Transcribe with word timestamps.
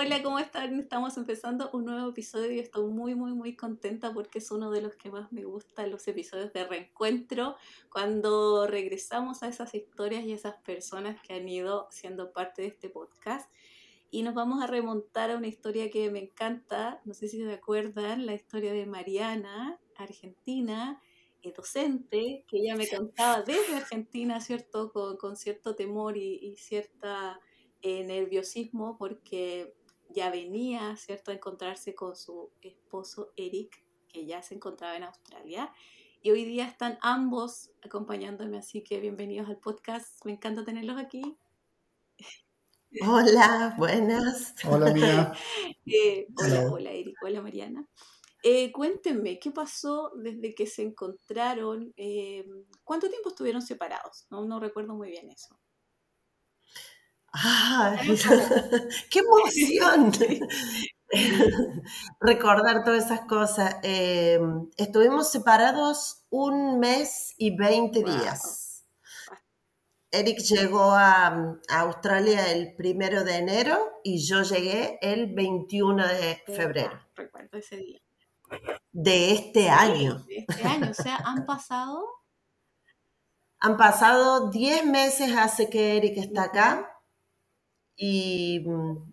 Hola, 0.00 0.22
¿cómo 0.22 0.38
están? 0.38 0.78
Estamos 0.78 1.16
empezando 1.16 1.70
un 1.72 1.86
nuevo 1.86 2.10
episodio 2.10 2.52
y 2.52 2.60
estoy 2.60 2.86
muy, 2.86 3.16
muy, 3.16 3.32
muy 3.32 3.56
contenta 3.56 4.14
porque 4.14 4.38
es 4.38 4.52
uno 4.52 4.70
de 4.70 4.80
los 4.80 4.94
que 4.94 5.10
más 5.10 5.32
me 5.32 5.42
gusta, 5.42 5.88
los 5.88 6.06
episodios 6.06 6.52
de 6.52 6.62
reencuentro, 6.62 7.56
cuando 7.90 8.68
regresamos 8.68 9.42
a 9.42 9.48
esas 9.48 9.74
historias 9.74 10.22
y 10.22 10.32
esas 10.32 10.54
personas 10.62 11.20
que 11.20 11.34
han 11.34 11.48
ido 11.48 11.88
siendo 11.90 12.32
parte 12.32 12.62
de 12.62 12.68
este 12.68 12.88
podcast. 12.88 13.50
Y 14.12 14.22
nos 14.22 14.34
vamos 14.34 14.62
a 14.62 14.68
remontar 14.68 15.32
a 15.32 15.36
una 15.36 15.48
historia 15.48 15.90
que 15.90 16.08
me 16.12 16.20
encanta, 16.20 17.02
no 17.04 17.12
sé 17.12 17.26
si 17.26 17.38
se 17.38 17.52
acuerdan, 17.52 18.24
la 18.24 18.34
historia 18.34 18.72
de 18.72 18.86
Mariana, 18.86 19.80
argentina, 19.96 21.02
eh, 21.42 21.52
docente, 21.56 22.44
que 22.46 22.58
ella 22.58 22.76
me 22.76 22.86
contaba 22.86 23.42
desde 23.42 23.74
Argentina, 23.74 24.40
¿cierto? 24.40 24.92
Con, 24.92 25.16
con 25.16 25.34
cierto 25.34 25.74
temor 25.74 26.16
y, 26.16 26.38
y 26.40 26.54
cierta 26.54 27.40
eh, 27.80 28.04
nerviosismo 28.04 28.96
porque 28.96 29.72
ya 30.10 30.30
venía, 30.30 30.96
¿cierto?, 30.96 31.30
a 31.30 31.34
encontrarse 31.34 31.94
con 31.94 32.16
su 32.16 32.50
esposo 32.60 33.32
Eric, 33.36 33.84
que 34.08 34.26
ya 34.26 34.42
se 34.42 34.54
encontraba 34.54 34.96
en 34.96 35.04
Australia. 35.04 35.72
Y 36.22 36.30
hoy 36.30 36.44
día 36.44 36.66
están 36.66 36.98
ambos 37.00 37.70
acompañándome, 37.82 38.58
así 38.58 38.82
que 38.82 39.00
bienvenidos 39.00 39.48
al 39.48 39.58
podcast. 39.58 40.24
Me 40.24 40.32
encanta 40.32 40.64
tenerlos 40.64 40.98
aquí. 40.98 41.36
Hola, 43.06 43.74
buenas. 43.76 44.54
Hola, 44.68 44.92
Mía. 44.92 45.32
Eh, 45.86 46.26
hola, 46.36 46.70
hola, 46.70 46.90
Eric. 46.90 47.16
Hola, 47.22 47.40
Mariana. 47.40 47.88
Eh, 48.42 48.70
cuéntenme, 48.72 49.38
¿qué 49.38 49.50
pasó 49.50 50.12
desde 50.16 50.54
que 50.54 50.66
se 50.66 50.82
encontraron? 50.82 51.92
Eh, 51.96 52.46
¿Cuánto 52.84 53.08
tiempo 53.08 53.30
estuvieron 53.30 53.62
separados? 53.62 54.26
No, 54.30 54.44
no 54.44 54.60
recuerdo 54.60 54.94
muy 54.94 55.10
bien 55.10 55.30
eso. 55.30 55.58
¡Ay! 57.32 57.98
¡Qué 59.10 59.18
emoción! 59.20 60.12
Recordar 62.20 62.84
todas 62.84 63.04
esas 63.06 63.20
cosas. 63.22 63.76
Eh, 63.82 64.38
estuvimos 64.76 65.30
separados 65.30 66.24
un 66.30 66.78
mes 66.78 67.34
y 67.38 67.56
20 67.56 68.02
Wow. 68.04 68.12
días. 68.18 68.84
Eric 70.10 70.38
llegó 70.38 70.92
a, 70.92 71.26
a 71.68 71.80
Australia 71.80 72.50
el 72.50 72.74
primero 72.74 73.24
de 73.24 73.36
enero 73.36 73.78
y 74.02 74.24
yo 74.26 74.42
llegué 74.42 74.98
el 75.02 75.34
21 75.34 76.06
de 76.06 76.42
febrero 76.46 76.92
Ah, 76.94 77.08
recuerdo 77.14 77.58
ese 77.58 77.76
día. 77.76 78.00
de 78.92 79.32
este 79.32 79.68
año. 79.68 80.18
Sí, 80.26 80.46
Este 80.48 80.62
año, 80.66 80.90
o 80.90 80.94
sea, 80.94 81.16
han 81.24 81.44
pasado. 81.44 82.02
Han 83.60 83.76
pasado 83.76 84.50
10 84.50 84.86
meses 84.86 85.36
hace 85.36 85.68
que 85.68 85.98
Eric 85.98 86.16
está 86.16 86.44
acá 86.44 86.90
y, 87.98 88.64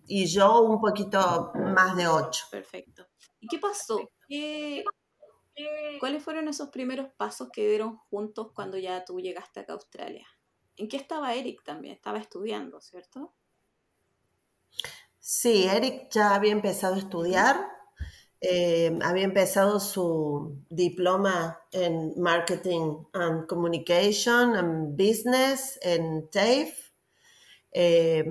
y 0.08 0.26
yo 0.26 0.62
un 0.62 0.80
poquito 0.80 1.52
más 1.74 1.96
de 1.96 2.08
8. 2.08 2.46
Perfecto. 2.50 3.06
¿Y 3.40 3.48
qué 3.48 3.58
pasó? 3.58 4.10
¿Qué- 4.28 4.84
¿Cuáles 5.98 6.22
fueron 6.24 6.48
esos 6.48 6.70
primeros 6.70 7.12
pasos 7.18 7.50
que 7.52 7.68
dieron 7.68 7.98
juntos 7.98 8.52
cuando 8.54 8.78
ya 8.78 9.04
tú 9.04 9.20
llegaste 9.20 9.60
acá 9.60 9.72
a 9.74 9.76
Australia? 9.76 10.26
¿En 10.76 10.88
qué 10.88 10.96
estaba 10.96 11.34
Eric 11.34 11.62
también? 11.64 11.94
Estaba 11.94 12.18
estudiando, 12.18 12.80
¿cierto? 12.80 13.34
Sí, 15.18 15.66
Eric 15.66 16.08
ya 16.12 16.34
había 16.34 16.52
empezado 16.52 16.94
a 16.94 16.98
estudiar, 16.98 17.66
eh, 18.40 18.96
había 19.02 19.24
empezado 19.24 19.80
su 19.80 20.58
diploma 20.70 21.60
en 21.72 22.14
Marketing 22.20 23.04
and 23.14 23.46
Communication 23.48 24.56
and 24.56 24.96
Business 24.96 25.78
en 25.82 26.30
TAFE. 26.30 26.85
Eh, 27.78 28.24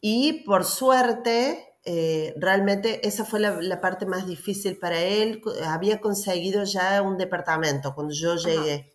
y 0.00 0.44
por 0.44 0.64
suerte, 0.64 1.76
eh, 1.84 2.34
realmente 2.38 3.06
esa 3.06 3.24
fue 3.24 3.40
la, 3.40 3.60
la 3.60 3.80
parte 3.80 4.06
más 4.06 4.26
difícil 4.26 4.78
para 4.78 5.00
él. 5.02 5.42
Había 5.64 6.00
conseguido 6.00 6.64
ya 6.64 7.02
un 7.02 7.18
departamento 7.18 7.94
cuando 7.94 8.14
yo 8.14 8.36
llegué. 8.36 8.94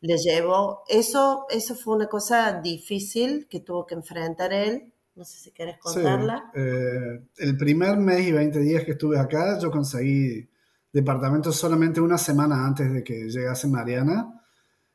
Le 0.00 0.16
llevo, 0.18 0.82
eso, 0.88 1.46
eso 1.50 1.74
fue 1.76 1.96
una 1.96 2.08
cosa 2.08 2.60
difícil 2.62 3.48
que 3.50 3.60
tuvo 3.60 3.86
que 3.86 3.94
enfrentar 3.96 4.52
él. 4.52 4.92
No 5.16 5.24
sé 5.24 5.38
si 5.38 5.52
quieres 5.52 5.78
Sí, 5.80 6.00
contarla. 6.00 6.44
eh, 6.54 7.26
el 7.38 7.56
primer 7.56 7.96
mes 7.98 8.26
y 8.28 8.32
20 8.32 8.60
días 8.60 8.84
que 8.84 8.92
estuve 8.92 9.18
acá, 9.18 9.58
yo 9.58 9.70
conseguí 9.70 10.48
departamento 10.92 11.50
solamente 11.52 12.00
una 12.00 12.18
semana 12.18 12.64
antes 12.66 12.92
de 12.92 13.02
que 13.02 13.28
llegase 13.28 13.66
Mariana. 13.68 14.40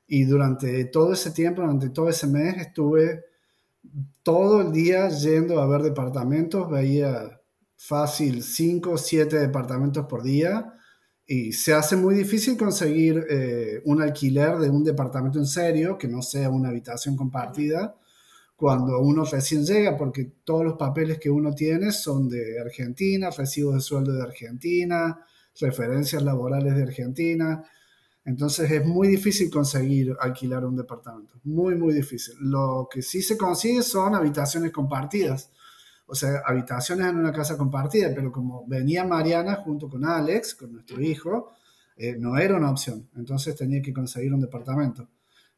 Y 0.07 0.25
durante 0.25 0.85
todo 0.85 1.13
ese 1.13 1.31
tiempo, 1.31 1.61
durante 1.61 1.89
todo 1.91 2.09
ese 2.09 2.27
mes, 2.27 2.57
estuve 2.59 3.25
todo 4.27 4.59
el 4.59 4.73
día 4.73 5.07
yendo 5.07 5.61
a 5.61 5.67
ver 5.67 5.83
departamentos. 5.83 6.69
Veía 6.69 7.39
fácil 7.77 8.43
5 8.43 8.91
o 8.91 8.97
7 8.97 9.39
departamentos 9.39 10.05
por 10.05 10.21
día. 10.21 10.73
Y 11.25 11.53
se 11.53 11.73
hace 11.73 11.95
muy 11.95 12.13
difícil 12.13 12.57
conseguir 12.57 13.25
eh, 13.29 13.81
un 13.85 14.01
alquiler 14.01 14.57
de 14.57 14.69
un 14.69 14.83
departamento 14.83 15.39
en 15.39 15.45
serio, 15.45 15.97
que 15.97 16.09
no 16.09 16.21
sea 16.21 16.49
una 16.49 16.67
habitación 16.67 17.15
compartida 17.15 17.95
cuando 18.57 18.99
uno 18.99 19.23
recién 19.23 19.63
llega, 19.63 19.95
porque 19.95 20.29
todos 20.43 20.65
los 20.65 20.73
papeles 20.73 21.19
que 21.19 21.29
uno 21.29 21.55
tiene 21.55 21.93
son 21.93 22.27
de 22.27 22.59
Argentina, 22.59 23.29
recibos 23.29 23.75
de 23.75 23.79
sueldo 23.79 24.11
de 24.11 24.23
Argentina, 24.23 25.25
referencias 25.57 26.21
laborales 26.21 26.75
de 26.75 26.83
Argentina. 26.83 27.63
Entonces 28.27 28.69
es 28.69 28.85
muy 28.85 29.07
difícil 29.07 29.49
conseguir 29.49 30.13
alquilar 30.19 30.65
un 30.65 30.75
departamento, 30.75 31.39
muy, 31.45 31.75
muy 31.75 31.93
difícil. 31.93 32.35
Lo 32.41 32.89
que 32.91 33.01
sí 33.01 33.21
se 33.21 33.37
consigue 33.37 33.81
son 33.81 34.15
habitaciones 34.15 34.73
compartidas, 34.73 35.49
o 36.05 36.13
sea, 36.13 36.41
habitaciones 36.45 37.07
en 37.07 37.19
una 37.19 37.31
casa 37.31 37.57
compartida, 37.57 38.11
pero 38.13 38.29
como 38.29 38.67
venía 38.67 39.05
Mariana 39.05 39.55
junto 39.55 39.87
con 39.87 40.03
Alex, 40.03 40.55
con 40.55 40.73
nuestro 40.73 41.01
hijo, 41.01 41.53
eh, 41.95 42.17
no 42.19 42.37
era 42.37 42.57
una 42.57 42.69
opción. 42.69 43.09
Entonces 43.15 43.55
tenía 43.55 43.81
que 43.81 43.93
conseguir 43.93 44.33
un 44.33 44.41
departamento. 44.41 45.07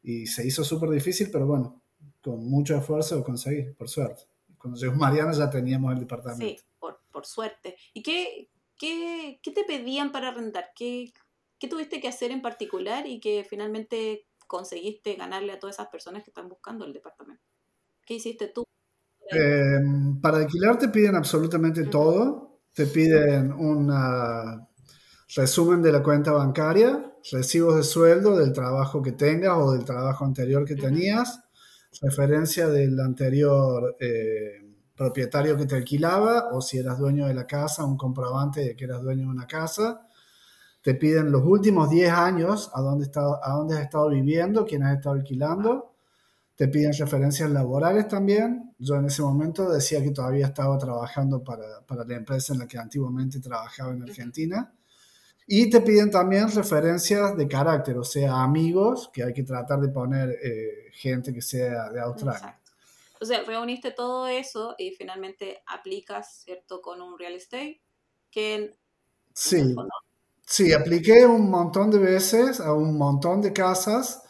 Y 0.04 0.28
se 0.28 0.46
hizo 0.46 0.62
súper 0.62 0.90
difícil, 0.90 1.28
pero 1.32 1.48
bueno, 1.48 1.82
con 2.22 2.48
mucho 2.48 2.76
esfuerzo 2.76 3.16
lo 3.16 3.24
conseguí, 3.24 3.64
por 3.72 3.88
suerte. 3.88 4.22
Cuando 4.56 4.78
llegó 4.78 4.94
Mariana 4.94 5.32
ya 5.32 5.50
teníamos 5.50 5.92
el 5.92 5.98
departamento. 5.98 6.46
Sí, 6.46 6.64
por, 6.78 7.00
por 7.10 7.26
suerte. 7.26 7.74
¿Y 7.92 8.04
qué, 8.04 8.48
qué, 8.78 9.40
qué 9.42 9.50
te 9.50 9.64
pedían 9.64 10.12
para 10.12 10.30
rentar? 10.30 10.66
¿Qué, 10.76 11.12
¿Qué 11.60 11.68
tuviste 11.68 12.00
que 12.00 12.08
hacer 12.08 12.30
en 12.30 12.40
particular 12.40 13.06
y 13.06 13.20
que 13.20 13.46
finalmente 13.48 14.26
conseguiste 14.46 15.14
ganarle 15.14 15.52
a 15.52 15.58
todas 15.60 15.76
esas 15.76 15.88
personas 15.88 16.24
que 16.24 16.30
están 16.30 16.48
buscando 16.48 16.86
el 16.86 16.94
departamento? 16.94 17.44
¿Qué 18.06 18.14
hiciste 18.14 18.48
tú? 18.48 18.64
Eh, 19.30 19.78
para 20.22 20.38
alquilar 20.38 20.78
te 20.78 20.88
piden 20.88 21.16
absolutamente 21.16 21.84
todo. 21.84 22.60
Te 22.72 22.86
piden 22.86 23.52
un 23.52 23.90
ah, 23.92 24.66
resumen 25.36 25.82
de 25.82 25.92
la 25.92 26.02
cuenta 26.02 26.32
bancaria, 26.32 27.14
recibos 27.30 27.76
de 27.76 27.82
sueldo 27.82 28.38
del 28.38 28.54
trabajo 28.54 29.02
que 29.02 29.12
tengas 29.12 29.58
o 29.58 29.72
del 29.72 29.84
trabajo 29.84 30.24
anterior 30.24 30.64
que 30.64 30.76
tenías, 30.76 31.40
referencia 32.00 32.68
del 32.68 32.98
anterior 33.00 33.96
eh, 34.00 34.76
propietario 34.96 35.58
que 35.58 35.66
te 35.66 35.76
alquilaba 35.76 36.48
o 36.52 36.62
si 36.62 36.78
eras 36.78 36.98
dueño 36.98 37.26
de 37.26 37.34
la 37.34 37.46
casa, 37.46 37.84
un 37.84 37.98
comprobante 37.98 38.60
de 38.60 38.76
que 38.76 38.84
eras 38.84 39.02
dueño 39.02 39.24
de 39.24 39.30
una 39.30 39.46
casa. 39.46 40.06
Te 40.82 40.94
piden 40.94 41.30
los 41.30 41.42
últimos 41.44 41.90
10 41.90 42.10
años 42.10 42.70
a 42.74 42.80
dónde, 42.80 43.04
está- 43.04 43.38
a 43.42 43.52
dónde 43.52 43.76
has 43.76 43.82
estado 43.82 44.08
viviendo, 44.08 44.64
quién 44.64 44.82
has 44.82 44.96
estado 44.96 45.14
alquilando. 45.16 45.92
Te 46.56 46.68
piden 46.68 46.92
referencias 46.92 47.50
laborales 47.50 48.08
también. 48.08 48.74
Yo 48.78 48.96
en 48.96 49.06
ese 49.06 49.22
momento 49.22 49.70
decía 49.70 50.02
que 50.02 50.10
todavía 50.10 50.46
estaba 50.46 50.76
trabajando 50.78 51.42
para, 51.42 51.80
para 51.86 52.04
la 52.04 52.14
empresa 52.16 52.52
en 52.52 52.60
la 52.60 52.66
que 52.68 52.78
antiguamente 52.78 53.40
trabajaba 53.40 53.92
en 53.92 54.02
Argentina. 54.02 54.72
Y 55.46 55.68
te 55.68 55.80
piden 55.80 56.10
también 56.10 56.50
referencias 56.50 57.36
de 57.36 57.48
carácter, 57.48 57.98
o 57.98 58.04
sea, 58.04 58.42
amigos, 58.42 59.10
que 59.12 59.24
hay 59.24 59.32
que 59.32 59.42
tratar 59.42 59.80
de 59.80 59.88
poner 59.88 60.30
eh, 60.42 60.90
gente 60.92 61.32
que 61.34 61.42
sea 61.42 61.90
de 61.90 62.00
Australia. 62.00 62.38
Exacto. 62.38 62.70
O 63.20 63.24
sea, 63.24 63.42
reuniste 63.42 63.90
todo 63.90 64.28
eso 64.28 64.76
y 64.78 64.92
finalmente 64.92 65.62
aplicas, 65.66 66.42
¿cierto? 66.44 66.80
Con 66.80 67.02
un 67.02 67.18
real 67.18 67.32
estate 67.34 67.82
que 68.30 68.54
en 68.54 68.62
el 68.62 69.74
Sí, 70.50 70.72
apliqué 70.72 71.24
un 71.26 71.48
montón 71.48 71.92
de 71.92 71.98
veces 71.98 72.58
a 72.58 72.72
un 72.72 72.98
montón 72.98 73.40
de 73.40 73.52
casas 73.52 74.20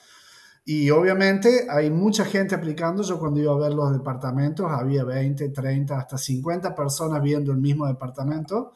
y 0.66 0.90
obviamente 0.90 1.66
hay 1.70 1.90
mucha 1.90 2.26
gente 2.26 2.54
aplicando. 2.54 3.02
Yo 3.02 3.18
cuando 3.18 3.40
iba 3.40 3.52
a 3.54 3.58
ver 3.58 3.72
los 3.72 3.90
departamentos 3.90 4.66
había 4.70 5.02
20, 5.02 5.48
30, 5.48 5.96
hasta 5.98 6.18
50 6.18 6.74
personas 6.74 7.22
viendo 7.22 7.52
el 7.52 7.58
mismo 7.58 7.86
departamento 7.86 8.74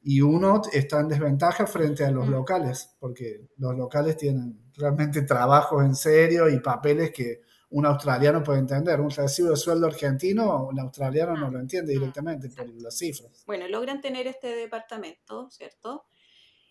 y 0.00 0.20
uno 0.20 0.62
está 0.72 1.00
en 1.00 1.08
desventaja 1.08 1.66
frente 1.66 2.04
a 2.04 2.12
los 2.12 2.28
Mm. 2.28 2.30
locales, 2.30 2.90
porque 3.00 3.48
los 3.56 3.76
locales 3.76 4.16
tienen 4.16 4.70
realmente 4.76 5.22
trabajos 5.22 5.84
en 5.84 5.96
serio 5.96 6.48
y 6.48 6.60
papeles 6.60 7.10
que 7.10 7.40
un 7.70 7.84
australiano 7.84 8.44
puede 8.44 8.60
entender. 8.60 9.00
Un 9.00 9.10
recibo 9.10 9.50
de 9.50 9.56
sueldo 9.56 9.88
argentino, 9.88 10.68
un 10.68 10.78
australiano 10.78 11.36
no 11.36 11.50
lo 11.50 11.58
entiende 11.58 11.92
directamente 11.94 12.48
por 12.48 12.68
las 12.80 12.96
cifras. 12.96 13.42
Bueno, 13.44 13.66
logran 13.66 14.00
tener 14.00 14.28
este 14.28 14.54
departamento, 14.54 15.50
¿cierto? 15.50 16.04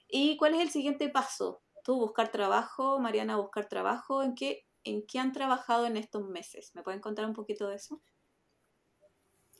¿Y 0.09 0.35
cuál 0.37 0.55
es 0.55 0.61
el 0.61 0.69
siguiente 0.71 1.07
paso? 1.09 1.61
Tú 1.83 1.95
buscar 1.97 2.31
trabajo, 2.31 2.99
Mariana 2.99 3.37
buscar 3.37 3.67
trabajo. 3.69 4.23
¿En 4.23 4.35
qué, 4.35 4.65
en 4.83 5.05
qué 5.07 5.19
han 5.19 5.31
trabajado 5.33 5.85
en 5.85 5.95
estos 5.97 6.27
meses? 6.27 6.71
¿Me 6.75 6.83
pueden 6.83 6.99
contar 7.01 7.25
un 7.25 7.33
poquito 7.33 7.67
de 7.69 7.75
eso? 7.77 8.01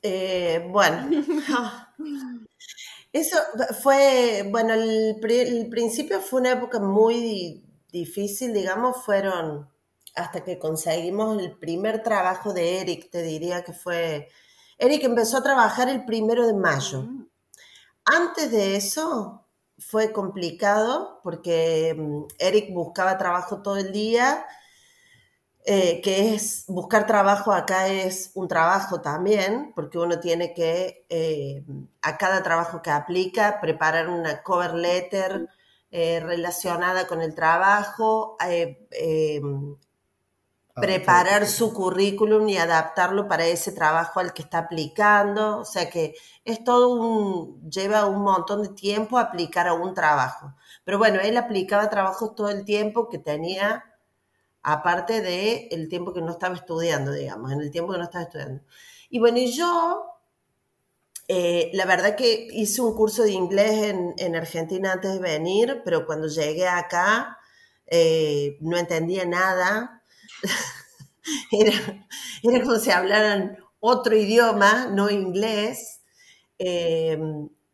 Eh, 0.02 0.66
bueno, 0.70 1.08
eso 3.12 3.36
fue, 3.82 4.46
bueno, 4.50 4.74
el, 4.74 5.16
pri- 5.20 5.40
el 5.40 5.68
principio 5.68 6.20
fue 6.20 6.40
una 6.40 6.52
época 6.52 6.78
muy 6.80 7.64
difícil, 7.92 8.52
digamos, 8.52 9.04
fueron 9.04 9.68
hasta 10.14 10.44
que 10.44 10.58
conseguimos 10.58 11.40
el 11.40 11.56
primer 11.58 12.02
trabajo 12.02 12.52
de 12.52 12.80
Eric, 12.80 13.10
te 13.10 13.22
diría 13.22 13.62
que 13.64 13.72
fue, 13.72 14.28
Eric 14.78 15.04
empezó 15.04 15.38
a 15.38 15.42
trabajar 15.42 15.88
el 15.88 16.04
primero 16.04 16.46
de 16.46 16.54
mayo. 16.54 17.02
Mm, 17.04 17.26
Antes 18.04 18.50
de 18.52 18.76
eso 18.76 19.46
fue 19.80 20.12
complicado 20.12 21.20
porque 21.24 21.94
mm, 21.98 22.24
Eric 22.38 22.72
buscaba 22.72 23.18
trabajo 23.18 23.62
todo 23.62 23.78
el 23.78 23.92
día, 23.92 24.46
eh, 25.64 26.00
que 26.02 26.34
es 26.34 26.64
buscar 26.68 27.06
trabajo 27.06 27.52
acá 27.52 27.88
es 27.88 28.32
un 28.34 28.48
trabajo 28.48 29.00
también, 29.00 29.72
porque 29.74 29.98
uno 29.98 30.20
tiene 30.20 30.54
que 30.54 31.04
eh, 31.08 31.64
a 32.02 32.16
cada 32.18 32.42
trabajo 32.42 32.82
que 32.82 32.90
aplica 32.90 33.60
preparar 33.60 34.08
una 34.08 34.42
cover 34.42 34.74
letter 34.74 35.48
eh, 35.90 36.20
relacionada 36.20 37.06
con 37.06 37.20
el 37.22 37.34
trabajo, 37.34 38.36
preparar 40.78 41.46
su 41.46 41.72
currículum 41.74 42.48
y 42.48 42.56
adaptarlo 42.56 43.28
para 43.28 43.46
ese 43.46 43.72
trabajo 43.72 44.20
al 44.20 44.32
que 44.32 44.42
está 44.42 44.58
aplicando. 44.58 45.58
O 45.58 45.64
sea 45.64 45.90
que 45.90 46.14
es 46.44 46.64
todo 46.64 46.90
un, 46.90 47.70
lleva 47.70 48.06
un 48.06 48.22
montón 48.22 48.62
de 48.62 48.68
tiempo 48.70 49.18
aplicar 49.18 49.68
a 49.68 49.74
un 49.74 49.94
trabajo. 49.94 50.54
Pero 50.84 50.98
bueno, 50.98 51.20
él 51.20 51.36
aplicaba 51.36 51.90
trabajos 51.90 52.34
todo 52.34 52.48
el 52.50 52.64
tiempo 52.64 53.08
que 53.08 53.18
tenía, 53.18 53.84
aparte 54.62 55.20
de 55.22 55.68
el 55.70 55.88
tiempo 55.88 56.12
que 56.12 56.22
no 56.22 56.32
estaba 56.32 56.54
estudiando, 56.54 57.12
digamos, 57.12 57.52
en 57.52 57.60
el 57.60 57.70
tiempo 57.70 57.92
que 57.92 57.98
no 57.98 58.04
estaba 58.04 58.24
estudiando. 58.24 58.62
Y 59.08 59.18
bueno, 59.18 59.38
y 59.38 59.52
yo, 59.52 60.04
eh, 61.28 61.70
la 61.74 61.84
verdad 61.86 62.16
que 62.16 62.48
hice 62.52 62.82
un 62.82 62.94
curso 62.94 63.22
de 63.24 63.32
inglés 63.32 63.72
en, 63.84 64.14
en 64.18 64.36
Argentina 64.36 64.92
antes 64.92 65.12
de 65.12 65.20
venir, 65.20 65.82
pero 65.84 66.06
cuando 66.06 66.28
llegué 66.28 66.66
acá 66.68 67.38
eh, 67.90 68.56
no 68.60 68.76
entendía 68.78 69.24
nada. 69.26 69.99
Era, 71.52 71.72
era 72.42 72.64
como 72.64 72.76
si 72.76 72.90
hablaran 72.90 73.58
otro 73.78 74.16
idioma, 74.16 74.86
no 74.86 75.10
inglés. 75.10 76.00
Eh, 76.58 77.18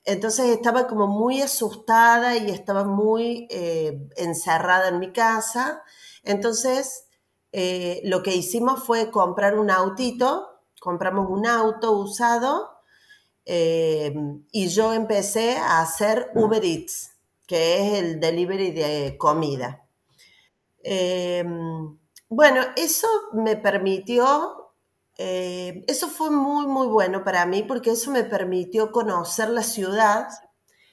entonces 0.04 0.46
estaba 0.46 0.86
como 0.86 1.06
muy 1.08 1.42
asustada 1.42 2.36
y 2.36 2.50
estaba 2.50 2.84
muy 2.84 3.46
eh, 3.50 4.08
encerrada 4.16 4.88
en 4.88 4.98
mi 5.00 5.12
casa. 5.12 5.82
Entonces 6.22 7.06
eh, 7.52 8.00
lo 8.04 8.22
que 8.22 8.34
hicimos 8.34 8.84
fue 8.84 9.10
comprar 9.10 9.58
un 9.58 9.70
autito, 9.70 10.60
compramos 10.80 11.28
un 11.30 11.46
auto 11.46 11.92
usado 11.92 12.70
eh, 13.46 14.14
y 14.52 14.68
yo 14.68 14.92
empecé 14.92 15.56
a 15.56 15.80
hacer 15.80 16.30
Uber 16.34 16.64
Eats, 16.64 17.12
que 17.46 17.80
es 17.80 17.92
el 17.94 18.20
delivery 18.20 18.72
de 18.72 19.16
comida. 19.18 19.82
Bueno, 22.28 22.62
eso 22.76 23.06
me 23.32 23.56
permitió, 23.56 24.72
eh, 25.16 25.84
eso 25.86 26.08
fue 26.08 26.30
muy, 26.30 26.66
muy 26.66 26.86
bueno 26.88 27.22
para 27.24 27.46
mí 27.46 27.62
porque 27.62 27.90
eso 27.92 28.10
me 28.10 28.24
permitió 28.24 28.90
conocer 28.92 29.48
la 29.50 29.62
ciudad, 29.62 30.28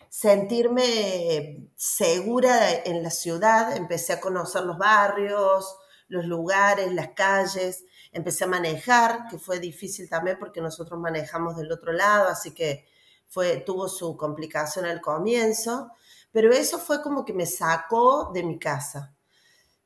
sentirme 0.09 1.69
segura 1.75 2.71
en 2.85 3.01
la 3.03 3.09
ciudad, 3.12 3.75
empecé 3.75 4.13
a 4.13 4.21
conocer 4.21 4.63
los 4.63 4.77
barrios, 4.77 5.75
los 6.07 6.25
lugares, 6.25 6.94
las 6.94 7.09
calles, 7.15 7.83
empecé 8.12 8.44
a 8.44 8.47
manejar, 8.47 9.27
que 9.29 9.39
fue 9.39 9.59
difícil 9.59 10.07
también 10.09 10.38
porque 10.39 10.62
nosotros 10.62 11.00
manejamos 11.00 11.57
del 11.57 11.71
otro 11.71 11.94
lado, 11.94 12.29
así 12.29 12.53
que 12.53 12.86
fue, 13.27 13.57
tuvo 13.57 13.89
su 13.89 14.15
complicación 14.18 14.86
al 14.86 15.01
comienzo, 15.01 15.89
pero 16.31 16.51
eso 16.53 16.77
fue 16.79 17.01
como 17.01 17.25
que 17.25 17.33
me 17.33 17.47
sacó 17.47 18.31
de 18.33 18.44
mi 18.44 18.59
casa. 18.59 19.12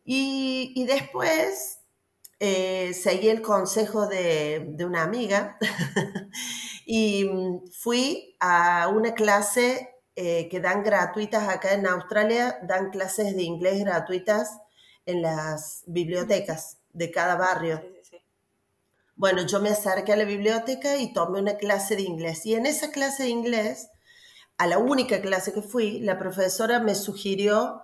Y, 0.09 0.71
y 0.73 0.85
después 0.85 1.79
eh, 2.39 2.93
seguí 2.93 3.27
el 3.27 3.41
consejo 3.41 4.07
de, 4.07 4.65
de 4.69 4.85
una 4.85 5.03
amiga 5.03 5.57
y 6.85 7.25
mm, 7.25 7.67
fui 7.73 8.37
a 8.39 8.87
una 8.87 9.13
clase 9.13 9.89
eh, 10.15 10.47
que 10.49 10.61
dan 10.61 10.81
gratuitas 10.81 11.49
acá 11.49 11.73
en 11.73 11.85
Australia, 11.87 12.57
dan 12.63 12.89
clases 12.89 13.35
de 13.35 13.43
inglés 13.43 13.83
gratuitas 13.83 14.57
en 15.05 15.23
las 15.23 15.83
bibliotecas 15.87 16.77
de 16.93 17.11
cada 17.11 17.35
barrio. 17.35 17.81
sí, 17.81 17.87
sí, 18.01 18.09
sí. 18.11 18.17
Bueno, 19.17 19.45
yo 19.45 19.59
me 19.59 19.71
acerqué 19.71 20.13
a 20.13 20.17
la 20.17 20.23
biblioteca 20.23 20.95
y 20.95 21.11
tomé 21.11 21.41
una 21.41 21.57
clase 21.57 21.97
de 21.97 22.03
inglés. 22.03 22.45
Y 22.45 22.55
en 22.55 22.65
esa 22.65 22.91
clase 22.91 23.23
de 23.23 23.29
inglés, 23.29 23.89
a 24.57 24.67
la 24.67 24.77
única 24.77 25.19
clase 25.19 25.51
que 25.51 25.61
fui, 25.61 25.99
la 25.99 26.17
profesora 26.17 26.79
me 26.79 26.95
sugirió 26.95 27.81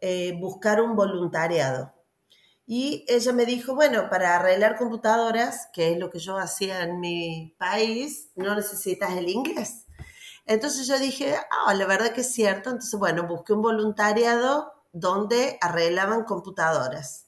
eh, 0.00 0.36
buscar 0.40 0.80
un 0.80 0.96
voluntariado. 0.96 1.92
Y 2.66 3.04
ella 3.08 3.32
me 3.32 3.46
dijo, 3.46 3.74
bueno, 3.74 4.08
para 4.10 4.34
arreglar 4.36 4.76
computadoras, 4.76 5.68
que 5.72 5.92
es 5.92 5.98
lo 5.98 6.10
que 6.10 6.18
yo 6.18 6.36
hacía 6.36 6.82
en 6.82 6.98
mi 6.98 7.54
país, 7.58 8.30
no 8.34 8.56
necesitas 8.56 9.12
el 9.16 9.28
inglés. 9.28 9.86
Entonces 10.46 10.86
yo 10.86 10.98
dije, 10.98 11.36
ah, 11.50 11.74
la 11.74 11.86
verdad 11.86 12.12
que 12.12 12.22
es 12.22 12.32
cierto. 12.32 12.70
Entonces, 12.70 12.98
bueno, 12.98 13.26
busqué 13.26 13.52
un 13.52 13.62
voluntariado 13.62 14.72
donde 14.92 15.58
arreglaban 15.60 16.24
computadoras. 16.24 17.26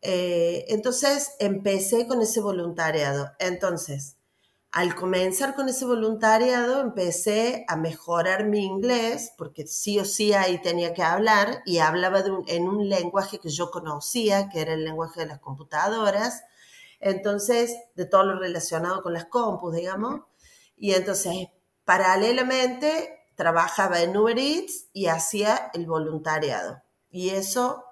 Eh, 0.00 0.66
entonces 0.68 1.32
empecé 1.38 2.06
con 2.06 2.20
ese 2.20 2.40
voluntariado. 2.40 3.32
Entonces, 3.38 4.13
al 4.74 4.96
comenzar 4.96 5.54
con 5.54 5.68
ese 5.68 5.84
voluntariado, 5.84 6.80
empecé 6.80 7.64
a 7.68 7.76
mejorar 7.76 8.44
mi 8.44 8.64
inglés, 8.64 9.32
porque 9.38 9.68
sí 9.68 10.00
o 10.00 10.04
sí 10.04 10.32
ahí 10.32 10.60
tenía 10.60 10.92
que 10.92 11.04
hablar, 11.04 11.62
y 11.64 11.78
hablaba 11.78 12.24
en 12.48 12.68
un 12.68 12.88
lenguaje 12.88 13.38
que 13.38 13.50
yo 13.50 13.70
conocía, 13.70 14.48
que 14.48 14.60
era 14.60 14.74
el 14.74 14.84
lenguaje 14.84 15.20
de 15.20 15.26
las 15.26 15.38
computadoras, 15.38 16.42
entonces, 16.98 17.76
de 17.94 18.04
todo 18.04 18.24
lo 18.24 18.40
relacionado 18.40 19.00
con 19.00 19.12
las 19.12 19.26
compus, 19.26 19.76
digamos. 19.76 20.22
Y 20.76 20.94
entonces, 20.94 21.50
paralelamente, 21.84 23.28
trabajaba 23.36 24.00
en 24.00 24.16
Uber 24.16 24.36
Eats 24.36 24.86
y 24.92 25.06
hacía 25.06 25.70
el 25.74 25.86
voluntariado. 25.86 26.82
Y 27.12 27.30
eso 27.30 27.84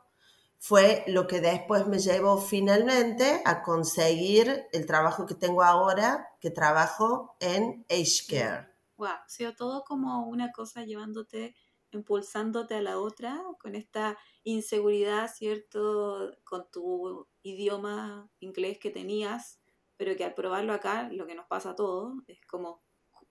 fue 0.66 1.04
lo 1.08 1.26
que 1.26 1.40
después 1.40 1.86
me 1.88 1.98
llevó 1.98 2.38
finalmente 2.38 3.42
a 3.44 3.62
conseguir 3.62 4.66
el 4.72 4.86
trabajo 4.86 5.26
que 5.26 5.34
tengo 5.34 5.62
ahora, 5.62 6.28
que 6.40 6.50
trabajo 6.50 7.36
en 7.40 7.84
Age 7.90 8.26
Care. 8.28 8.68
Wow, 8.96 9.08
ha 9.08 9.28
sido 9.28 9.54
todo 9.54 9.84
como 9.84 10.28
una 10.28 10.52
cosa 10.52 10.84
llevándote, 10.84 11.54
impulsándote 11.90 12.74
a 12.74 12.82
la 12.82 12.98
otra, 12.98 13.42
con 13.58 13.74
esta 13.74 14.18
inseguridad, 14.44 15.30
¿cierto? 15.34 16.30
Con 16.44 16.70
tu 16.70 17.28
idioma 17.42 18.30
inglés 18.40 18.78
que 18.78 18.90
tenías, 18.90 19.60
pero 19.96 20.14
que 20.16 20.24
al 20.24 20.34
probarlo 20.34 20.72
acá, 20.74 21.08
lo 21.10 21.26
que 21.26 21.34
nos 21.34 21.46
pasa 21.46 21.70
a 21.70 21.74
todos, 21.76 22.14
es 22.28 22.40
como, 22.46 22.82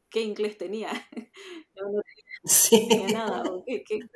¿qué 0.10 0.22
inglés 0.24 0.58
tenía? 0.58 0.92
No, 1.76 1.84
no 1.92 2.02
Sí. 2.46 2.88
tenía 2.88 3.10
nada. 3.10 3.50
¿o 3.52 3.64
qué- 3.66 3.84
qué- 3.86 4.10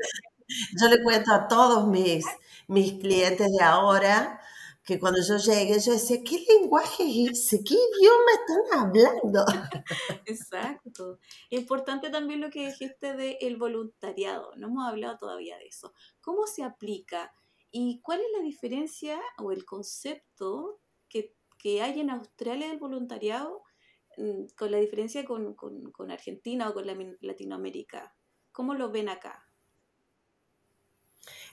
Yo 0.79 0.87
le 0.89 1.01
cuento 1.03 1.31
a 1.33 1.47
todos 1.47 1.87
mis, 1.87 2.25
mis 2.67 2.93
clientes 2.93 3.51
de 3.51 3.63
ahora 3.63 4.39
que 4.83 4.99
cuando 4.99 5.19
yo 5.27 5.37
llegué, 5.37 5.79
yo 5.79 5.93
decía, 5.93 6.17
¿qué 6.23 6.45
lenguaje 6.47 7.03
es 7.03 7.31
ese? 7.31 7.63
¿Qué 7.63 7.73
idioma 7.73 8.31
están 8.39 8.79
hablando? 8.87 9.45
Exacto. 10.25 11.19
Importante 11.49 12.09
también 12.09 12.41
lo 12.41 12.49
que 12.49 12.67
dijiste 12.67 13.13
del 13.15 13.57
voluntariado. 13.57 14.51
No 14.57 14.67
hemos 14.67 14.87
hablado 14.87 15.17
todavía 15.17 15.57
de 15.57 15.67
eso. 15.67 15.93
¿Cómo 16.21 16.47
se 16.47 16.63
aplica? 16.63 17.33
¿Y 17.71 17.99
cuál 18.01 18.21
es 18.21 18.27
la 18.37 18.43
diferencia 18.43 19.19
o 19.37 19.51
el 19.51 19.65
concepto 19.65 20.79
que, 21.09 21.35
que 21.57 21.81
hay 21.81 21.99
en 21.99 22.09
Australia 22.09 22.67
del 22.69 22.79
voluntariado 22.79 23.63
mm, 24.17 24.45
con 24.57 24.71
la 24.71 24.77
diferencia 24.77 25.25
con, 25.25 25.55
con- 25.55 25.91
con 25.91 26.11
Argentina 26.11 26.69
o 26.69 26.73
con 26.73 26.87
la, 26.87 26.95
Latinoamérica? 27.21 28.15
¿Cómo 28.51 28.73
lo 28.75 28.91
ven 28.91 29.09
acá? 29.09 29.47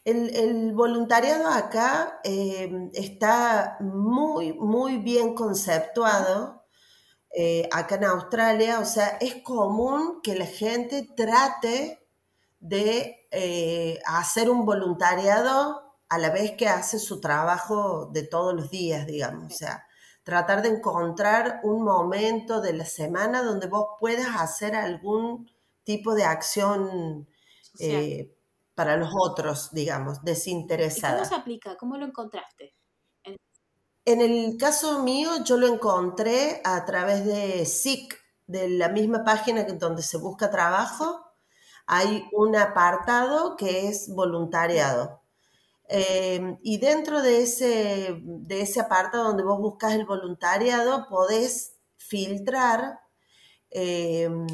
El, 0.04 0.34
el 0.34 0.72
voluntariado 0.74 1.48
acá 1.48 2.20
eh, 2.24 2.90
está 2.94 3.76
muy, 3.80 4.52
muy 4.54 4.98
bien 4.98 5.34
conceptuado. 5.34 6.60
eh, 7.34 7.68
acá 7.72 7.96
en 7.96 8.04
Australia, 8.04 8.80
o 8.80 8.84
sea, 8.86 9.18
es 9.20 9.36
común 9.42 10.20
que 10.22 10.36
la 10.36 10.46
gente 10.46 11.08
trate 11.16 12.00
de 12.60 13.26
eh, 13.32 14.00
hacer 14.06 14.50
un 14.50 14.66
voluntariado 14.66 15.82
a 16.08 16.18
la 16.18 16.30
vez 16.30 16.52
que 16.52 16.68
hace 16.68 16.98
su 16.98 17.20
trabajo 17.20 18.06
de 18.12 18.24
todos 18.24 18.54
los 18.54 18.70
días, 18.70 19.06
digamos. 19.06 19.46
O 19.54 19.56
sea, 19.56 19.86
tratar 20.24 20.62
de 20.62 20.70
encontrar 20.70 21.60
un 21.64 21.84
momento 21.84 22.60
de 22.60 22.74
la 22.74 22.84
semana 22.86 23.42
donde 23.42 23.66
vos 23.68 23.86
puedas 24.00 24.28
hacer 24.40 24.74
algún 24.76 25.50
tipo 25.84 26.14
de 26.14 26.24
acción 26.24 27.28
eh, 27.78 28.34
para 28.74 28.96
los 28.96 29.10
otros, 29.14 29.70
digamos, 29.72 30.22
desinteresada. 30.22 31.18
cómo 31.18 31.28
se 31.28 31.34
aplica? 31.34 31.76
¿Cómo 31.76 31.96
lo 31.96 32.06
encontraste? 32.06 32.74
En 34.04 34.20
el 34.20 34.56
caso 34.56 35.02
mío, 35.04 35.30
yo 35.44 35.56
lo 35.56 35.68
encontré 35.68 36.60
a 36.64 36.84
través 36.84 37.24
de 37.24 37.64
SIC, 37.64 38.18
de 38.48 38.68
la 38.68 38.88
misma 38.88 39.22
página 39.22 39.62
donde 39.62 40.02
se 40.02 40.16
busca 40.16 40.50
trabajo. 40.50 41.24
Hay 41.86 42.28
un 42.32 42.56
apartado 42.56 43.56
que 43.56 43.88
es 43.88 44.08
voluntariado. 44.08 45.22
Em, 45.88 46.58
y 46.62 46.78
dentro 46.78 47.22
de 47.22 47.42
ese, 47.42 48.18
de 48.24 48.62
ese 48.62 48.80
apartado 48.80 49.24
donde 49.24 49.44
vos 49.44 49.58
buscas 49.58 49.92
el 49.92 50.04
voluntariado, 50.04 51.06
podés 51.08 51.76
filtrar. 51.96 52.98
Em, 53.70 54.46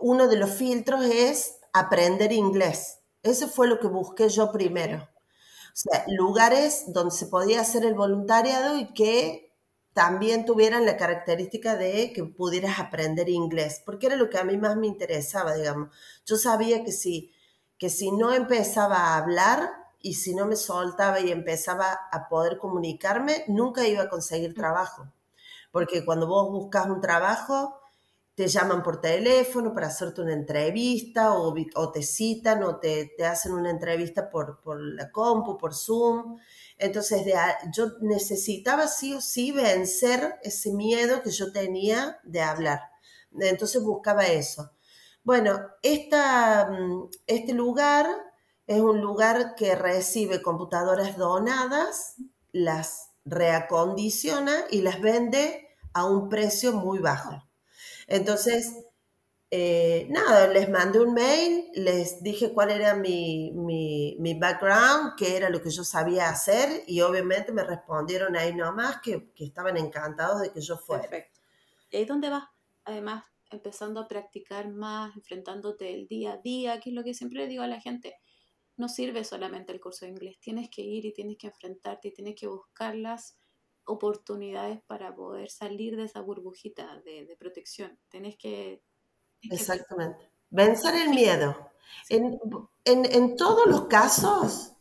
uno 0.00 0.26
de 0.26 0.36
los 0.36 0.50
filtros 0.50 1.04
es 1.04 1.60
aprender 1.72 2.32
inglés. 2.32 2.97
Ese 3.28 3.46
fue 3.46 3.68
lo 3.68 3.78
que 3.78 3.88
busqué 3.88 4.28
yo 4.28 4.50
primero. 4.52 4.98
O 4.98 5.80
sea, 5.80 6.04
lugares 6.08 6.84
donde 6.88 7.14
se 7.14 7.26
podía 7.26 7.60
hacer 7.60 7.84
el 7.84 7.94
voluntariado 7.94 8.78
y 8.78 8.92
que 8.94 9.48
también 9.92 10.44
tuvieran 10.44 10.86
la 10.86 10.96
característica 10.96 11.76
de 11.76 12.12
que 12.12 12.24
pudieras 12.24 12.78
aprender 12.78 13.28
inglés, 13.28 13.82
porque 13.84 14.06
era 14.06 14.16
lo 14.16 14.30
que 14.30 14.38
a 14.38 14.44
mí 14.44 14.56
más 14.56 14.76
me 14.76 14.86
interesaba, 14.86 15.54
digamos. 15.54 15.90
Yo 16.24 16.36
sabía 16.36 16.84
que 16.84 16.92
si, 16.92 17.32
que 17.78 17.90
si 17.90 18.12
no 18.12 18.32
empezaba 18.32 18.96
a 18.96 19.18
hablar 19.18 19.72
y 20.00 20.14
si 20.14 20.34
no 20.34 20.46
me 20.46 20.56
soltaba 20.56 21.20
y 21.20 21.30
empezaba 21.30 21.98
a 22.10 22.28
poder 22.28 22.58
comunicarme, 22.58 23.44
nunca 23.48 23.86
iba 23.86 24.04
a 24.04 24.08
conseguir 24.08 24.54
trabajo. 24.54 25.12
Porque 25.70 26.04
cuando 26.04 26.26
vos 26.26 26.50
buscas 26.50 26.86
un 26.86 27.00
trabajo, 27.00 27.78
te 28.38 28.46
llaman 28.46 28.84
por 28.84 29.00
teléfono 29.00 29.74
para 29.74 29.88
hacerte 29.88 30.20
una 30.20 30.32
entrevista 30.32 31.32
o, 31.34 31.52
te 31.90 32.02
citan 32.04 32.62
o 32.62 32.76
te, 32.76 33.12
hacen 33.26 33.50
una 33.52 33.68
entrevista 33.68 34.30
por, 34.30 34.60
la 34.80 35.10
compu, 35.10 35.58
por 35.58 35.74
Zoom. 35.74 36.38
Entonces 36.78 37.26
yo 37.72 37.98
necesitaba 38.00 38.86
sí 38.86 39.12
o 39.12 39.20
sí 39.20 39.50
vencer 39.50 40.36
ese 40.44 40.72
miedo 40.72 41.20
que 41.20 41.32
yo 41.32 41.50
tenía 41.50 42.20
de 42.22 42.40
hablar. 42.40 42.82
Entonces 43.40 43.82
buscaba 43.82 44.24
eso. 44.28 44.70
Bueno, 45.24 45.58
esta, 45.82 46.70
mm, 46.70 47.10
este 47.26 47.54
lugar 47.54 48.06
es 48.68 48.80
un 48.80 49.00
lugar 49.00 49.56
que 49.56 49.74
recibe 49.74 50.42
computadoras 50.42 51.16
donadas, 51.16 52.14
las 52.52 53.10
reacondiciona 53.24 54.58
y 54.70 54.82
las 54.82 55.00
vende 55.00 55.70
a 55.92 56.04
un 56.04 56.28
precio 56.28 56.72
muy 56.72 57.00
bajo. 57.00 57.47
Entonces, 58.08 58.74
eh, 59.50 60.06
nada, 60.10 60.48
les 60.48 60.68
mandé 60.68 60.98
un 60.98 61.14
mail, 61.14 61.70
les 61.74 62.22
dije 62.22 62.52
cuál 62.52 62.70
era 62.70 62.94
mi, 62.94 63.52
background, 64.38 65.12
qué 65.16 65.36
era 65.36 65.50
lo 65.50 65.62
que 65.62 65.70
yo 65.70 65.84
sabía 65.84 66.30
hacer 66.30 66.82
y 66.86 67.02
obviamente 67.02 67.52
me 67.52 67.64
respondieron 67.64 68.36
ahí 68.36 68.54
nomás 68.54 69.00
que, 69.02 69.30
que 69.34 69.44
estaban 69.44 69.76
encantados 69.76 70.40
de 70.40 70.52
que 70.52 70.60
yo 70.60 70.76
fuera. 70.76 71.02
Perfecto. 71.02 71.40
¿Y 71.90 71.98
ahí 71.98 72.04
dónde 72.06 72.30
vas? 72.30 72.44
Además, 72.84 73.24
empezando 73.50 74.00
a 74.00 74.08
practicar 74.08 74.68
más, 74.70 75.14
enfrentándote 75.14 75.94
el 75.94 76.08
día 76.08 76.32
a 76.32 76.36
día, 76.38 76.80
que 76.80 76.90
es 76.90 76.96
lo 76.96 77.04
que 77.04 77.14
siempre 77.14 77.40
le 77.40 77.46
digo 77.46 77.62
a 77.62 77.68
la 77.68 77.80
gente. 77.80 78.16
No 78.76 78.88
sirve 78.88 79.24
solamente 79.24 79.72
el 79.72 79.80
curso 79.80 80.06
de 80.06 80.12
inglés, 80.12 80.38
tienes 80.40 80.70
que 80.70 80.82
ir 80.82 81.04
y 81.04 81.12
tienes 81.12 81.36
que 81.36 81.48
enfrentarte 81.48 82.08
y 82.08 82.14
tienes 82.14 82.34
que 82.36 82.46
buscarlas 82.46 83.37
oportunidades 83.88 84.80
para 84.82 85.14
poder 85.14 85.50
salir 85.50 85.96
de 85.96 86.04
esa 86.04 86.20
burbujita 86.20 87.00
de, 87.04 87.36
protección. 87.38 87.98
Tenés 88.08 88.36
que... 88.36 88.82
Exactamente. 89.42 90.30
Vencer 90.50 90.94
el 90.94 91.10
miedo. 91.10 91.70
En, 92.08 93.36
todos 93.36 93.66
los 93.66 93.86
casos 93.86 94.72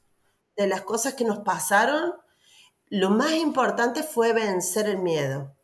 de 0.55 0.67
las 0.67 0.81
cosas 0.81 1.13
que 1.13 1.25
nos 1.25 1.39
pasaron, 1.39 2.13
lo 2.89 3.09
más 3.09 3.33
importante 3.33 4.03
fue 4.03 4.33
vencer 4.33 4.87
el 4.87 4.99
miedo. 4.99 5.55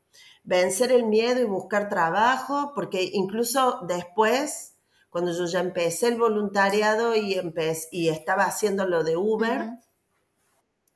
Vencer 0.44 0.92
el 0.92 1.06
miedo 1.06 1.42
y 1.42 1.46
buscar 1.46 1.90
trabajo, 1.90 2.72
porque 2.76 3.10
incluso 3.14 3.80
después, 3.88 4.76
cuando 5.10 5.32
yo 5.32 5.46
ya 5.46 5.60
empecé 5.60 6.10
el 6.10 6.18
voluntariado 6.18 7.16
y, 7.16 7.34
empecé, 7.36 7.88
y 7.92 8.10
estaba 8.10 8.44
haciendo 8.44 8.86
lo 8.86 9.04
de 9.04 9.18
Uber, 9.18 9.70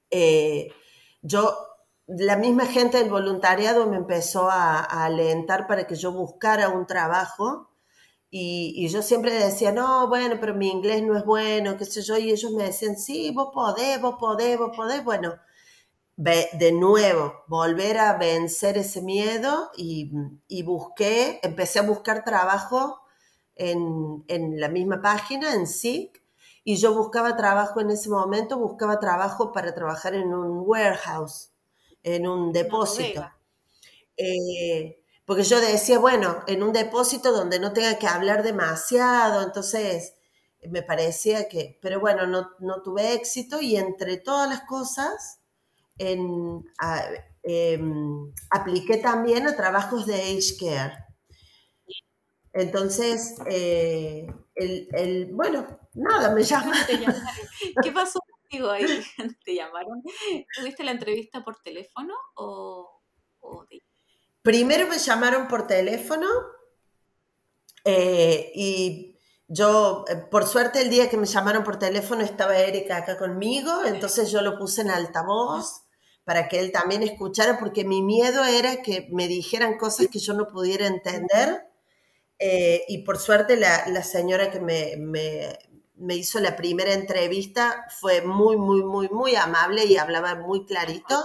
eh, 0.09 0.69
yo 1.21 1.66
la 2.07 2.37
misma 2.37 2.65
gente 2.65 2.97
del 2.97 3.09
voluntariado 3.09 3.85
me 3.87 3.97
empezó 3.97 4.49
a, 4.49 4.79
alentar 4.79 5.67
para 5.67 5.85
que 5.87 5.95
yo 5.95 6.11
buscara 6.13 6.69
un 6.69 6.87
trabajo 6.87 7.69
y, 8.29 8.87
yo 8.89 9.01
siempre 9.01 9.33
decía, 9.33 9.71
no, 9.71 10.07
bueno, 10.09 10.37
pero 10.39 10.53
mi 10.53 10.69
inglés 10.69 11.03
no 11.03 11.17
es 11.17 11.25
bueno, 11.25 11.77
qué 11.77 11.85
sé 11.85 12.01
yo, 12.01 12.17
y 12.17 12.31
ellos 12.31 12.51
me 12.51 12.63
decían, 12.65 12.97
sí, 12.97 13.31
vos 13.31 13.49
podés, 13.53 14.01
vos 14.01 14.15
podés, 14.19 14.57
vos 14.57 14.71
podés. 14.75 15.03
Bueno, 15.03 15.35
de 16.17 16.71
nuevo, 16.73 17.33
volver 17.47 17.97
a 17.99 18.17
vencer 18.17 18.77
ese 18.77 19.01
miedo 19.01 19.71
y, 19.77 20.11
busqué, 20.63 21.39
empecé 21.43 21.79
a 21.79 21.83
buscar 21.83 22.23
trabajo 22.23 23.01
en, 23.55 24.23
en 24.27 24.59
la 24.59 24.69
misma 24.69 25.01
página, 25.01 25.53
en 25.53 25.67
SIC, 25.67 26.21
y 26.63 26.77
yo 26.77 26.93
buscaba 26.95 27.37
trabajo 27.37 27.81
en 27.81 27.91
ese 27.91 28.09
momento, 28.09 28.59
buscaba 28.59 28.99
trabajo 28.99 29.51
para 29.53 29.73
trabajar 29.73 30.15
en 30.15 30.33
un 30.33 30.63
warehouse 30.65 31.51
en 32.03 32.27
un 32.27 32.51
depósito. 32.51 33.29
Eh, 34.15 35.01
porque 35.25 35.43
yo 35.43 35.59
decía, 35.59 35.99
bueno, 35.99 36.43
en 36.47 36.63
un 36.63 36.73
depósito 36.73 37.31
donde 37.31 37.59
no 37.59 37.73
tenga 37.73 37.99
que 37.99 38.07
hablar 38.07 38.43
demasiado, 38.43 39.43
entonces 39.43 40.15
me 40.69 40.81
parecía 40.81 41.47
que, 41.47 41.77
pero 41.81 41.99
bueno, 41.99 42.25
no, 42.59 42.81
tuve 42.81 43.13
éxito 43.13 43.61
y 43.61 43.75
entre 43.75 44.17
todas 44.17 44.49
las 44.49 44.61
cosas, 44.61 45.39
en, 45.97 46.63
em, 47.43 48.33
apliqué 48.49 48.97
también 48.97 49.47
a 49.47 49.55
trabajos 49.55 50.05
de 50.05 50.15
age 50.15 50.57
care. 50.59 51.05
Entonces, 52.53 53.35
eh, 53.49 54.27
el, 54.55 55.29
bueno, 55.33 55.67
nada, 55.93 56.33
me 56.33 56.43
llama. 56.43 56.73
¿Qué 57.83 57.91
pasó 57.91 58.19
Digo, 58.49 58.69
ahí 58.69 58.85
te 59.45 59.55
llamaron. 59.55 60.01
¿Tuviste 60.55 60.83
la 60.83 60.91
entrevista 60.91 61.43
por 61.43 61.57
teléfono 61.61 62.13
o, 62.35 62.93
Primero 64.41 64.87
me 64.87 64.97
llamaron 64.97 65.47
por 65.47 65.67
teléfono 65.67 66.27
eh, 67.83 68.51
y 68.55 69.17
yo, 69.47 70.03
eh, 70.09 70.15
por 70.29 70.45
suerte, 70.45 70.81
el 70.81 70.89
día 70.89 71.09
que 71.09 71.17
me 71.17 71.25
llamaron 71.25 71.63
por 71.63 71.79
teléfono 71.79 72.21
estaba 72.21 72.57
Erika 72.57 72.97
acá 72.97 73.17
conmigo, 73.17 73.85
entonces 73.85 74.31
yo 74.31 74.41
lo 74.41 74.57
puse 74.57 74.81
en 74.81 74.91
altavoz 74.91 75.83
para 76.25 76.49
que 76.49 76.59
él 76.59 76.73
también 76.73 77.03
escuchara, 77.03 77.57
porque 77.57 77.85
mi 77.85 78.01
miedo 78.01 78.43
era 78.43 78.81
que 78.81 79.07
me 79.11 79.29
dijeran 79.29 79.77
cosas 79.77 80.07
que 80.07 80.19
yo 80.19 80.33
no 80.33 80.47
pudiera 80.49 80.87
entender. 80.87 81.65
Eh, 82.39 82.83
y 82.89 82.99
por 82.99 83.17
suerte 83.17 83.55
la, 83.55 83.87
la 83.87 84.03
señora 84.03 84.51
que 84.51 84.59
me, 84.59 84.95
me 84.97 85.57
hizo 86.15 86.39
la 86.39 86.55
primera 86.55 86.93
entrevista, 86.93 87.85
fue 87.99 88.21
muy, 88.21 88.57
muy, 88.57 88.83
muy, 88.83 89.09
muy 89.09 89.35
amable 89.35 89.85
y 89.85 89.97
hablaba 89.97 90.35
muy 90.35 90.65
clarito. 90.65 91.15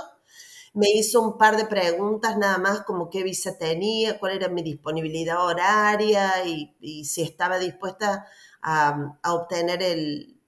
Me 0.74 0.90
hizo 0.90 1.20
un 1.20 1.36
par 1.36 1.56
de 1.56 1.66
preguntas 1.66 2.38
nada 2.38 2.58
más 2.58 2.82
como 2.82 3.10
qué 3.10 3.22
visa 3.22 3.58
tenía, 3.58 4.18
cuál 4.18 4.32
era 4.32 4.48
mi 4.48 4.62
disponibilidad 4.62 5.44
horaria 5.44 6.44
y, 6.46 7.04
si 7.04 7.22
estaba 7.22 7.58
dispuesta 7.58 8.26
a, 8.62 9.18
obtener 9.24 9.80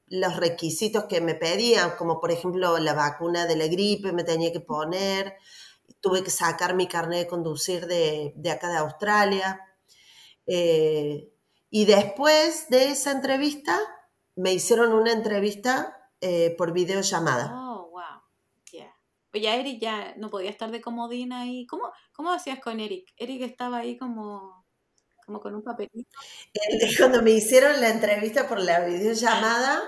los 0.08 0.36
requisitos 0.36 1.04
que 1.04 1.20
me 1.20 1.34
pedían, 1.34 1.92
como 1.98 2.20
por 2.20 2.30
ejemplo 2.30 2.78
la 2.78 2.94
vacuna 2.94 3.46
de 3.46 3.56
la 3.56 3.66
gripe 3.66 4.12
me 4.12 4.24
tenía 4.24 4.52
que 4.52 4.60
poner, 4.60 5.34
tuve 6.00 6.22
que 6.22 6.30
sacar 6.30 6.74
mi 6.74 6.86
carnet 6.86 7.20
de 7.20 7.26
conducir 7.26 7.86
de, 7.86 8.34
acá 8.50 8.68
de 8.68 8.78
Australia. 8.78 9.60
Eh, 10.46 11.30
y 11.70 11.84
después 11.86 12.68
de 12.68 12.90
esa 12.90 13.10
entrevista, 13.10 13.80
me 14.36 14.52
hicieron 14.52 14.92
una 14.92 15.12
entrevista 15.12 16.10
eh, 16.20 16.54
por 16.56 16.72
videollamada. 16.72 17.52
Oh, 17.54 17.90
wow. 17.90 18.22
Yeah. 18.72 18.94
Pues 19.30 19.42
ya 19.42 19.56
Eric 19.56 19.80
ya 19.80 20.14
no 20.16 20.30
podía 20.30 20.50
estar 20.50 20.70
de 20.70 20.80
comodina 20.80 21.42
ahí. 21.42 21.66
¿Cómo, 21.66 21.92
cómo 22.12 22.32
hacías 22.32 22.60
con 22.60 22.80
Eric? 22.80 23.12
Eric 23.16 23.42
estaba 23.42 23.78
ahí 23.78 23.96
como, 23.96 24.66
como 25.24 25.40
con 25.40 25.54
un 25.54 25.62
papelito. 25.62 26.18
Cuando 26.98 27.22
me 27.22 27.32
hicieron 27.32 27.80
la 27.80 27.90
entrevista 27.90 28.48
por 28.48 28.60
la 28.60 28.80
videollamada, 28.80 29.82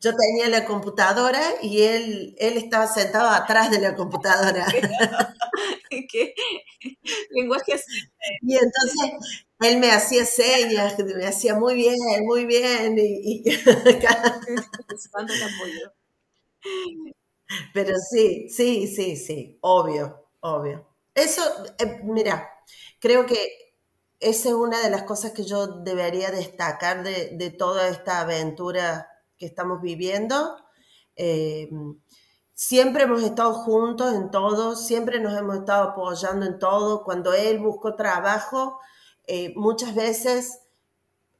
yo 0.00 0.12
tenía 0.14 0.48
la 0.48 0.64
computadora 0.64 1.40
y 1.60 1.82
él, 1.82 2.36
él 2.38 2.56
estaba 2.56 2.86
sentado 2.86 3.30
atrás 3.30 3.70
de 3.70 3.80
la 3.80 3.96
computadora. 3.96 4.66
¿Qué? 5.90 6.34
lenguaje 7.30 7.80
Y 8.42 8.54
entonces 8.54 9.46
él 9.60 9.78
me 9.78 9.90
hacía 9.90 10.24
señas, 10.24 10.98
me 10.98 11.26
hacía 11.26 11.54
muy 11.54 11.74
bien, 11.74 11.96
muy 12.24 12.46
bien. 12.46 12.96
Y, 12.98 13.44
Pero 17.72 17.96
sí, 17.98 18.48
sí, 18.50 18.86
sí, 18.86 19.16
sí, 19.16 19.58
obvio, 19.62 20.28
obvio. 20.40 20.86
Eso, 21.14 21.42
eh, 21.78 22.00
mira, 22.04 22.48
creo 23.00 23.26
que 23.26 23.48
esa 24.20 24.48
es 24.50 24.54
una 24.54 24.80
de 24.82 24.90
las 24.90 25.04
cosas 25.04 25.32
que 25.32 25.44
yo 25.44 25.66
debería 25.66 26.30
destacar 26.30 27.02
de, 27.02 27.50
toda 27.58 27.88
esta 27.88 28.20
aventura 28.20 29.08
que 29.36 29.46
estamos 29.46 29.80
viviendo. 29.80 30.56
Eh, 31.16 31.70
siempre 32.52 33.04
hemos 33.04 33.22
estado 33.22 33.54
juntos 33.54 34.14
en 34.14 34.30
todo, 34.30 34.76
siempre 34.76 35.20
nos 35.20 35.36
hemos 35.38 35.58
estado 35.58 35.90
apoyando 35.90 36.46
en 36.46 36.58
todo. 36.58 37.04
Cuando 37.04 37.32
él 37.32 37.58
buscó 37.60 37.94
trabajo, 37.96 38.78
eh, 39.28 39.52
muchas 39.56 39.94
veces, 39.94 40.60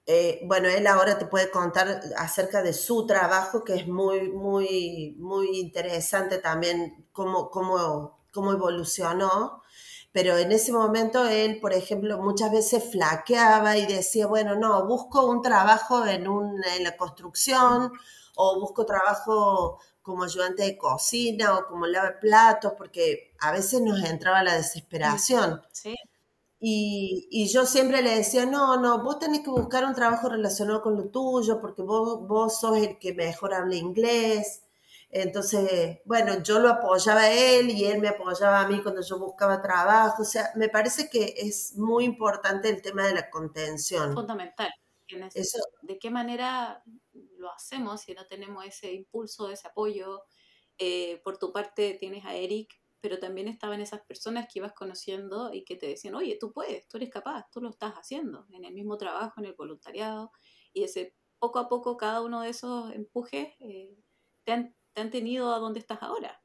eh, 0.07 0.41
bueno, 0.47 0.69
él 0.69 0.87
ahora 0.87 1.19
te 1.19 1.27
puede 1.27 1.51
contar 1.51 2.01
acerca 2.17 2.63
de 2.63 2.73
su 2.73 3.07
trabajo, 3.07 3.65
que 3.65 3.75
es 3.75 3.89
muy, 3.89 4.31
muy, 4.31 5.17
muy 5.19 5.59
interesante 5.59 6.39
también 6.39 7.09
cómo, 7.13 7.51
cómo, 7.51 8.21
cómo 8.33 8.53
evolucionó 8.53 9.63
pero 10.13 10.37
en 10.37 10.53
ese 10.53 10.73
momento 10.73 11.27
él, 11.27 11.61
por 11.61 11.73
ejemplo, 11.73 12.19
muchas 12.19 12.51
veces 12.51 12.91
flaqueaba 12.91 13.77
y 13.77 13.87
decía, 13.87 14.27
bueno, 14.27 14.57
no, 14.57 14.87
busco 14.87 15.27
un 15.27 15.43
trabajo 15.43 16.07
en, 16.07 16.27
un, 16.27 16.61
en 16.77 16.85
la 16.85 16.97
construcción 16.97 17.93
o 18.35 18.61
busco 18.61 18.87
trabajo 18.87 19.79
como 20.03 20.25
ayudante 20.25 20.63
de 20.63 20.79
cocina 20.79 21.57
o 21.59 21.67
como 21.67 21.87
lava 21.87 22.19
platos, 22.21 22.73
porque 22.79 23.35
a 23.41 23.53
veces 23.53 23.81
nos 23.83 24.03
entraba 24.03 24.43
la 24.43 24.55
desesperación. 24.55 25.63
Sí. 25.71 25.95
Y, 26.61 27.29
y, 27.31 27.47
yo 27.49 27.67
siempre 27.67 28.03
le 28.03 28.17
decía, 28.17 28.45
no, 28.45 28.81
no, 28.81 29.05
vos 29.05 29.21
tenés 29.21 29.41
que 29.41 29.51
buscar 29.51 29.85
un 29.85 29.95
trabajo 29.95 30.29
relacionado 30.29 30.83
con 30.83 30.97
lo 30.97 31.09
tuyo, 31.09 31.61
porque 31.61 31.83
vos, 31.83 32.27
vos 32.27 32.59
sos 32.61 32.79
el 32.79 32.99
que 32.99 33.15
mejor 33.15 33.55
habla 33.55 33.77
inglés, 33.77 34.63
entonces, 35.11 36.01
bueno, 36.05 36.43
yo 36.43 36.59
lo 36.59 36.69
apoyaba 36.69 37.23
a 37.23 37.33
él 37.33 37.71
y 37.71 37.87
él 37.87 37.99
me 37.99 38.09
apoyaba 38.09 38.61
a 38.61 38.69
mí 38.69 38.83
cuando 38.83 39.01
yo 39.01 39.19
buscaba 39.19 39.63
trabajo. 39.63 40.23
O 40.23 40.25
sea, 40.25 40.51
me 40.55 40.69
parece 40.69 41.09
que 41.09 41.35
es 41.37 41.77
muy 41.77 42.05
importante 42.05 42.69
el 42.69 42.83
tema 42.83 43.07
de 43.07 43.15
la 43.15 43.31
contención. 43.31 44.13
Fundamental. 44.13 44.71
Eso. 45.35 45.59
¿De 45.81 45.99
qué 45.99 46.11
manera 46.11 46.83
lo 47.39 47.51
hacemos 47.51 48.03
si 48.03 48.13
no 48.13 48.27
tenemos 48.27 48.67
ese 48.67 48.93
impulso, 48.93 49.49
ese 49.51 49.67
apoyo? 49.67 50.25
Eh, 50.77 51.23
por 51.25 51.39
tu 51.39 51.53
parte 51.53 51.97
tienes 51.99 52.27
a 52.27 52.35
Eric, 52.35 52.78
pero 53.01 53.19
también 53.19 53.49
estaban 53.49 53.81
esas 53.81 54.03
personas 54.03 54.47
que 54.47 54.59
ibas 54.59 54.73
conociendo 54.73 55.53
y 55.53 55.65
que 55.65 55.77
te 55.77 55.87
decían, 55.87 56.15
oye, 56.15 56.37
tú 56.41 56.53
puedes, 56.53 56.89
tú 56.89 56.97
eres 56.97 57.11
capaz, 57.11 57.49
tú 57.51 57.61
lo 57.61 57.71
estás 57.71 57.95
haciendo 57.95 58.47
en 58.53 58.65
el 58.65 58.75
mismo 58.75 58.97
trabajo, 58.97 59.41
en 59.41 59.47
el 59.47 59.55
voluntariado. 59.55 60.33
Y 60.73 60.85
ese 60.85 61.15
poco 61.39 61.59
a 61.59 61.69
poco 61.69 61.97
cada 61.97 62.23
uno 62.23 62.43
de 62.43 62.51
esos 62.51 62.93
empujes 62.93 63.55
eh, 63.61 63.97
te 64.45 64.53
han 64.53 64.75
han 65.01 65.11
tenido 65.11 65.55
a 65.55 65.59
donde 65.59 65.81
estás 65.81 66.03
ahora. 66.03 66.41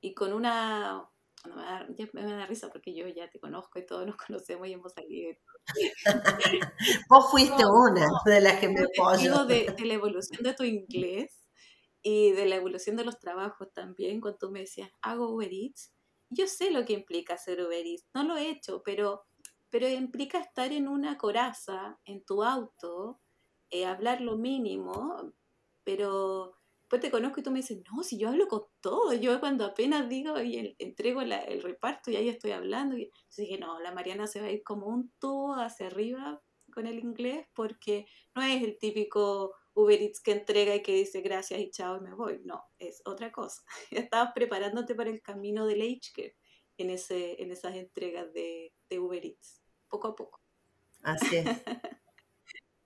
Y, 0.00 0.14
con 0.14 0.32
una... 0.32 1.08
me, 1.44 1.54
da, 1.54 1.86
me, 2.12 2.22
da, 2.22 2.46
risa 2.46 2.70
porque 2.70 2.94
yo 2.94 3.06
ya 3.08 3.28
te 3.30 3.38
conozco 3.38 3.78
y 3.78 3.86
todos 3.86 4.06
nos 4.06 4.16
conocemos 4.26 4.68
y 4.68 4.72
hemos 4.72 4.92
salido. 4.92 5.34
Vos 7.08 7.30
fuiste 7.30 7.64
una 7.66 8.06
de 8.24 8.40
las 8.40 8.58
que 8.58 8.68
me 8.68 8.80
apoyó. 8.80 9.44
De, 9.44 9.74
de 9.76 9.84
la 9.86 9.94
evolución 9.94 10.42
de 10.42 10.54
tu 10.54 10.64
inglés 10.64 11.39
y 12.02 12.32
de 12.32 12.46
la 12.46 12.56
evolución 12.56 12.96
de 12.96 13.04
los 13.04 13.18
trabajos 13.18 13.72
también, 13.72 14.20
cuando 14.20 14.38
tú 14.38 14.50
me 14.50 14.60
decías, 14.60 14.90
hago 15.02 15.30
Uber 15.30 15.52
Eats, 15.52 15.92
yo 16.30 16.46
sé 16.46 16.70
lo 16.70 16.84
que 16.84 16.94
implica 16.94 17.34
hacer 17.34 17.60
Uber 17.60 17.86
Eats, 17.86 18.06
no 18.14 18.24
lo 18.24 18.36
he 18.36 18.50
hecho, 18.50 18.82
pero, 18.84 19.24
pero 19.68 19.88
implica 19.88 20.38
estar 20.38 20.72
en 20.72 20.88
una 20.88 21.18
coraza, 21.18 21.98
en 22.04 22.24
tu 22.24 22.42
auto, 22.42 23.20
eh, 23.70 23.84
hablar 23.84 24.20
lo 24.20 24.36
mínimo, 24.36 25.32
pero 25.84 26.56
después 26.80 27.02
te 27.02 27.10
conozco 27.10 27.40
y 27.40 27.42
tú 27.42 27.50
me 27.50 27.60
dices, 27.60 27.82
no, 27.92 28.02
si 28.02 28.18
yo 28.18 28.28
hablo 28.28 28.48
con 28.48 28.64
todo, 28.80 29.12
yo 29.12 29.38
cuando 29.38 29.64
apenas 29.64 30.08
digo 30.08 30.40
y 30.40 30.74
entrego 30.78 31.20
el 31.20 31.62
reparto 31.62 32.10
y 32.10 32.16
ahí 32.16 32.28
estoy 32.28 32.52
hablando, 32.52 32.96
y 32.96 33.10
dije, 33.36 33.58
no, 33.58 33.78
la 33.80 33.92
Mariana 33.92 34.26
se 34.26 34.40
va 34.40 34.46
a 34.46 34.50
ir 34.50 34.62
como 34.64 34.86
un 34.86 35.12
tubo 35.18 35.54
hacia 35.54 35.86
arriba 35.86 36.42
con 36.72 36.86
el 36.86 36.98
inglés 36.98 37.46
porque 37.54 38.06
no 38.34 38.42
es 38.42 38.62
el 38.62 38.78
típico 38.78 39.54
Uber 39.80 40.00
Eats 40.00 40.20
que 40.20 40.32
entrega 40.32 40.74
y 40.74 40.82
que 40.82 40.94
dice 40.94 41.20
gracias 41.20 41.60
y 41.60 41.70
chao 41.70 41.96
y 41.96 42.00
me 42.00 42.14
voy, 42.14 42.40
no, 42.44 42.64
es 42.78 43.02
otra 43.04 43.32
cosa. 43.32 43.62
Estabas 43.90 44.32
preparándote 44.34 44.94
para 44.94 45.10
el 45.10 45.22
camino 45.22 45.66
del 45.66 45.82
HK 45.82 46.34
en, 46.78 46.90
ese, 46.90 47.42
en 47.42 47.50
esas 47.50 47.74
entregas 47.74 48.32
de, 48.32 48.72
de 48.88 48.98
Uber 48.98 49.24
Eats, 49.24 49.62
poco 49.88 50.08
a 50.08 50.14
poco. 50.14 50.40
Así 51.02 51.36
es. 51.36 51.46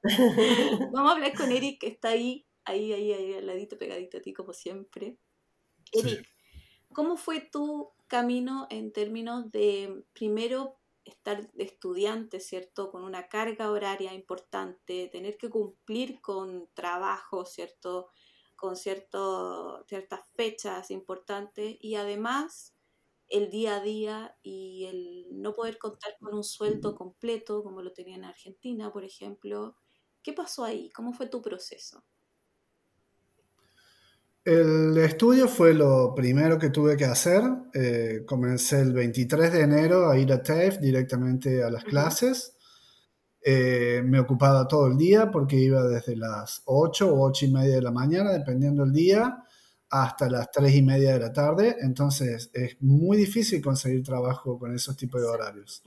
Vamos 0.93 1.11
a 1.11 1.15
hablar 1.15 1.35
con 1.35 1.51
Eric, 1.51 1.81
que 1.81 1.89
está 1.89 2.11
ahí 2.11 2.47
ahí, 2.65 2.93
ahí, 2.93 3.13
ahí, 3.13 3.35
al 3.35 3.47
ladito, 3.47 3.79
pegadito 3.79 4.19
a 4.19 4.21
ti, 4.21 4.33
como 4.33 4.53
siempre. 4.53 5.19
Eric, 5.93 6.27
¿cómo 6.93 7.17
fue 7.17 7.41
tu 7.41 7.93
camino 8.07 8.67
en 8.71 8.93
términos 8.93 9.51
de, 9.51 10.05
primero, 10.13 10.79
estar 11.05 11.51
estudiante, 11.59 12.41
¿cierto? 12.41 12.91
Con 12.91 13.05
una 13.05 13.29
carga 13.29 13.71
horaria 13.71 14.15
importante, 14.15 15.09
tener 15.09 15.37
que 15.39 15.51
cumplir 15.51 16.21
con 16.21 16.69
trabajo, 16.75 17.45
¿cierto? 17.45 18.09
Con 18.57 18.77
cierto, 18.77 19.85
ciertas 19.89 20.21
fechas 20.37 20.91
importantes 20.91 21.77
y 21.81 21.97
además 21.97 22.75
el 23.29 23.51
día 23.51 23.77
a 23.77 23.81
día 23.81 24.39
y 24.43 24.85
el 24.87 25.27
no 25.43 25.55
poder 25.55 25.79
contar 25.79 26.17
con 26.21 26.35
un 26.35 26.45
sueldo 26.45 26.95
completo 26.95 27.63
como 27.63 27.83
lo 27.83 27.93
tenía 27.93 28.17
en 28.17 28.25
Argentina, 28.25 28.93
por 28.93 29.05
ejemplo. 29.05 29.77
¿Qué 30.23 30.33
pasó 30.33 30.65
ahí? 30.65 30.91
¿Cómo 30.91 31.13
fue 31.13 31.27
tu 31.29 31.43
proceso? 31.43 32.05
El 34.45 34.99
estudio 34.99 35.49
fue 35.49 35.73
lo 35.73 36.15
primero 36.15 36.59
que 36.59 36.69
tuve 36.69 36.99
que 36.99 37.07
hacer. 37.07 37.43
Eh, 37.73 38.25
comencé 38.27 38.81
el 38.81 38.93
23 38.93 39.51
de 39.51 39.61
enero 39.63 40.11
a 40.11 40.19
ir 40.19 40.31
a 40.35 40.43
TAFE 40.43 40.81
directamente 40.83 41.63
a 41.63 41.71
las 41.71 41.83
clases. 41.83 42.55
Eh, 43.41 44.03
me 44.05 44.21
ocupaba 44.21 44.69
todo 44.69 44.89
el 44.89 44.99
día 44.99 45.31
porque 45.31 45.57
iba 45.57 45.83
desde 45.85 46.17
las 46.17 46.61
8 46.67 47.15
o 47.15 47.27
8 47.27 47.47
y 47.47 47.53
media 47.53 47.77
de 47.77 47.83
la 47.83 47.91
mañana, 47.91 48.33
dependiendo 48.33 48.85
del 48.85 48.93
día, 48.93 49.43
hasta 49.89 50.29
las 50.29 50.51
3 50.51 50.75
y 50.75 50.83
media 50.83 51.15
de 51.15 51.21
la 51.21 51.33
tarde. 51.33 51.77
Entonces 51.81 52.51
es 52.53 52.77
muy 52.81 53.17
difícil 53.17 53.63
conseguir 53.63 54.03
trabajo 54.03 54.59
con 54.59 54.75
esos 54.75 54.95
tipos 54.95 55.23
de 55.23 55.27
horarios. 55.27 55.83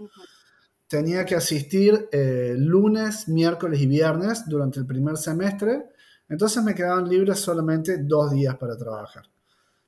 Tenía 0.88 1.26
que 1.26 1.36
asistir 1.36 2.10
eh, 2.12 2.56
lunes, 2.58 3.28
miércoles 3.28 3.80
y 3.82 3.86
viernes 3.86 4.46
durante 4.48 4.80
el 4.80 4.88
primer 4.88 5.18
semestre 5.18 5.90
entonces 6.30 6.64
me 6.64 6.76
quedaban 6.76 7.08
libres 7.08 7.40
solamente 7.40 7.98
dos 8.00 8.32
días 8.32 8.56
para 8.58 8.78
trabajar. 8.78 9.24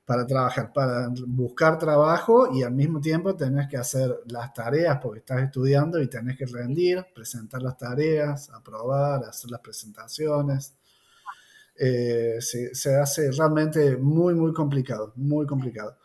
Para 0.04 0.26
trabajar, 0.26 0.72
para 0.72 1.08
buscar 1.26 1.78
trabajo 1.78 2.52
y 2.52 2.64
al 2.64 2.72
mismo 2.72 3.00
tiempo 3.00 3.36
tenés 3.36 3.68
que 3.68 3.76
hacer 3.76 4.22
las 4.26 4.52
tareas 4.52 4.98
porque 5.00 5.20
estás 5.20 5.42
estudiando 5.42 6.00
y 6.00 6.08
tenés 6.08 6.36
que 6.36 6.46
rendir, 6.46 7.06
presentar 7.14 7.62
las 7.62 7.78
tareas, 7.78 8.50
aprobar, 8.50 9.22
hacer 9.24 9.50
las 9.52 9.60
presentaciones. 9.60 10.74
Eh, 11.78 12.38
se, 12.40 12.96
hace 12.96 13.30
realmente 13.30 13.96
muy, 13.96 14.34
muy 14.34 14.52
complicado, 14.52 15.12
muy 15.16 15.46
complicado. 15.46 15.96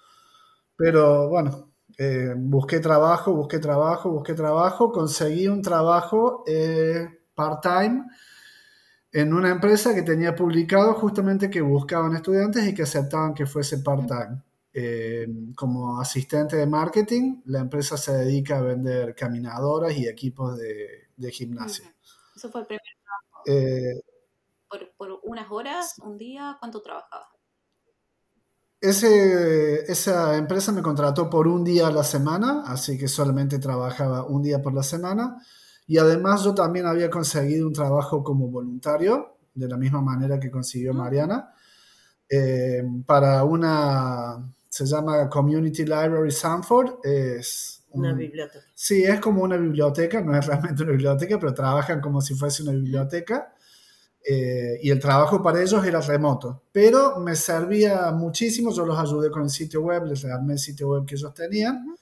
Pero 0.76 1.28
bueno, 1.30 1.72
eh, 1.98 2.34
busqué 2.38 2.80
trabajo, 2.80 3.34
busqué 3.34 3.60
trabajo, 3.60 4.12
busqué 4.12 4.34
trabajo, 4.34 4.92
conseguí 4.92 5.48
un 5.48 5.62
trabajo 5.62 6.44
eh, 6.46 7.08
part-time 7.34 8.06
en 9.16 9.34
una 9.34 9.50
empresa 9.50 9.96
que 9.96 10.02
tenía 10.02 10.36
publicado 10.36 10.94
justamente 10.96 11.50
que 11.50 11.62
buscaban 11.62 12.14
estudiantes 12.18 12.68
y 12.68 12.74
que 12.74 12.84
aceptaban 12.84 13.34
que 13.34 13.46
fuese 13.46 13.78
part-time. 13.78 14.44
Eh, 14.74 15.26
como 15.56 16.02
asistente 16.02 16.58
de 16.58 16.66
marketing, 16.66 17.42
la 17.46 17.60
empresa 17.60 17.96
se 17.96 18.12
dedica 18.12 18.58
a 18.58 18.62
vender 18.62 19.16
caminadoras 19.16 19.96
y 19.96 20.06
equipos 20.06 20.58
de, 20.58 21.32
gimnasia. 21.32 21.96
Eso 22.36 22.52
fue 22.52 22.60
el 22.60 22.68
primer 22.68 22.82
trabajo. 23.02 23.44
Eh, 23.48 24.02
por, 24.98 25.22
unas 25.24 25.50
horas, 25.50 25.96
un 26.04 26.18
día, 26.18 26.58
¿cuánto 26.60 26.82
trabajabas? 26.82 27.30
Ese, 28.82 29.90
esa 29.90 30.36
empresa 30.36 30.74
me 30.74 30.82
contrató 30.82 31.30
por 31.30 31.48
un 31.48 31.64
día 31.64 31.88
a 31.88 31.92
la 31.92 32.04
semana, 32.04 32.64
así 32.66 32.98
que 32.98 33.08
solamente 33.08 33.60
trabajaba 33.60 34.26
un 34.26 34.44
día 34.44 34.62
por 34.62 34.74
la 34.74 34.84
semana. 34.84 35.38
Y 35.88 35.98
además 35.98 36.44
yo 36.44 36.54
también 36.56 36.86
había 36.88 37.10
conseguido 37.10 37.68
un 37.68 37.74
trabajo 37.74 38.24
como 38.24 38.48
voluntario, 38.48 39.38
de 39.54 39.68
la 39.68 39.78
misma 39.78 40.02
manera 40.02 40.40
que 40.40 40.52
consiguió 40.52 40.92
ah. 40.92 40.96
Mariana, 40.96 41.54
eh, 42.30 42.84
para 43.06 43.44
una, 43.44 44.52
se 44.70 44.86
llama 44.86 45.30
Community 45.30 45.84
Library 45.84 46.32
Sanford, 46.32 46.96
es... 47.04 47.84
una 47.92 48.14
biblioteca. 48.14 48.66
Sí, 48.74 49.04
es 49.04 49.20
como 49.20 49.44
una 49.44 49.58
biblioteca, 49.58 50.22
no 50.22 50.36
es 50.38 50.46
realmente 50.48 50.84
una 50.84 50.92
biblioteca, 50.94 51.40
pero 51.40 51.54
trabajan 51.54 52.02
como 52.02 52.22
si 52.22 52.34
fuese 52.36 52.64
una 52.64 52.72
biblioteca. 52.74 53.54
eh, 54.28 54.80
y 54.82 54.90
el 54.90 55.00
trabajo 55.00 55.42
para 55.44 55.62
ellos 55.62 55.86
era 55.86 56.02
remoto, 56.02 56.64
pero 56.72 57.20
me 57.20 57.36
servía 57.36 58.12
muchísimo, 58.12 58.72
yo 58.74 58.86
los 58.86 58.98
ayudé 58.98 59.30
con 59.30 59.44
el 59.44 59.50
sitio 59.52 59.82
web, 59.82 60.06
les 60.06 60.26
armé 60.26 60.54
el 60.54 60.60
sitio 60.60 60.90
web 60.90 61.06
que 61.06 61.14
ellos 61.16 61.34
tenían, 61.34 61.96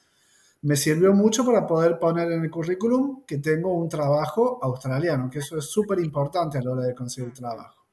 me 0.64 0.78
sirvió 0.78 1.14
mucho 1.14 1.46
para 1.46 1.68
poder 1.68 2.00
poner 2.00 2.32
en 2.32 2.44
el 2.44 2.50
currículum 2.50 3.24
que 3.26 3.38
tengo 3.38 3.74
un 3.74 3.90
trabajo 3.90 4.60
australiano, 4.62 5.30
que 5.30 5.40
eso 5.40 5.58
es 5.58 5.66
súper 5.66 6.00
importante 6.00 6.58
a 6.58 6.62
la 6.62 6.72
hora 6.72 6.84
de 6.84 6.96
conseguir 6.96 7.34
trabajo. 7.34 7.86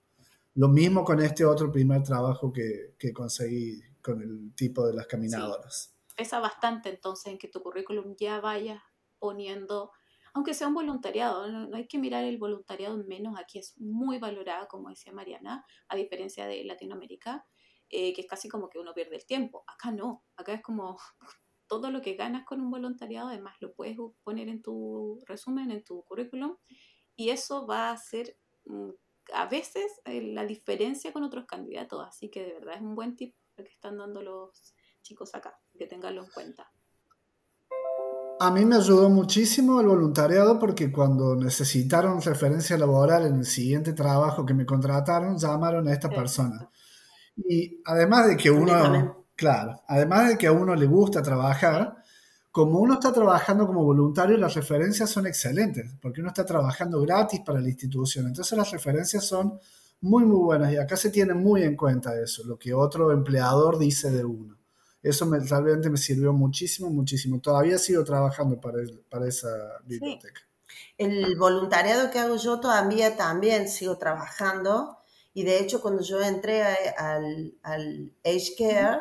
Lo 0.55 0.69
mismo 0.69 1.05
con 1.05 1.21
este 1.21 1.45
otro 1.45 1.71
primer 1.71 2.03
trabajo 2.03 2.53
que, 2.53 2.95
que 2.99 3.13
conseguí 3.13 3.81
con 4.01 4.23
el 4.23 4.55
tipo 4.55 4.87
de 4.87 4.95
las 4.95 5.07
caminadoras. 5.07 5.95
Pesa 6.17 6.39
bastante 6.39 6.91
entonces 6.91 7.33
en 7.33 7.39
que 7.39 7.49
tu 7.49 7.61
currículum 7.61 8.15
ya 8.17 8.41
vaya 8.41 8.83
poniendo 9.19 9.91
aunque 10.33 10.55
sea 10.55 10.69
un 10.69 10.75
voluntariado, 10.75 11.49
no, 11.49 11.77
hay 11.77 11.89
que 11.89 11.99
mirar 11.99 12.23
el 12.23 12.39
voluntariado 12.39 12.95
en 12.95 13.07
menos, 13.09 13.37
aquí 13.37 13.59
es 13.59 13.77
muy 13.81 14.19
valorada, 14.19 14.69
como 14.69 14.89
decía 14.89 15.13
Mariana, 15.13 15.65
a 15.89 15.97
diferencia 15.97 16.47
de 16.47 16.63
Latinoamérica, 16.63 17.49
eh, 17.89 18.13
que 18.15 18.21
es 18.21 18.29
casi 18.29 18.49
como 18.49 18.69
que 18.69 18.79
uno 18.79 18.95
pierde 18.95 19.17
el 19.17 19.27
tiempo. 19.27 19.65
Acá 19.67 19.91
no, 19.91 20.25
acá 20.37 20.53
es 20.55 20.63
como 20.63 20.99
todo 21.71 21.93
lo 21.93 22.03
que 22.03 22.15
ganas 22.15 22.45
con 22.45 22.61
un 22.61 22.69
voluntariado, 22.69 23.29
además 23.29 23.55
lo 23.61 23.73
puedes 23.73 23.97
poner 24.25 24.49
en 24.49 24.61
tu 24.61 25.23
resumen, 25.25 25.71
en 25.71 25.85
tu 25.85 26.03
currículum, 26.03 26.57
y 27.15 27.31
eso 27.31 27.65
va 27.65 27.93
a 27.93 27.97
ser 27.97 28.37
mm, 28.67 28.91
a 29.33 29.47
veces 29.47 29.85
eh, 30.05 30.21
la 30.35 30.45
diferencia 30.45 31.13
con 31.13 31.23
otros 31.23 31.47
candidatos, 31.47 32.05
así 32.05 32.29
que 32.29 32.43
de 32.43 32.55
verdad 32.55 32.75
es 32.75 32.83
un 32.83 32.97
buen 32.97 33.15
tip 33.15 33.37
que 33.57 33.63
están 33.63 33.99
dando 33.99 34.21
los 34.21 34.75
chicos 35.03 35.33
acá, 35.33 35.61
que 35.79 35.87
tenganlo 35.87 36.25
en 36.25 36.31
cuenta. 36.31 36.73
A 38.41 38.51
mí 38.51 38.65
me 38.65 38.77
ayudó 38.77 39.09
muchísimo 39.09 39.81
el 39.81 39.87
voluntariado 39.87 40.59
porque 40.59 40.91
cuando 40.91 41.37
necesitaron 41.37 42.21
referencia 42.21 42.77
laboral 42.79 43.27
en 43.27 43.37
el 43.37 43.45
siguiente 43.45 43.93
trabajo 43.93 44.45
que 44.45 44.55
me 44.55 44.67
contrataron, 44.67 45.39
llamaron 45.39 45.87
a 45.87 45.93
esta 45.93 46.09
persona. 46.09 46.69
Y 47.37 47.81
además 47.85 48.29
de 48.29 48.37
que 48.37 48.51
uno, 48.51 49.20
claro, 49.41 49.83
además 49.89 50.29
de 50.29 50.37
que 50.37 50.47
a 50.47 50.53
uno 50.53 50.75
le 50.75 50.85
gusta 50.85 51.23
trabajar, 51.23 51.97
como 52.51 52.79
uno 52.79 52.95
está 52.95 53.11
trabajando 53.11 53.67
como 53.67 53.83
voluntario, 53.83 54.37
las 54.37 54.53
referencias 54.53 55.09
son 55.09 55.27
excelentes, 55.27 55.95
porque 56.03 56.21
uno 56.21 56.29
está 56.29 56.45
trabajando 56.45 57.01
gratis 57.01 57.41
para 57.41 57.59
la 57.59 57.71
institución. 57.71 58.27
Entonces 58.27 58.59
las 58.59 58.71
referencias 58.71 59.25
son 59.25 59.59
muy, 60.03 60.25
muy 60.27 60.41
buenas 60.41 60.71
y 60.75 60.77
acá 60.77 60.95
se 60.95 61.09
tiene 61.09 61.33
muy 61.33 61.63
en 61.63 61.75
cuenta 61.75 62.21
eso, 62.21 62.45
lo 62.45 62.59
que 62.59 62.75
otro 62.75 63.13
empleador 63.13 63.79
dice 63.79 64.11
de 64.11 64.27
uno. 64.27 64.59
Eso 65.03 65.25
me, 65.25 65.39
realmente 65.41 65.89
me 65.89 65.97
sirvió 65.97 66.35
muchísimo, 66.35 66.91
muchísimo. 66.91 67.41
Todavía 67.41 67.79
sigo 67.79 68.05
trabajando 68.05 68.61
para, 68.61 68.81
para 69.09 69.27
esa 69.27 69.49
biblioteca. 69.87 70.43
El 70.99 71.35
voluntariado 71.39 72.11
que 72.11 72.19
hago 72.19 72.37
yo 72.37 72.61
todavía 72.61 73.17
también 73.17 73.71
sigo 73.71 73.97
trabajando 73.97 74.99
y 75.33 75.45
de 75.45 75.61
hecho 75.61 75.81
cuando 75.81 76.03
yo 76.03 76.21
entré 76.21 76.63
al, 76.63 77.55
al 77.63 78.13
Age 78.23 78.55
Care, 78.59 78.99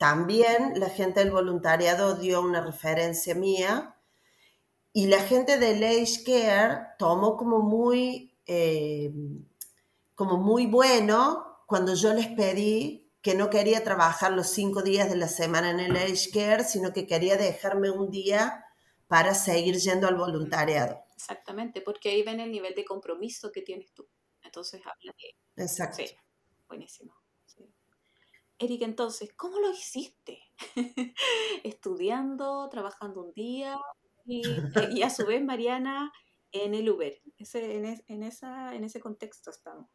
también 0.00 0.80
la 0.80 0.88
gente 0.88 1.20
del 1.20 1.30
voluntariado 1.30 2.14
dio 2.14 2.40
una 2.40 2.62
referencia 2.62 3.34
mía 3.34 3.98
y 4.94 5.08
la 5.08 5.20
gente 5.20 5.58
del 5.58 5.84
Age 5.84 6.24
Care 6.24 6.86
tomó 6.98 7.36
como 7.36 7.58
muy, 7.58 8.34
eh, 8.46 9.12
como 10.14 10.38
muy 10.38 10.64
bueno 10.64 11.58
cuando 11.66 11.92
yo 11.92 12.14
les 12.14 12.28
pedí 12.28 13.12
que 13.20 13.34
no 13.34 13.50
quería 13.50 13.84
trabajar 13.84 14.32
los 14.32 14.48
cinco 14.48 14.82
días 14.82 15.10
de 15.10 15.16
la 15.16 15.28
semana 15.28 15.70
en 15.70 15.80
el 15.80 15.94
Age 15.94 16.30
Care, 16.32 16.64
sino 16.64 16.94
que 16.94 17.06
quería 17.06 17.36
dejarme 17.36 17.90
un 17.90 18.10
día 18.10 18.64
para 19.06 19.34
seguir 19.34 19.76
yendo 19.76 20.08
al 20.08 20.16
voluntariado. 20.16 21.04
Exactamente, 21.14 21.82
porque 21.82 22.08
ahí 22.08 22.22
ven 22.22 22.40
el 22.40 22.50
nivel 22.50 22.74
de 22.74 22.86
compromiso 22.86 23.52
que 23.52 23.60
tienes 23.60 23.92
tú. 23.92 24.08
Entonces 24.42 24.80
habla 24.86 25.14
de... 25.18 25.62
Exacto. 25.62 25.98
Sí, 25.98 26.16
buenísimo. 26.66 27.19
Eric, 28.60 28.82
entonces, 28.82 29.30
¿cómo 29.36 29.58
lo 29.58 29.72
hiciste? 29.72 30.38
Estudiando, 31.64 32.68
trabajando 32.68 33.22
un 33.22 33.32
día 33.32 33.78
y, 34.26 35.02
a 35.02 35.08
su 35.08 35.24
vez 35.24 35.42
Mariana 35.42 36.12
en 36.52 36.74
el 36.74 36.90
Uber. 36.90 37.18
Ese, 37.38 38.02
en, 38.06 38.22
esa, 38.22 38.74
en 38.74 38.84
ese 38.84 39.00
contexto 39.00 39.50
estamos. 39.50 39.88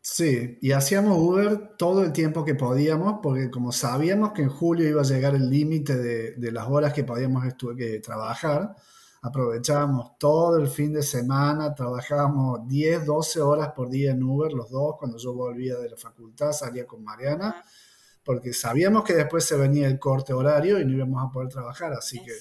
Sí, 0.00 0.56
y 0.62 0.70
hacíamos 0.70 1.18
Uber 1.18 1.76
todo 1.76 2.04
el 2.04 2.12
tiempo 2.12 2.44
que 2.44 2.54
podíamos, 2.54 3.18
porque 3.20 3.50
como 3.50 3.72
sabíamos 3.72 4.30
que 4.32 4.42
en 4.42 4.48
julio 4.48 4.88
iba 4.88 5.00
a 5.00 5.04
llegar 5.04 5.34
el 5.34 5.50
límite 5.50 5.96
de, 5.96 6.52
las 6.52 6.68
horas 6.68 6.92
que 6.92 7.02
podíamos 7.02 7.42
que 7.76 7.98
trabajar, 7.98 8.76
aprovechábamos 9.26 10.18
todo 10.18 10.56
el 10.58 10.68
fin 10.68 10.92
de 10.92 11.02
semana, 11.02 11.74
trabajábamos 11.74 12.66
10, 12.66 13.04
12 13.04 13.40
horas 13.40 13.72
por 13.74 13.90
día 13.90 14.12
en 14.12 14.22
Uber, 14.22 14.52
los 14.52 14.70
dos, 14.70 14.96
cuando 14.98 15.18
yo 15.18 15.34
volvía 15.34 15.76
de 15.76 15.90
la 15.90 15.96
facultad, 15.96 16.52
salía 16.52 16.86
con 16.86 17.02
Mariana, 17.02 17.64
porque 18.24 18.52
sabíamos 18.52 19.04
que 19.04 19.14
después 19.14 19.44
se 19.44 19.56
venía 19.56 19.86
el 19.86 19.98
corte 19.98 20.32
horario 20.32 20.80
y 20.80 20.84
no 20.84 20.92
íbamos 20.92 21.24
a 21.24 21.30
poder 21.30 21.48
trabajar, 21.48 21.92
así 21.92 22.22
que 22.22 22.32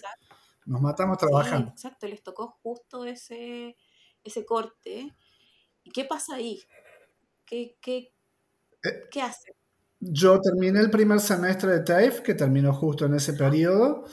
nos 0.65 0.81
matamos 0.81 1.17
trabajando. 1.17 1.71
exacto, 1.71 2.07
les 2.07 2.23
tocó 2.23 2.57
justo 2.61 3.05
ese, 3.05 3.75
ese 4.23 4.45
corte. 4.45 5.15
¿Y 5.83 5.91
qué 5.91 6.05
pasa 6.05 6.35
ahí? 6.35 6.61
¿Qué, 7.45 7.77
qué, 7.79 8.11
eh, 8.83 9.21
hace? 9.21 9.55
Yo 9.99 10.39
terminé 10.41 10.79
el 10.79 10.89
primer 10.89 11.19
semestre 11.19 11.71
de 11.71 11.79
TAFE, 11.81 12.23
que 12.23 12.33
terminó 12.33 12.73
justo 12.73 13.05
en 13.05 13.13
ese 13.15 13.33
periodo, 13.33 14.05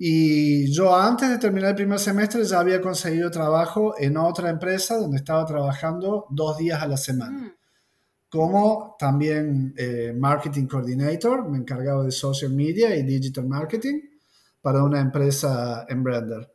y 0.00 0.72
yo 0.72 0.94
antes 0.94 1.28
de 1.28 1.38
terminar 1.38 1.70
el 1.70 1.74
primer 1.74 1.98
semestre 1.98 2.44
ya 2.44 2.60
había 2.60 2.80
conseguido 2.80 3.32
trabajo 3.32 3.94
en 3.98 4.16
otra 4.16 4.48
empresa 4.48 4.96
donde 4.96 5.16
estaba 5.16 5.44
trabajando 5.44 6.26
dos 6.30 6.56
días 6.56 6.80
a 6.80 6.86
la 6.86 6.96
semana. 6.96 7.38
Mm. 7.38 7.52
Como 8.28 8.94
también 8.96 9.74
eh, 9.76 10.14
Marketing 10.16 10.66
Coordinator, 10.66 11.48
me 11.48 11.58
encargaba 11.58 12.04
de 12.04 12.12
social 12.12 12.52
media 12.52 12.94
y 12.94 13.02
digital 13.02 13.48
marketing 13.48 14.00
para 14.60 14.84
una 14.84 15.00
empresa 15.00 15.84
en 15.88 16.04
Brender. 16.04 16.48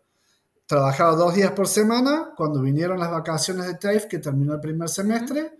Trabajaba 0.65 1.15
dos 1.15 1.35
días 1.35 1.51
por 1.51 1.67
semana. 1.67 2.29
Cuando 2.37 2.61
vinieron 2.61 2.97
las 2.99 3.11
vacaciones 3.11 3.65
de 3.65 3.73
TAFE, 3.73 4.07
que 4.07 4.19
terminó 4.19 4.53
el 4.53 4.61
primer 4.61 4.87
semestre, 4.87 5.51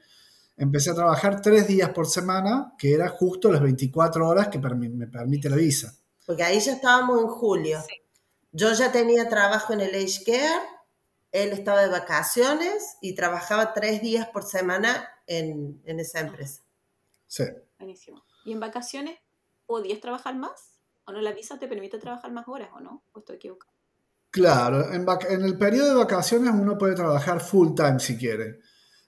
empecé 0.56 0.92
a 0.92 0.96
trabajar 0.96 1.42
tres 1.42 1.68
días 1.68 1.90
por 1.90 2.06
semana, 2.06 2.74
que 2.78 2.94
era 2.94 3.10
justo 3.10 3.52
las 3.52 3.62
24 3.62 4.26
horas 4.26 4.48
que 4.48 4.60
me 4.60 5.08
permite 5.08 5.50
la 5.50 5.56
visa. 5.56 5.94
Porque 6.26 6.44
ahí 6.44 6.60
ya 6.60 6.74
estábamos 6.74 7.22
en 7.22 7.28
julio. 7.28 7.80
Yo 8.52 8.72
ya 8.74 8.92
tenía 8.92 9.30
trabajo 9.30 9.74
en 9.74 9.82
el 9.82 9.96
Age 9.96 10.24
Care, 10.26 10.62
él 11.32 11.50
estaba 11.52 11.82
de 11.82 11.90
vacaciones 11.90 12.98
y 13.02 13.16
trabajaba 13.16 13.74
tres 13.74 14.02
días 14.02 14.28
por 14.28 14.44
semana 14.44 15.10
en, 15.26 15.82
esa 15.86 16.20
empresa. 16.20 16.62
Sí. 17.28 17.46
Buenísimo. 17.80 18.24
¿Y 18.46 18.52
en 18.52 18.60
vacaciones 18.60 19.18
podías 19.66 20.00
trabajar 20.00 20.36
más? 20.36 20.78
¿O 21.06 21.12
no 21.12 21.20
la 21.22 21.34
visa 21.34 21.58
te 21.58 21.68
permite 21.68 21.98
trabajar 21.98 22.32
más 22.32 22.48
horas 22.48 22.70
o 22.76 22.80
no? 22.80 23.04
¿O 23.14 23.20
estoy 23.20 23.38
equivocado? 23.38 23.74
Claro, 24.30 24.94
en, 24.94 25.06
en 25.30 25.42
el 25.44 25.58
periodo 25.58 25.90
de 25.90 25.96
vacaciones 25.96 26.54
uno 26.54 26.78
puede 26.78 26.96
trabajar 26.96 27.40
full 27.40 27.74
time 27.76 28.00
si 28.00 28.18
quiere. 28.18 28.60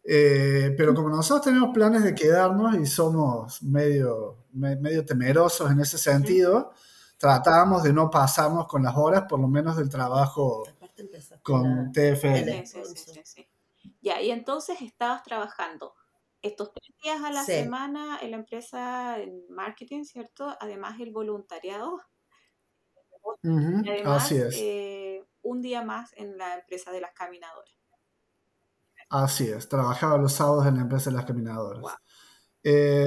Eh, 0.07 0.73
pero 0.77 0.93
como 0.93 1.09
nosotros 1.09 1.45
tenemos 1.45 1.73
planes 1.73 2.03
de 2.03 2.13
quedarnos 2.13 2.75
y 2.75 2.85
somos 2.85 3.63
medio, 3.63 4.45
medio 4.53 5.03
temerosos 5.03 5.71
en 5.71 5.79
ese 5.79 5.97
sentido, 5.97 6.73
tratábamos 7.17 7.83
de 7.83 7.93
no 7.93 8.09
pasarnos 8.09 8.67
con 8.67 8.83
las 8.83 8.95
horas, 8.95 9.23
por 9.27 9.39
lo 9.39 9.47
menos 9.47 9.77
del 9.77 9.89
trabajo 9.89 10.63
con 11.41 11.91
TFL. 11.91 12.63
ya, 14.01 14.21
y 14.21 14.31
entonces 14.31 14.81
estabas 14.81 15.23
trabajando 15.23 15.95
estos 16.41 16.71
tres 16.73 16.95
días 17.03 17.21
a 17.23 17.31
la 17.31 17.43
semana 17.43 18.19
en 18.21 18.31
la 18.31 18.37
empresa 18.37 19.19
en 19.19 19.45
marketing, 19.49 20.03
¿cierto? 20.03 20.55
Además 20.59 20.99
el 20.99 21.11
voluntariado. 21.11 22.01
Así 24.05 24.37
es. 24.37 24.55
Eh, 24.59 25.25
un 25.41 25.61
día 25.61 25.81
más 25.81 26.13
en 26.13 26.37
la 26.37 26.55
empresa 26.55 26.91
de 26.91 27.01
las 27.01 27.13
caminadoras. 27.13 27.73
Así 29.09 29.47
es, 29.47 29.69
trabajaba 29.69 30.17
los 30.17 30.33
sábados 30.33 30.65
en 30.67 30.75
la 30.75 30.81
empresa 30.81 31.09
de 31.09 31.15
las 31.15 31.25
caminadoras. 31.25 31.83
Eh, 32.63 33.05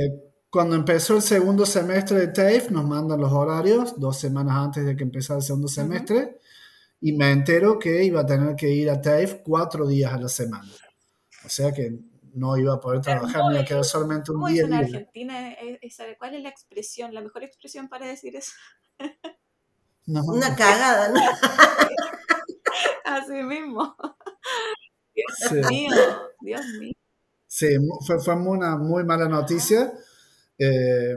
cuando 0.50 0.76
empezó 0.76 1.16
el 1.16 1.22
segundo 1.22 1.66
semestre 1.66 2.18
de 2.20 2.28
TAFE, 2.28 2.70
nos 2.70 2.84
mandan 2.84 3.20
los 3.20 3.32
horarios 3.32 3.98
dos 3.98 4.18
semanas 4.18 4.56
antes 4.56 4.84
de 4.84 4.96
que 4.96 5.04
empezara 5.04 5.38
el 5.38 5.44
segundo 5.44 5.68
semestre 5.68 6.38
y 7.00 7.12
me 7.12 7.30
entero 7.30 7.78
que 7.78 8.02
iba 8.04 8.22
a 8.22 8.26
tener 8.26 8.56
que 8.56 8.70
ir 8.70 8.90
a 8.90 9.00
TAFE 9.00 9.42
cuatro 9.42 9.86
días 9.86 10.12
a 10.12 10.18
la 10.18 10.28
semana. 10.28 10.70
O 11.44 11.48
sea 11.48 11.72
que 11.72 11.98
no 12.34 12.56
iba 12.56 12.74
a 12.74 12.80
poder 12.80 13.00
trabajar, 13.00 13.44
me 13.46 13.54
iba 13.54 13.60
a 13.62 13.64
quedar 13.64 13.84
solamente 13.84 14.32
un 14.32 14.44
día. 14.46 14.64
en 14.64 14.72
Argentina? 14.74 15.54
¿Cuál 16.18 16.34
es 16.34 16.42
la 16.42 16.48
expresión, 16.48 17.12
la 17.12 17.20
mejor 17.20 17.42
expresión 17.42 17.88
para 17.88 18.06
decir 18.06 18.34
eso? 18.36 18.52
Una 20.06 20.56
cagada, 20.56 21.10
¿no? 21.10 21.20
Así 23.04 23.42
mismo. 23.42 23.94
Dios 25.14 25.68
mío, 25.68 25.90
Dios 26.40 26.66
mío. 26.80 26.94
Sí, 27.46 27.76
fue, 28.06 28.20
fue 28.20 28.34
una 28.36 28.76
muy 28.76 29.04
mala 29.04 29.28
noticia. 29.28 29.92
Eh, 30.58 31.16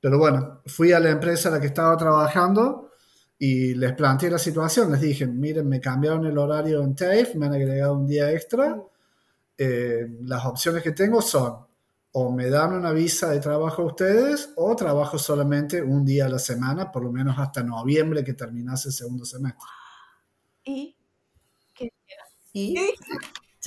pero 0.00 0.18
bueno, 0.18 0.62
fui 0.66 0.92
a 0.92 1.00
la 1.00 1.10
empresa 1.10 1.48
a 1.48 1.52
la 1.52 1.60
que 1.60 1.68
estaba 1.68 1.96
trabajando 1.96 2.90
y 3.38 3.74
les 3.74 3.92
planteé 3.94 4.30
la 4.30 4.38
situación. 4.38 4.90
Les 4.92 5.00
dije, 5.00 5.26
miren, 5.26 5.68
me 5.68 5.80
cambiaron 5.80 6.26
el 6.26 6.38
horario 6.38 6.82
en 6.82 6.94
TAFE, 6.94 7.34
me 7.36 7.46
han 7.46 7.54
agregado 7.54 7.94
un 7.94 8.06
día 8.06 8.30
extra 8.32 8.82
eh, 9.58 10.06
las 10.22 10.44
opciones 10.46 10.82
que 10.82 10.92
tengo 10.92 11.20
son 11.22 11.66
o 12.14 12.30
me 12.30 12.50
dan 12.50 12.74
una 12.74 12.92
visa 12.92 13.30
de 13.30 13.40
trabajo 13.40 13.82
a 13.82 13.86
ustedes 13.86 14.50
o 14.56 14.76
trabajo 14.76 15.18
solamente 15.18 15.80
un 15.82 16.04
día 16.04 16.26
a 16.26 16.28
la 16.28 16.38
semana, 16.38 16.92
por 16.92 17.04
lo 17.04 17.10
menos 17.12 17.38
hasta 17.38 17.62
noviembre 17.62 18.22
que 18.24 18.34
terminase 18.34 18.88
el 18.88 18.94
segundo 18.94 19.24
semestre. 19.24 19.66
¿Y? 20.64 20.96
¿Qué? 21.74 21.92
Y, 22.52 22.78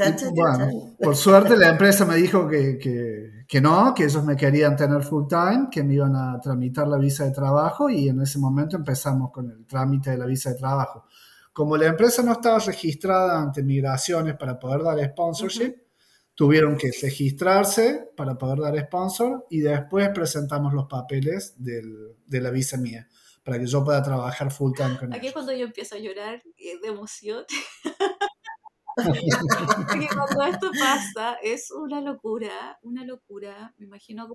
¿Y? 0.02 0.32
Bueno, 0.32 0.70
por 1.02 1.16
suerte 1.16 1.56
la 1.58 1.70
empresa 1.70 2.06
me 2.06 2.16
dijo 2.18 2.48
que, 2.48 2.78
que- 2.78 3.35
que 3.48 3.62
no, 3.62 3.94
que 3.94 4.06
ellos 4.06 4.24
me 4.24 4.36
querían 4.36 4.76
tener 4.76 5.04
full 5.04 5.28
time, 5.28 5.68
que 5.72 5.84
me 5.84 5.94
iban 5.96 6.16
a 6.16 6.40
tramitar 6.40 6.88
la 6.88 6.98
visa 6.98 7.26
de 7.26 7.32
trabajo 7.32 7.90
y 7.90 8.10
en 8.10 8.22
ese 8.22 8.40
momento 8.40 8.76
empezamos 8.76 9.32
con 9.32 9.50
el 9.52 9.66
trámite 9.66 10.12
de 10.12 10.18
la 10.18 10.26
visa 10.26 10.50
de 10.52 10.56
trabajo. 10.56 11.06
Como 11.54 11.78
la 11.78 11.86
empresa 11.88 12.22
no 12.24 12.34
estaba 12.34 12.60
registrada 12.60 13.40
ante 13.42 13.64
migraciones 13.64 14.36
para 14.36 14.60
poder 14.60 14.84
dar 14.84 15.00
sponsorship, 15.12 15.76
tuvieron 16.34 16.76
que 16.76 16.92
registrarse 17.02 18.10
para 18.18 18.38
poder 18.38 18.60
dar 18.60 18.78
sponsor 18.88 19.46
y 19.50 19.60
después 19.60 20.10
presentamos 20.10 20.74
los 20.74 20.86
papeles 20.88 21.54
del- 21.58 22.18
de 22.26 22.42
la 22.42 22.50
visa 22.50 22.76
mía 22.78 23.08
para 23.44 23.58
que 23.60 23.68
yo 23.68 23.84
pueda 23.86 24.02
trabajar 24.04 24.52
full 24.52 24.74
time 24.76 24.98
con 24.98 25.14
Aquí 25.14 25.18
es 25.18 25.24
ellos. 25.24 25.34
cuando 25.34 25.54
yo 25.54 25.66
empiezo 25.66 25.96
a 25.96 26.00
llorar 26.00 26.42
eh, 26.58 26.80
de 26.82 26.88
emoción. 26.90 27.46
Porque 28.96 30.08
cuando 30.14 30.44
esto 30.44 30.72
pasa 30.80 31.38
es 31.42 31.72
una 31.72 32.02
locura, 32.02 32.80
una 32.82 33.04
locura. 33.04 33.74
Me 33.78 33.86
imagino, 33.86 34.34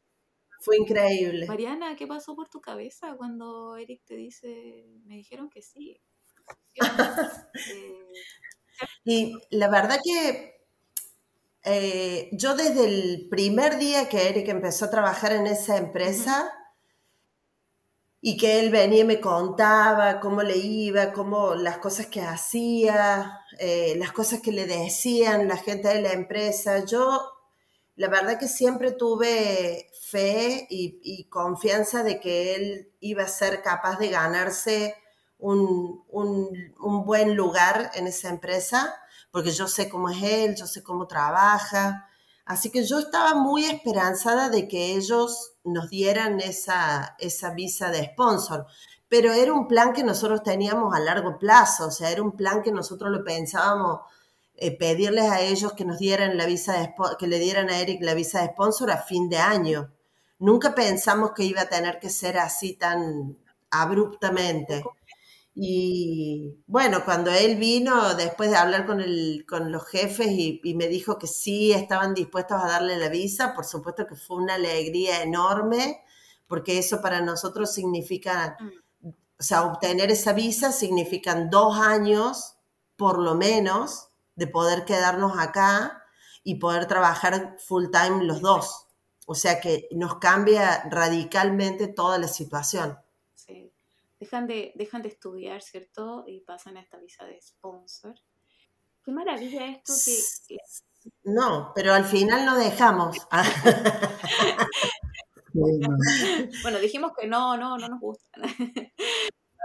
Fue 0.61 0.77
increíble. 0.77 1.47
Mariana, 1.47 1.97
¿qué 1.97 2.07
pasó 2.07 2.35
por 2.35 2.49
tu 2.49 2.61
cabeza 2.61 3.17
cuando 3.17 3.77
Eric 3.77 4.03
te 4.05 4.17
dice, 4.17 4.87
me 5.05 5.17
dijeron 5.17 5.49
que 5.49 5.63
sí? 5.63 6.01
Y 9.05 9.35
la 9.51 9.69
verdad 9.69 9.99
que 10.03 10.61
eh, 11.65 12.31
yo 12.33 12.57
desde 12.57 12.87
el 12.87 13.29
primer 13.29 13.79
día 13.79 14.09
que 14.09 14.29
Eric 14.29 14.49
empezó 14.49 14.87
a 14.87 14.91
trabajar 14.91 15.33
en 15.33 15.47
esa 15.47 15.77
empresa 15.77 16.51
y 18.23 18.37
que 18.37 18.61
él 18.61 18.71
venía 18.71 19.01
y 19.01 19.05
me 19.05 19.21
contaba 19.21 20.21
cómo 20.21 20.43
le 20.43 20.57
iba, 20.57 21.13
cómo 21.13 21.55
las 21.55 21.79
cosas 21.79 22.07
que 22.07 22.21
hacía, 22.23 23.41
eh, 23.59 23.95
las 23.97 24.13
cosas 24.13 24.41
que 24.41 24.53
le 24.53 24.67
decían 24.67 25.49
la 25.49 25.57
gente 25.57 25.89
de 25.89 26.03
la 26.03 26.13
empresa, 26.13 26.85
yo 26.85 27.21
la 27.97 28.09
verdad 28.09 28.39
que 28.39 28.49
siempre 28.49 28.93
tuve 28.93 29.91
fe 30.11 30.67
y, 30.71 31.01
y 31.03 31.25
confianza 31.29 32.03
de 32.03 32.21
que 32.21 32.55
él 32.55 32.93
iba 33.01 33.25
a 33.25 33.29
ser 33.29 33.63
capaz 33.63 33.99
de 33.99 34.09
ganarse 34.09 34.95
un, 35.39 36.05
un- 36.09 36.75
un 36.81 37.05
buen 37.05 37.35
lugar 37.37 37.91
en 37.95 38.07
esa 38.07 38.29
empresa, 38.31 38.95
porque 39.31 39.51
yo 39.53 39.69
sé 39.69 39.89
cómo 39.89 40.09
es 40.11 40.23
él, 40.23 40.57
yo 40.57 40.67
sé 40.67 40.83
cómo 40.83 41.07
trabaja. 41.07 42.10
Así 42.51 42.71
que 42.73 42.83
yo 42.83 42.99
estaba 42.99 43.35
muy 43.35 43.65
esperanzada 43.67 44.49
de 44.49 44.67
que 44.67 44.97
ellos 44.97 45.53
nos 45.63 45.89
dieran 45.89 46.41
esa, 46.41 47.15
esa 47.21 47.55
visa 47.55 47.93
de 47.93 48.07
sponsor. 48.07 48.67
Pero 49.09 49.33
era 49.33 49.53
un 49.53 49.69
plan 49.69 49.93
que 49.93 50.03
nosotros 50.03 50.43
teníamos 50.43 50.93
a 50.93 50.99
largo 50.99 51.39
plazo, 51.39 51.87
o 51.87 51.91
sea, 51.93 52.11
era 52.11 52.23
un 52.23 52.33
plan 52.33 52.61
que 52.61 52.73
nosotros 52.73 53.13
lo 53.13 53.23
pensábamos 53.23 54.01
eh, 54.57 54.77
pedirles 54.77 55.31
a 55.31 55.41
ellos 55.43 55.75
que 55.75 55.85
nos 55.85 56.01
dieran 56.01 56.37
la 56.37 56.47
visa 56.47 56.73
de 56.73 56.93
que 57.21 57.29
le 57.29 57.39
dieran 57.39 57.71
a 57.71 57.79
Eric 57.79 58.03
la 58.03 58.15
visa 58.15 58.41
de 58.41 58.49
sponsor 58.49 58.91
a 58.91 58.97
fin 58.97 59.29
de 59.29 59.39
año. 59.39 59.93
Nunca 60.41 60.75
pensamos 60.75 61.31
que 61.37 61.45
iba 61.45 61.61
a 61.61 61.69
tener 61.69 62.01
que 62.01 62.11
ser 62.11 62.37
así 62.37 62.73
tan 62.73 63.39
abruptamente. 63.71 64.83
Y 65.63 66.63
bueno, 66.67 67.05
cuando 67.05 67.31
él 67.31 67.57
vino, 67.57 68.15
después 68.15 68.51
de 68.51 68.57
hablar 68.57 68.87
con, 68.87 68.99
el, 69.03 69.45
con 69.47 69.71
los 69.71 69.87
jefes 69.87 70.29
y, 70.31 70.59
y 70.65 70.75
me 70.75 70.89
dijo 70.89 71.19
que 71.19 71.27
sí 71.27 71.71
estaban 71.73 72.15
dispuestos 72.15 72.59
a 72.63 72.67
darle 72.67 72.97
la 72.97 73.11
visa, 73.11 73.53
por 73.55 73.67
supuesto 73.67 74.07
que 74.07 74.15
fue 74.17 74.39
una 74.39 74.55
alegría 74.55 75.23
enorme, 75.23 76.03
porque 76.49 76.79
eso 76.79 77.03
para 77.03 77.21
nosotros 77.21 77.75
significa, 77.75 78.57
o 79.05 79.43
sea, 79.43 79.65
obtener 79.65 80.11
esa 80.11 80.33
visa 80.33 80.73
significan 80.73 81.51
dos 81.51 81.77
años, 81.79 82.55
por 82.97 83.19
lo 83.19 83.35
menos, 83.35 84.09
de 84.37 84.47
poder 84.47 84.87
quedarnos 84.87 85.39
acá 85.39 86.05
y 86.43 86.55
poder 86.55 86.87
trabajar 86.87 87.57
full 87.59 87.89
time 87.91 88.25
los 88.25 88.41
dos. 88.41 88.87
O 89.27 89.35
sea 89.35 89.61
que 89.61 89.89
nos 89.93 90.15
cambia 90.21 90.85
radicalmente 90.91 91.87
toda 91.87 92.17
la 92.17 92.29
situación. 92.29 92.99
Dejan 94.21 94.47
de, 94.47 94.73
dejan 94.77 95.03
de 95.03 95.09
estudiar, 95.09 95.63
¿cierto? 95.63 96.25
Y 96.27 96.41
pasan 96.43 96.77
a 96.77 96.81
esta 96.83 96.99
visa 96.99 97.25
de 97.25 97.41
sponsor. 97.41 98.15
Qué 99.03 99.11
maravilla 99.13 99.67
esto 99.67 99.95
que... 100.05 100.59
No, 101.25 101.73
pero 101.75 101.95
al 101.95 102.05
final 102.05 102.45
no 102.45 102.59
dejamos. 102.59 103.17
Bueno, 105.53 105.97
Bueno, 106.63 106.79
dijimos 106.79 107.13
que 107.19 107.27
no, 107.27 107.57
no, 107.57 107.79
no 107.79 107.89
nos 107.89 108.01
gustan. 108.01 108.43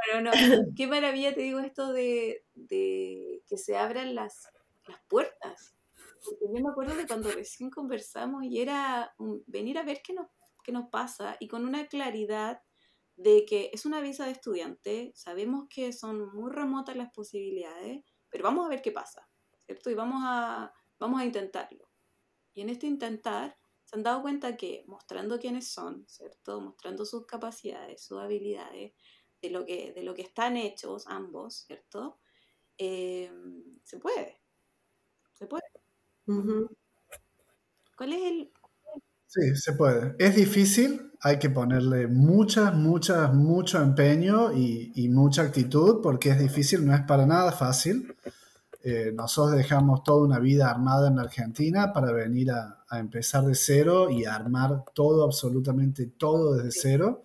Pero 0.07 0.21
no, 0.21 0.31
qué 0.75 0.85
maravilla 0.85 1.33
te 1.33 1.41
digo 1.41 1.59
esto 1.59 1.91
de, 1.91 2.45
de 2.53 3.41
que 3.47 3.57
se 3.57 3.75
abran 3.75 4.13
las, 4.13 4.47
las 4.87 5.01
puertas. 5.07 5.75
Porque 6.23 6.45
yo 6.45 6.63
me 6.63 6.69
acuerdo 6.69 6.95
de 6.95 7.07
cuando 7.07 7.31
recién 7.31 7.71
conversamos 7.71 8.43
y 8.43 8.61
era 8.61 9.13
un- 9.17 9.43
venir 9.47 9.79
a 9.79 9.83
ver 9.83 10.01
qué 10.03 10.13
nos, 10.13 10.27
qué 10.63 10.71
nos 10.71 10.89
pasa 10.89 11.37
y 11.39 11.47
con 11.47 11.65
una 11.65 11.87
claridad 11.87 12.61
de 13.15 13.45
que 13.45 13.71
es 13.73 13.85
una 13.85 14.01
visa 14.01 14.25
de 14.25 14.31
estudiante, 14.31 15.11
sabemos 15.15 15.67
que 15.69 15.93
son 15.93 16.33
muy 16.35 16.51
remotas 16.51 16.95
las 16.95 17.11
posibilidades, 17.11 18.03
pero 18.29 18.43
vamos 18.43 18.65
a 18.65 18.69
ver 18.69 18.81
qué 18.81 18.91
pasa, 18.91 19.27
¿cierto? 19.65 19.89
Y 19.89 19.95
vamos 19.95 20.21
a, 20.25 20.73
vamos 20.99 21.21
a 21.21 21.25
intentarlo. 21.25 21.89
Y 22.53 22.61
en 22.61 22.69
este 22.69 22.87
intentar, 22.87 23.57
se 23.85 23.95
han 23.95 24.03
dado 24.03 24.21
cuenta 24.21 24.57
que 24.57 24.83
mostrando 24.87 25.39
quiénes 25.39 25.69
son, 25.71 26.05
¿cierto? 26.07 26.61
Mostrando 26.61 27.05
sus 27.05 27.25
capacidades, 27.25 28.03
sus 28.03 28.19
habilidades, 28.19 28.93
de 29.41 29.49
lo 29.49 29.65
que, 29.65 29.93
de 29.93 30.03
lo 30.03 30.13
que 30.15 30.23
están 30.23 30.57
hechos 30.57 31.05
ambos, 31.07 31.65
¿cierto? 31.67 32.19
Eh, 32.77 33.31
se 33.83 33.99
puede. 33.99 34.41
Se 35.33 35.47
puede. 35.47 35.63
Ujú. 36.27 36.69
¿Cuál 37.97 38.13
es 38.13 38.23
el...? 38.23 38.53
sí, 39.27 39.55
se 39.55 39.73
puede. 39.73 40.15
Es 40.19 40.35
difícil, 40.35 41.11
hay 41.25 41.39
que 41.39 41.49
ponerle 41.49 42.07
muchas, 42.07 42.75
muchas, 42.75 43.33
mucho 43.33 43.81
empeño 43.81 44.53
y, 44.53 44.91
y 44.93 45.09
mucha 45.09 45.41
actitud 45.41 45.99
porque 46.03 46.29
es 46.29 46.37
difícil, 46.37 46.85
no 46.85 46.93
es 46.93 47.01
para 47.01 47.25
nada 47.25 47.51
fácil. 47.51 48.15
Eh, 48.83 49.11
nosotros 49.11 49.57
dejamos 49.57 50.03
toda 50.03 50.23
una 50.23 50.37
vida 50.37 50.69
armada 50.69 51.07
en 51.07 51.17
Argentina 51.17 51.91
para 51.91 52.11
venir 52.11 52.51
a, 52.51 52.83
a 52.87 52.99
empezar 52.99 53.43
de 53.43 53.55
cero 53.55 54.07
y 54.11 54.25
a 54.25 54.35
armar 54.35 54.83
todo, 54.93 55.25
absolutamente 55.25 56.05
todo 56.05 56.57
desde 56.57 56.79
cero, 56.79 57.23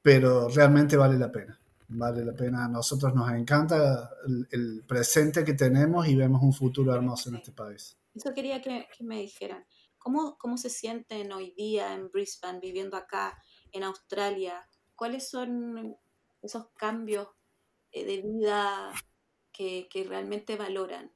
pero 0.00 0.48
realmente 0.48 0.96
vale 0.96 1.18
la 1.18 1.32
pena. 1.32 1.58
Vale 1.88 2.24
la 2.24 2.32
pena. 2.32 2.66
A 2.66 2.68
nosotros 2.68 3.12
nos 3.12 3.28
encanta 3.32 4.08
el, 4.24 4.46
el 4.52 4.84
presente 4.86 5.42
que 5.42 5.54
tenemos 5.54 6.06
y 6.06 6.14
vemos 6.14 6.40
un 6.44 6.52
futuro 6.52 6.94
hermoso 6.94 7.30
en 7.30 7.34
este 7.34 7.50
país. 7.50 7.96
Eso 8.14 8.32
quería 8.32 8.62
que, 8.62 8.86
que 8.96 9.02
me 9.02 9.18
dijeran. 9.18 9.64
¿Cómo, 10.00 10.38
¿Cómo 10.38 10.56
se 10.56 10.70
sienten 10.70 11.30
hoy 11.30 11.52
día 11.56 11.94
en 11.94 12.10
Brisbane, 12.10 12.58
viviendo 12.58 12.96
acá, 12.96 13.38
en 13.70 13.84
Australia? 13.84 14.66
¿Cuáles 14.96 15.28
son 15.28 15.96
esos 16.42 16.68
cambios 16.76 17.28
eh, 17.92 18.04
de 18.06 18.22
vida 18.22 18.92
que, 19.52 19.88
que 19.90 20.04
realmente 20.04 20.56
valoran? 20.56 21.12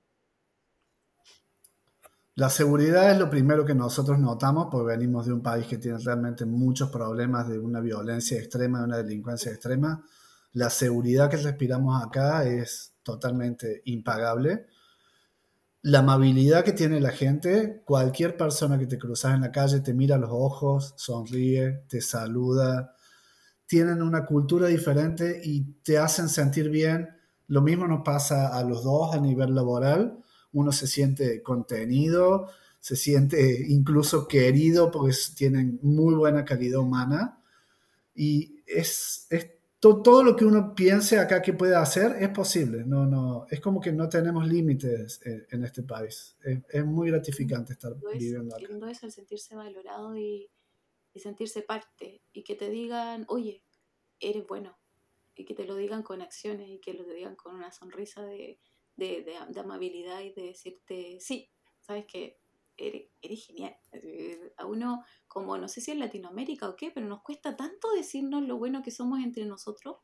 La 2.37 2.51
seguridad 2.51 3.11
es 3.11 3.19
lo 3.19 3.31
primero 3.31 3.65
que 3.65 3.75
nosotros 3.75 4.19
notamos 4.19 4.69
porque 4.71 4.97
venimos 4.97 5.25
de 5.25 5.33
un 5.33 5.43
país 5.43 5.67
que 5.67 5.79
tiene 5.79 5.99
realmente 5.99 6.45
muchos 6.45 6.91
problemas 6.91 7.49
de 7.49 7.59
una 7.59 7.81
violencia 7.81 8.39
extrema, 8.39 8.81
de 8.81 8.85
una 8.85 8.97
delincuencia 8.99 9.51
extrema. 9.51 10.05
La 10.53 10.69
seguridad 10.69 11.31
que 11.31 11.39
respiramos 11.39 12.03
acá 12.05 12.45
es 12.45 12.97
totalmente 13.03 13.81
impagable. 13.87 14.67
La 15.85 16.01
amabilidad 16.01 16.65
que 16.65 16.73
tiene 16.73 17.01
la 17.01 17.13
gente, 17.13 17.83
cualquier 17.85 18.37
persona 18.37 18.79
que 18.79 18.87
te 18.87 18.99
cruzas 18.99 19.35
en 19.35 19.43
la 19.43 19.53
calle 19.53 19.81
te 19.81 19.95
mira 19.95 20.19
los 20.19 20.31
ojos, 20.33 20.95
sonríe, 20.97 21.85
te 21.89 22.01
saluda, 22.01 22.95
tienen 23.67 24.03
una 24.03 24.25
cultura 24.25 24.67
diferente 24.67 25.41
y 25.45 25.63
te 25.83 25.99
hacen 25.99 26.29
sentir 26.29 26.71
bien. 26.71 27.09
Lo 27.49 27.61
mismo 27.61 27.87
nos 27.87 28.03
pasa 28.03 28.59
a 28.59 28.65
los 28.65 28.83
dos 28.83 29.15
a 29.15 29.21
nivel 29.21 29.55
laboral 29.55 30.25
uno 30.55 30.73
se 30.73 30.87
siente 30.87 31.43
contenido, 31.43 32.49
se 32.81 32.97
siente 32.97 33.67
incluso 33.69 34.27
querido 34.27 34.91
porque 34.91 35.15
tienen 35.37 35.79
muy 35.83 36.15
buena 36.15 36.45
calidad 36.45 36.81
humana 36.81 37.43
y 38.15 38.63
es 38.67 39.27
to, 39.85 40.03
todo 40.03 40.23
lo 40.23 40.35
que 40.35 40.45
uno 40.45 40.75
piense 40.75 41.19
acá 41.19 41.43
que 41.43 41.53
puede 41.53 41.77
hacer 41.77 42.17
es 42.21 42.31
posible. 42.31 42.85
No, 42.85 43.05
no, 43.05 43.47
es 43.51 43.61
como 43.61 43.81
que 43.81 43.93
no 43.93 44.09
tenemos 44.09 44.47
límites 44.47 45.21
en, 45.25 45.47
en 45.51 45.65
este 45.65 45.83
país. 45.83 46.37
Es, 46.43 46.61
es, 46.71 46.85
muy 46.85 47.11
gratificante 47.11 47.75
estar 47.75 47.93
lindo 47.93 48.11
viviendo 48.13 48.57
acá. 48.57 48.67
Lindo 48.67 48.87
es 48.87 49.03
el 49.03 49.13
sentirse 49.13 49.55
valorado 49.55 50.17
y, 50.17 50.51
y 51.13 51.21
sentirse 51.21 51.63
parte 51.63 52.23
y 52.33 52.45
que 52.45 52.55
te 52.55 52.71
digan, 52.71 53.27
oye, 53.29 53.63
eres 54.21 54.47
bueno 54.47 54.79
y 55.35 55.45
que 55.45 55.55
te 55.55 55.65
lo 55.65 55.77
digan 55.77 56.03
con 56.03 56.23
acciones 56.23 56.69
y 56.69 56.79
que 56.79 56.95
lo 56.95 57.05
te 57.05 57.13
digan 57.13 57.37
con 57.37 57.55
una 57.55 57.71
sonrisa 57.71 58.25
de 58.25 58.59
de, 58.97 59.23
de, 59.23 59.37
de, 59.53 59.61
amabilidad 59.61 60.21
y 60.21 60.33
de 60.33 60.43
decirte, 60.43 61.19
sí, 61.21 61.51
sabes 61.81 62.07
que 62.07 62.39
eres, 62.77 63.47
genial. 63.47 63.77
Eh, 63.93 64.53
a 64.57 64.67
uno, 64.67 65.05
como 65.27 65.57
no 65.59 65.69
sé 65.69 65.81
si 65.81 65.91
en 65.91 66.01
Latinoamérica 66.01 66.69
o 66.69 66.77
qué, 66.77 66.91
pero 66.91 67.07
nos 67.07 67.23
cuesta 67.23 67.57
tanto 67.57 67.93
decirnos 67.93 68.43
lo 68.43 68.59
bueno 68.59 68.83
que 68.83 68.91
somos 68.91 69.21
entre 69.21 69.45
nosotros. 69.47 69.99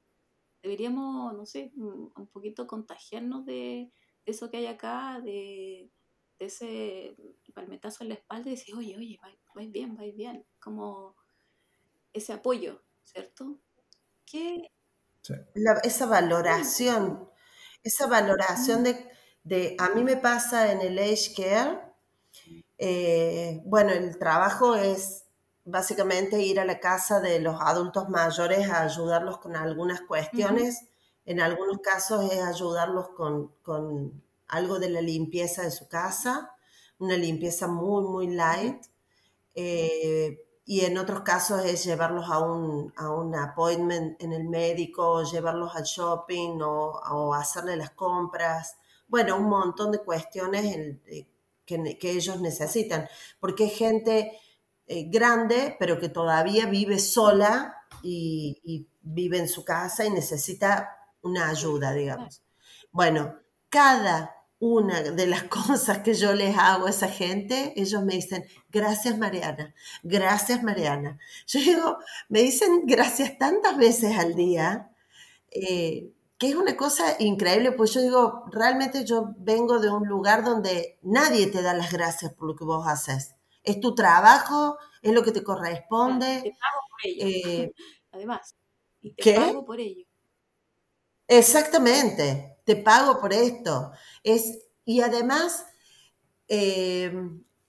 Deberíamos, 0.62 1.34
no 1.34 1.46
sé, 1.46 1.72
mm, 1.74 2.12
un 2.16 2.26
poquito 2.28 2.66
contagiarnos 2.66 3.46
de 3.46 3.92
eso 4.26 4.50
que 4.50 4.58
hay 4.58 4.66
acá, 4.66 5.20
de, 5.20 5.90
ese 6.38 7.16
palmetazo 7.54 8.02
en 8.02 8.08
la 8.08 8.14
espalda 8.14 8.48
y 8.48 8.52
decir, 8.52 8.74
oye, 8.74 8.96
oye, 8.96 9.18
vais, 9.54 9.70
bien, 9.70 9.94
vais 9.94 10.16
bien. 10.16 10.46
Como 10.58 11.14
ese 12.14 12.32
apoyo, 12.32 12.82
¿cierto? 13.04 13.60
¿Qué? 14.24 14.70
esa 15.84 16.06
valoración, 16.06 17.28
esa 17.82 18.06
valoración 18.06 18.84
de, 18.84 19.10
de, 19.44 19.76
a 19.78 19.90
mí 19.90 20.02
me 20.02 20.16
pasa 20.16 20.72
en 20.72 20.80
el 20.80 20.98
age 20.98 21.34
care, 21.36 21.89
eh, 22.78 23.60
bueno, 23.64 23.92
el 23.92 24.18
trabajo 24.18 24.74
es 24.74 25.24
básicamente 25.64 26.40
ir 26.40 26.58
a 26.60 26.64
la 26.64 26.80
casa 26.80 27.20
de 27.20 27.38
los 27.40 27.60
adultos 27.60 28.08
mayores 28.08 28.70
a 28.70 28.82
ayudarlos 28.82 29.38
con 29.38 29.56
algunas 29.56 30.00
cuestiones. 30.00 30.86
En 31.26 31.40
algunos 31.40 31.78
casos 31.78 32.32
es 32.32 32.42
ayudarlos 32.42 33.10
con, 33.10 33.52
con, 33.62 34.22
algo 34.48 34.80
de 34.80 34.90
la 34.90 35.00
limpieza 35.00 35.62
de 35.62 35.70
su 35.70 35.88
casa, 35.88 36.56
una 36.98 37.16
limpieza 37.16 37.68
muy, 37.68 38.02
muy 38.04 38.26
light. 38.28 38.84
Eh, 39.54 40.44
y 40.64 40.84
en 40.84 40.98
otros 40.98 41.20
casos 41.20 41.64
es 41.64 41.84
llevarlos 41.84 42.30
a 42.30 42.38
un, 42.38 42.92
a 42.96 43.10
un 43.10 43.34
appointment 43.34 44.20
en 44.22 44.32
el 44.32 44.48
médico, 44.48 45.22
llevarlos 45.24 45.74
al 45.76 45.84
shopping 45.84 46.60
o, 46.62 47.00
o 47.10 47.34
hacerle 47.34 47.76
las 47.76 47.90
compras. 47.90 48.76
Bueno, 49.06 49.36
un 49.36 49.48
montón 49.48 49.92
de 49.92 49.98
cuestiones 49.98 50.64
que, 51.70 51.98
que, 51.98 52.10
ellos 52.10 52.40
necesitan, 52.40 53.08
porque 53.38 53.66
es 53.66 53.74
gente 53.74 54.32
eh, 54.86 55.04
grande, 55.08 55.76
pero 55.78 56.00
que 56.00 56.08
todavía 56.08 56.66
vive 56.66 56.98
sola 56.98 57.76
y, 58.02 58.60
y, 58.64 58.86
vive 59.02 59.38
en 59.38 59.48
su 59.48 59.64
casa 59.64 60.04
y 60.04 60.10
necesita 60.10 60.90
una 61.22 61.48
ayuda, 61.48 61.94
digamos. 61.94 62.42
Bueno, 62.92 63.36
cada 63.68 64.34
una 64.58 65.00
de 65.00 65.26
las 65.26 65.42
cosas 65.58 65.98
que 65.98 66.14
yo 66.14 66.34
les 66.34 66.56
hago 66.58 66.86
a 66.86 66.90
esa 66.90 67.08
gente, 67.08 67.72
ellos 67.76 68.02
me 68.02 68.14
dicen, 68.14 68.44
gracias 68.68 69.16
Mariana, 69.16 69.74
gracias 70.02 70.62
Mariana. 70.62 71.18
Yo 71.46 71.60
digo, 71.60 71.98
me 72.28 72.42
dicen 72.42 72.82
gracias 72.84 73.38
tantas 73.38 73.76
veces 73.76 74.18
al 74.18 74.34
día, 74.34 74.90
eh, 75.50 76.10
que 76.40 76.48
es 76.50 76.56
una 76.56 76.76
cosa 76.76 77.16
increíble, 77.20 77.72
pues 77.72 77.94
yo 77.94 78.02
digo, 78.02 78.44
realmente 78.52 79.04
yo 79.06 79.34
vengo 79.38 79.80
de 79.80 79.90
un 79.90 80.08
lugar 80.08 80.44
donde 80.44 80.98
nadie 81.02 81.48
te 81.48 81.62
da 81.62 81.74
las 81.74 81.92
gracias 81.92 82.34
por 82.34 82.48
lo 82.48 82.56
que 82.56 82.64
vos 82.64 82.86
haces. 82.88 83.36
Es 83.64 83.80
tu 83.80 83.94
trabajo, 83.94 84.78
es 85.02 85.12
lo 85.14 85.22
que 85.24 85.32
te 85.32 85.44
corresponde. 85.44 86.42
Te 86.42 86.50
pago 86.52 86.80
por 86.90 87.00
ello. 87.04 87.26
Eh, 87.28 87.72
Además, 88.12 88.56
y 89.02 89.12
te 89.14 89.22
¿qué? 89.22 89.34
pago 89.34 89.64
por 89.64 89.80
ello. 89.80 90.06
Exactamente, 91.28 92.56
te 92.64 92.76
pago 92.76 93.20
por 93.20 93.32
esto. 93.32 93.92
Es, 94.24 94.58
y 94.84 95.00
además, 95.02 95.64
eh, 96.48 97.12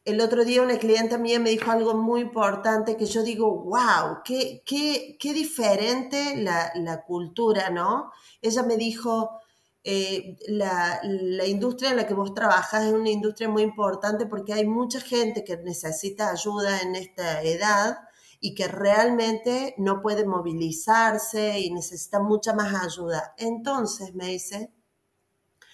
el 0.03 0.19
otro 0.19 0.43
día 0.43 0.63
una 0.63 0.77
clienta 0.77 1.17
mía 1.17 1.39
me 1.39 1.51
dijo 1.51 1.69
algo 1.71 1.95
muy 1.95 2.21
importante 2.21 2.97
que 2.97 3.05
yo 3.05 3.23
digo, 3.23 3.63
wow, 3.63 4.21
qué, 4.25 4.63
qué, 4.65 5.17
qué 5.19 5.33
diferente 5.33 6.37
la, 6.37 6.71
la, 6.75 7.03
cultura, 7.03 7.69
¿no? 7.69 8.11
Ella 8.41 8.63
me 8.63 8.77
dijo, 8.77 9.39
eh, 9.83 10.37
la, 10.47 10.99
la, 11.03 11.45
industria 11.45 11.91
en 11.91 11.97
la 11.97 12.07
que 12.07 12.15
vos 12.15 12.33
trabajas 12.33 12.85
es 12.85 12.93
una 12.93 13.09
industria 13.09 13.49
muy 13.49 13.61
importante 13.63 14.25
porque 14.25 14.53
hay 14.53 14.65
mucha 14.65 14.99
gente 14.99 15.43
que 15.43 15.57
necesita 15.57 16.31
ayuda 16.31 16.81
en 16.81 16.95
esta 16.95 17.43
edad 17.43 17.99
y 18.39 18.55
que 18.55 18.67
realmente 18.67 19.75
no 19.77 20.01
puede 20.01 20.25
movilizarse 20.25 21.59
y 21.59 21.71
necesita 21.71 22.19
mucha 22.19 22.53
más 22.53 22.73
ayuda. 22.83 23.35
Entonces, 23.37 24.15
me 24.15 24.27
dice, 24.27 24.73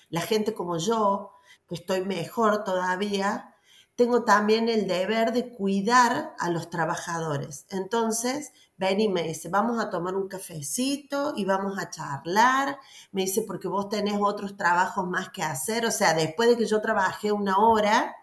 la 0.09 0.19
gente 0.21 0.53
como 0.53 0.77
yo, 0.77 1.31
que 1.67 1.75
estoy 1.75 2.01
mejor 2.01 2.65
todavía, 2.65 3.53
tengo 3.97 4.23
también 4.23 4.69
el 4.69 4.87
deber 4.87 5.33
de 5.33 5.49
cuidar 5.49 6.35
a 6.37 6.49
los 6.51 6.69
trabajadores. 6.69 7.65
Entonces, 7.69 8.53
ven 8.77 9.01
y 9.01 9.09
me 9.09 9.23
dice, 9.23 9.49
vamos 9.49 9.83
a 9.83 9.89
tomar 9.89 10.15
un 10.15 10.27
cafecito 10.27 11.33
y 11.35 11.45
vamos 11.45 11.79
a 11.79 11.89
charlar. 11.89 12.79
Me 13.11 13.23
dice, 13.23 13.41
porque 13.41 13.67
vos 13.67 13.89
tenés 13.89 14.19
otros 14.21 14.55
trabajos 14.55 15.07
más 15.07 15.31
que 15.31 15.41
hacer. 15.41 15.85
O 15.85 15.91
sea, 15.91 16.13
después 16.13 16.47
de 16.47 16.57
que 16.57 16.67
yo 16.67 16.79
trabajé 16.79 17.31
una 17.31 17.57
hora, 17.57 18.15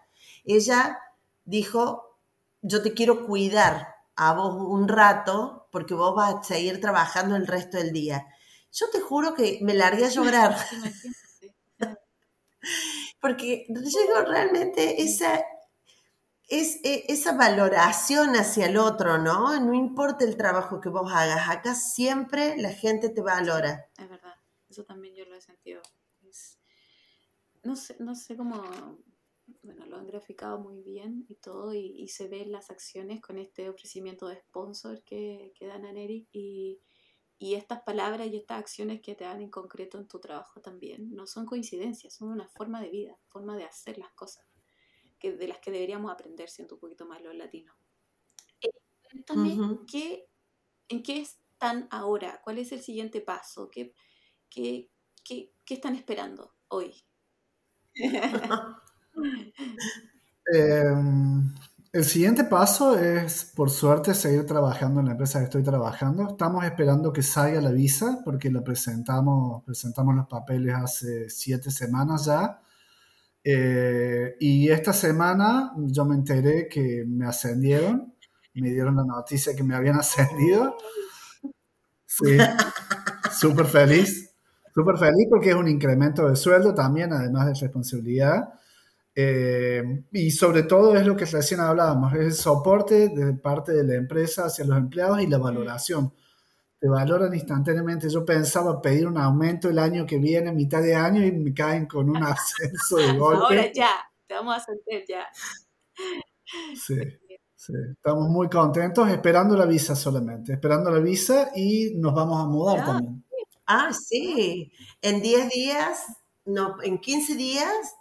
ella 0.45 0.97
dijo, 1.43 2.19
yo 2.61 2.81
te 2.81 2.93
quiero 2.93 3.25
cuidar 3.25 3.95
a 4.15 4.33
vos 4.33 4.55
un 4.55 4.87
rato 4.87 5.67
porque 5.71 5.93
vos 5.93 6.15
vas 6.15 6.35
a 6.35 6.43
seguir 6.43 6.79
trabajando 6.79 7.35
el 7.35 7.47
resto 7.47 7.77
del 7.77 7.91
día. 7.91 8.25
Yo 8.71 8.89
te 8.91 9.01
juro 9.01 9.33
que 9.33 9.59
me 9.61 9.73
largué 9.73 10.05
a 10.05 10.09
llorar. 10.09 10.55
porque 13.19 13.65
llegó 13.67 14.21
realmente 14.27 15.01
esa, 15.01 15.43
es, 16.47 16.79
e, 16.83 17.05
esa 17.07 17.35
valoración 17.35 18.35
hacia 18.35 18.67
el 18.67 18.77
otro, 18.77 19.17
¿no? 19.17 19.59
No 19.59 19.73
importa 19.73 20.25
el 20.25 20.37
trabajo 20.37 20.79
que 20.79 20.89
vos 20.89 21.11
hagas, 21.11 21.49
acá 21.49 21.75
siempre 21.75 22.57
la 22.57 22.71
gente 22.71 23.09
te 23.09 23.21
valora. 23.21 23.89
Es 23.97 24.09
verdad, 24.09 24.35
eso 24.69 24.83
también 24.83 25.15
yo 25.15 25.25
lo 25.25 25.35
he 25.35 25.41
sentido. 25.41 25.81
no, 27.63 27.75
sé, 27.75 27.95
no 27.99 28.15
sé 28.15 28.37
cómo, 28.37 28.63
bueno, 29.63 29.85
lo 29.87 29.97
han 29.97 30.05
graficado 30.05 30.59
muy 30.59 30.81
bien 30.81 31.25
y 31.27 31.35
todo, 31.35 31.73
y, 31.73 32.07
se 32.09 32.27
ven 32.27 32.51
las 32.51 32.69
acciones 32.69 33.21
con 33.21 33.37
este 33.39 33.69
ofrecimiento 33.69 34.27
de 34.27 34.37
sponsor 34.37 35.03
que, 35.03 35.51
que 35.57 35.65
dan 35.65 35.85
a 35.85 35.91
Neri 35.91 36.27
y, 36.31 36.79
y 37.39 37.55
estas 37.55 37.81
palabras 37.81 38.27
y 38.27 38.37
estas 38.37 38.59
acciones 38.59 39.01
que 39.01 39.15
te 39.15 39.23
dan 39.23 39.41
en 39.41 39.49
concreto 39.49 39.97
en 39.97 40.07
tu 40.07 40.19
trabajo 40.19 40.61
también 40.61 41.13
no 41.15 41.25
son 41.25 41.45
coincidencias, 41.45 42.13
son 42.13 42.29
una 42.29 42.47
forma 42.47 42.81
de 42.81 42.89
vida, 42.89 43.17
forma 43.29 43.57
de 43.57 43.65
hacer 43.65 43.97
las 43.97 44.11
cosas 44.13 44.45
que, 45.19 45.33
de 45.33 45.47
las 45.47 45.59
que 45.59 45.71
deberíamos 45.71 46.11
aprender 46.11 46.49
siendo 46.49 46.75
un 46.75 46.81
poquito 46.81 47.05
más 47.05 47.21
los 47.21 47.35
latinos. 47.35 47.75
Eh, 48.61 48.69
¿qué, 49.87 50.27
¿en 50.89 51.03
qué 51.03 51.21
están 51.21 51.87
ahora? 51.91 52.41
¿Cuál 52.43 52.59
es 52.59 52.71
el 52.71 52.81
siguiente 52.81 53.21
paso? 53.21 53.69
¿Qué, 53.69 53.93
qué, 54.49 54.91
qué, 55.23 55.53
qué 55.65 55.73
están 55.75 55.95
esperando 55.95 56.55
hoy? 56.67 56.93
Em, 60.47 61.55
el 61.91 62.03
siguiente 62.05 62.43
paso 62.43 62.99
es, 62.99 63.45
por 63.55 63.69
suerte, 63.69 64.13
seguir 64.13 64.45
trabajando 64.45 64.99
en 64.99 65.07
la 65.07 65.13
empresa 65.13 65.39
que 65.39 65.45
estoy 65.45 65.63
trabajando. 65.63 66.29
Estamos 66.29 66.63
esperando 66.65 67.11
que 67.13 67.23
salga 67.23 67.61
la 67.61 67.71
visa 67.71 68.19
porque 68.23 68.49
lo 68.51 68.63
presentamos, 68.63 69.63
presentamos 69.63 70.15
los 70.15 70.27
papeles 70.27 70.75
hace 70.75 71.29
siete 71.29 71.71
semanas 71.71 72.25
ya. 72.25 72.61
Eh, 73.47 74.35
y 74.39 74.69
esta 74.69 74.91
semana 74.91 75.71
yo 75.77 76.03
me 76.03 76.15
enteré 76.15 76.67
que 76.67 77.05
me 77.07 77.27
ascendieron, 77.27 78.15
me 78.55 78.71
dieron 78.71 78.95
la 78.95 79.03
noticia 79.03 79.55
que 79.55 79.63
me 79.63 79.75
habían 79.75 79.95
ascendido. 79.99 80.75
Sí, 82.07 82.37
súper 83.39 83.67
feliz, 83.67 84.33
súper 84.73 84.97
feliz 84.97 85.27
porque 85.29 85.49
es 85.49 85.55
un 85.55 85.67
incremento 85.67 86.27
de 86.27 86.35
sueldo 86.35 86.73
también, 86.73 87.13
además 87.13 87.47
de 87.47 87.53
responsabilidad. 87.53 88.49
Eh, 89.13 90.03
y 90.11 90.31
sobre 90.31 90.63
todo 90.63 90.95
es 90.97 91.05
lo 91.05 91.15
que 91.15 91.25
recién 91.25 91.59
hablábamos, 91.61 92.13
es 92.15 92.19
el 92.19 92.33
soporte 92.33 93.09
de 93.09 93.33
parte 93.33 93.71
de 93.73 93.83
la 93.83 93.95
empresa 93.95 94.45
hacia 94.45 94.65
los 94.65 94.77
empleados 94.77 95.21
y 95.21 95.27
la 95.27 95.37
valoración. 95.37 96.11
Te 96.85 96.89
valoran 96.89 97.33
instantáneamente. 97.33 98.07
Yo 98.11 98.23
pensaba 98.23 98.79
pedir 98.79 99.07
un 99.07 99.17
aumento 99.17 99.67
el 99.69 99.79
año 99.79 100.05
que 100.05 100.19
viene, 100.19 100.51
mitad 100.51 100.83
de 100.83 100.93
año, 100.93 101.25
y 101.25 101.31
me 101.31 101.51
caen 101.51 101.87
con 101.87 102.07
un 102.07 102.17
ascenso 102.23 102.97
de 102.97 103.17
golpe. 103.17 103.43
Ahora 103.43 103.73
ya, 103.73 103.89
te 104.27 104.35
vamos 104.35 104.53
a 104.53 104.57
ascender 104.57 105.03
ya. 105.07 105.25
Sí, 106.75 106.95
sí, 107.55 107.73
estamos 107.89 108.29
muy 108.29 108.47
contentos, 108.49 109.09
esperando 109.09 109.57
la 109.57 109.65
visa 109.65 109.95
solamente, 109.95 110.53
esperando 110.53 110.91
la 110.91 110.99
visa 110.99 111.49
y 111.55 111.95
nos 111.95 112.13
vamos 112.13 112.39
a 112.39 112.45
mudar 112.45 112.85
también. 112.85 113.25
Ah, 113.65 113.91
sí, 113.91 114.71
en 115.01 115.23
10 115.23 115.49
días, 115.49 116.05
no, 116.45 116.75
en 116.83 116.99
15 116.99 117.33
días 117.33 117.95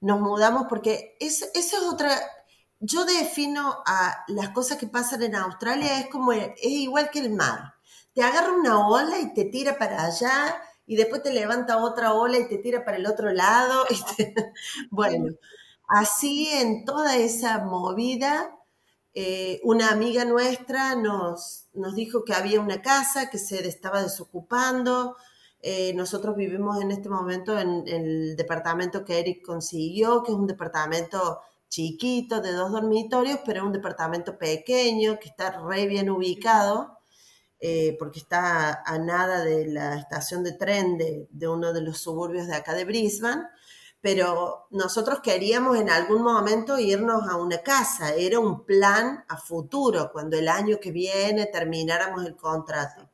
nos 0.00 0.20
mudamos 0.20 0.66
porque 0.68 1.16
eso, 1.18 1.46
es 1.52 1.74
otra, 1.74 2.16
yo 2.78 3.04
defino 3.04 3.82
a 3.84 4.24
las 4.28 4.50
cosas 4.50 4.78
que 4.78 4.86
pasan 4.86 5.20
en 5.24 5.34
Australia 5.34 5.98
es 5.98 6.06
como, 6.06 6.30
es 6.30 6.54
igual 6.62 7.10
que 7.10 7.18
el 7.18 7.32
mar. 7.34 7.74
Te 8.14 8.22
agarra 8.22 8.52
una 8.52 8.88
ola 8.88 9.18
y 9.20 9.32
te 9.34 9.44
tira 9.44 9.78
para 9.78 10.04
allá 10.04 10.60
y 10.86 10.96
después 10.96 11.22
te 11.22 11.32
levanta 11.32 11.78
otra 11.78 12.14
ola 12.14 12.38
y 12.38 12.48
te 12.48 12.58
tira 12.58 12.84
para 12.84 12.96
el 12.96 13.06
otro 13.06 13.30
lado. 13.32 13.84
bueno, 14.90 15.34
así 15.88 16.48
en 16.48 16.84
toda 16.84 17.16
esa 17.16 17.58
movida, 17.58 18.56
eh, 19.14 19.60
una 19.64 19.90
amiga 19.90 20.24
nuestra 20.24 20.94
nos, 20.94 21.66
nos 21.74 21.94
dijo 21.94 22.24
que 22.24 22.34
había 22.34 22.60
una 22.60 22.82
casa 22.82 23.30
que 23.30 23.38
se 23.38 23.66
estaba 23.66 24.02
desocupando, 24.02 25.16
eh, 25.62 25.92
nosotros 25.94 26.36
vivimos 26.36 26.80
en 26.80 26.90
este 26.90 27.08
momento 27.10 27.58
en, 27.58 27.86
el 27.86 28.36
departamento 28.36 29.04
que 29.04 29.18
Eric 29.20 29.44
consiguió, 29.44 30.22
que 30.22 30.32
es 30.32 30.38
un 30.38 30.46
departamento 30.46 31.40
chiquito, 31.68 32.40
de 32.40 32.52
dos 32.52 32.72
dormitorios, 32.72 33.40
pero 33.44 33.64
un 33.64 33.72
departamento 33.72 34.38
pequeño 34.38 35.18
que 35.18 35.28
está 35.28 35.60
re 35.60 35.86
bien 35.86 36.08
ubicado, 36.10 36.98
eh, 37.60 37.96
porque 37.98 38.20
está 38.20 38.82
a 38.84 38.98
nada 38.98 39.44
de 39.44 39.66
la 39.66 39.96
estación 39.96 40.42
de 40.42 40.52
tren 40.52 40.96
de, 40.96 41.48
uno 41.48 41.72
de 41.72 41.82
los 41.82 41.98
suburbios 41.98 42.46
de 42.46 42.56
acá 42.56 42.74
de 42.74 42.84
Brisbane 42.84 43.44
pero 44.00 44.66
nosotros 44.70 45.20
queríamos 45.20 45.78
en 45.78 45.90
algún 45.90 46.22
momento 46.22 46.78
irnos 46.78 47.28
a 47.28 47.36
una 47.36 47.58
casa, 47.58 48.14
era 48.14 48.38
un 48.38 48.64
plan 48.64 49.24
a 49.28 49.36
futuro, 49.36 50.10
cuando 50.10 50.38
el 50.38 50.48
año 50.48 50.78
que 50.80 50.90
viene 50.90 51.46
termináramos 51.46 52.24
el 52.24 52.34
contrato. 52.34 53.10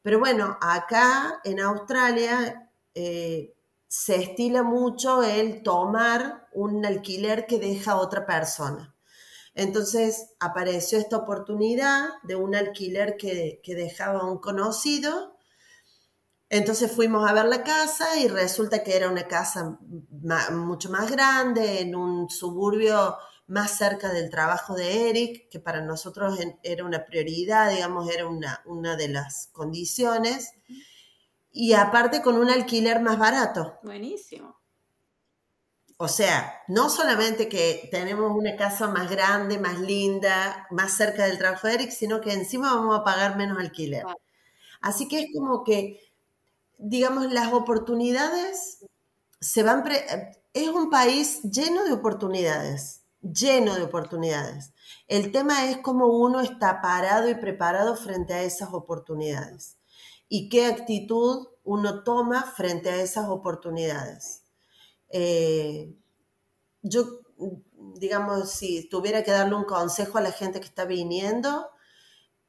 Pero 0.00 0.18
bueno, 0.18 0.56
acá 0.60 1.40
en 1.44 1.60
Australia 1.60 2.70
eh, 2.94 3.54
se 3.86 4.16
estila 4.16 4.62
mucho 4.62 5.22
el 5.22 5.62
tomar 5.62 6.48
un 6.54 6.84
alquiler 6.84 7.46
que 7.46 7.58
deja 7.58 7.96
otra 7.96 8.24
persona. 8.26 8.91
Entonces 9.54 10.34
apareció 10.40 10.98
esta 10.98 11.18
oportunidad 11.18 12.08
de 12.22 12.36
un 12.36 12.54
alquiler 12.54 13.16
que, 13.16 13.60
que 13.62 13.74
dejaba 13.74 14.24
un 14.24 14.38
conocido 14.38 15.32
entonces 16.52 16.92
fuimos 16.92 17.26
a 17.26 17.32
ver 17.32 17.46
la 17.46 17.64
casa 17.64 18.20
y 18.20 18.28
resulta 18.28 18.84
que 18.84 18.94
era 18.94 19.08
una 19.08 19.26
casa 19.26 19.78
mucho 20.50 20.90
más 20.90 21.10
grande, 21.10 21.80
en 21.80 21.96
un 21.96 22.28
suburbio 22.28 23.16
más 23.46 23.78
cerca 23.78 24.12
del 24.12 24.28
trabajo 24.28 24.74
de 24.74 25.08
Eric, 25.08 25.48
que 25.48 25.60
para 25.60 25.80
nosotros 25.80 26.38
era 26.62 26.84
una 26.84 27.06
prioridad, 27.06 27.70
digamos, 27.70 28.10
era 28.10 28.26
una, 28.26 28.60
una 28.66 28.96
de 28.96 29.08
las 29.08 29.48
condiciones. 29.50 30.52
Y 31.50 31.72
aparte 31.72 32.20
con 32.20 32.36
un 32.36 32.50
alquiler 32.50 33.00
más 33.00 33.18
barato. 33.18 33.78
Buenísimo. 33.82 34.61
O 36.02 36.08
sea, 36.08 36.62
no 36.68 36.90
solamente 36.90 37.48
que 37.48 37.88
tenemos 37.90 38.32
una 38.36 38.56
casa 38.56 38.88
más 38.88 39.10
grande, 39.10 39.58
más 39.58 39.78
linda, 39.78 40.66
más 40.70 40.92
cerca 40.92 41.24
del 41.24 41.38
trabajo 41.38 41.68
de 41.68 41.74
Eric, 41.74 41.90
sino 41.90 42.20
que 42.20 42.32
encima 42.32 42.74
vamos 42.74 42.98
a 42.98 43.04
pagar 43.04 43.36
menos 43.36 43.58
alquiler. 43.58 44.04
Así 44.80 45.08
que 45.08 45.20
es 45.20 45.26
como 45.32 45.62
que 45.64 46.00
digamos, 46.82 47.32
las 47.32 47.52
oportunidades 47.52 48.84
se 49.40 49.62
van... 49.62 49.84
es 50.52 50.68
un 50.68 50.90
país 50.90 51.42
lleno 51.42 51.84
de 51.84 51.92
oportunidades, 51.92 53.02
lleno 53.20 53.74
de 53.76 53.82
oportunidades. 53.82 54.72
El 55.06 55.30
tema 55.30 55.66
es 55.70 55.78
cómo 55.78 56.06
uno 56.08 56.40
está 56.40 56.80
parado 56.80 57.28
y 57.28 57.36
preparado 57.36 57.96
frente 57.96 58.34
a 58.34 58.42
esas 58.42 58.72
oportunidades 58.72 59.78
y 60.28 60.48
qué 60.48 60.66
actitud 60.66 61.46
uno 61.62 62.02
toma 62.02 62.42
frente 62.42 62.90
a 62.90 63.00
esas 63.00 63.28
oportunidades. 63.28 64.41
Eh, 65.12 65.94
yo, 66.82 67.20
digamos, 67.94 68.50
si 68.50 68.88
tuviera 68.88 69.22
que 69.22 69.30
darle 69.30 69.54
un 69.54 69.64
consejo 69.64 70.18
a 70.18 70.22
la 70.22 70.32
gente 70.32 70.58
que 70.58 70.66
está 70.66 70.84
viniendo, 70.84 71.70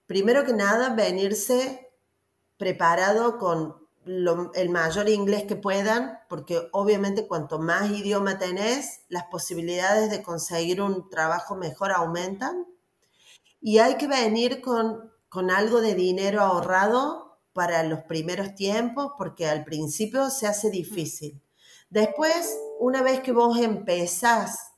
primero 0.07 0.45
que 0.45 0.53
nada, 0.53 0.95
venirse 0.95 1.91
preparado 2.57 3.37
con 3.37 3.83
el 4.05 4.69
mayor 4.69 5.09
inglés 5.09 5.43
que 5.43 5.55
puedan, 5.55 6.19
porque 6.29 6.67
obviamente 6.71 7.27
cuanto 7.27 7.59
más 7.59 7.89
idioma 7.91 8.37
tenés, 8.37 9.01
las 9.07 9.25
posibilidades 9.25 10.09
de 10.09 10.23
conseguir 10.23 10.81
un 10.81 11.09
trabajo 11.09 11.55
mejor 11.55 11.91
aumentan. 11.91 12.65
Y 13.61 13.77
hay 13.77 13.95
que 13.95 14.07
venir 14.07 14.61
con, 14.61 15.11
con 15.29 15.51
algo 15.51 15.79
de 15.79 15.95
dinero 15.95 16.41
ahorrado 16.41 17.39
para 17.53 17.83
los 17.83 18.01
primeros 18.03 18.55
tiempos, 18.55 19.11
porque 19.17 19.47
al 19.47 19.63
principio 19.63 20.29
se 20.29 20.47
hace 20.47 20.69
difícil. 20.69 21.42
Después, 21.93 22.59
una 22.79 23.03
vez 23.03 23.19
que 23.19 23.31
vos 23.31 23.55
empezás 23.59 24.73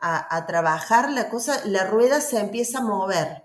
a, 0.00 0.46
trabajar, 0.46 1.12
la 1.12 1.30
cosa, 1.30 1.64
la 1.64 1.86
rueda 1.86 2.20
se 2.20 2.40
empieza 2.40 2.78
a 2.78 2.82
mover 2.82 3.44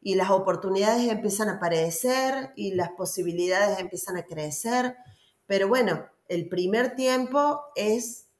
y 0.00 0.14
las 0.14 0.30
oportunidades 0.30 1.06
empiezan 1.10 1.50
a 1.50 1.56
aparecer 1.56 2.54
y 2.56 2.72
las 2.72 2.92
posibilidades 2.92 3.78
empiezan 3.78 4.16
a 4.16 4.24
crecer. 4.24 4.96
Pero 5.44 5.68
bueno, 5.68 6.06
el 6.28 6.48
primer 6.48 6.94
tiempo 6.94 7.60
es 7.76 8.30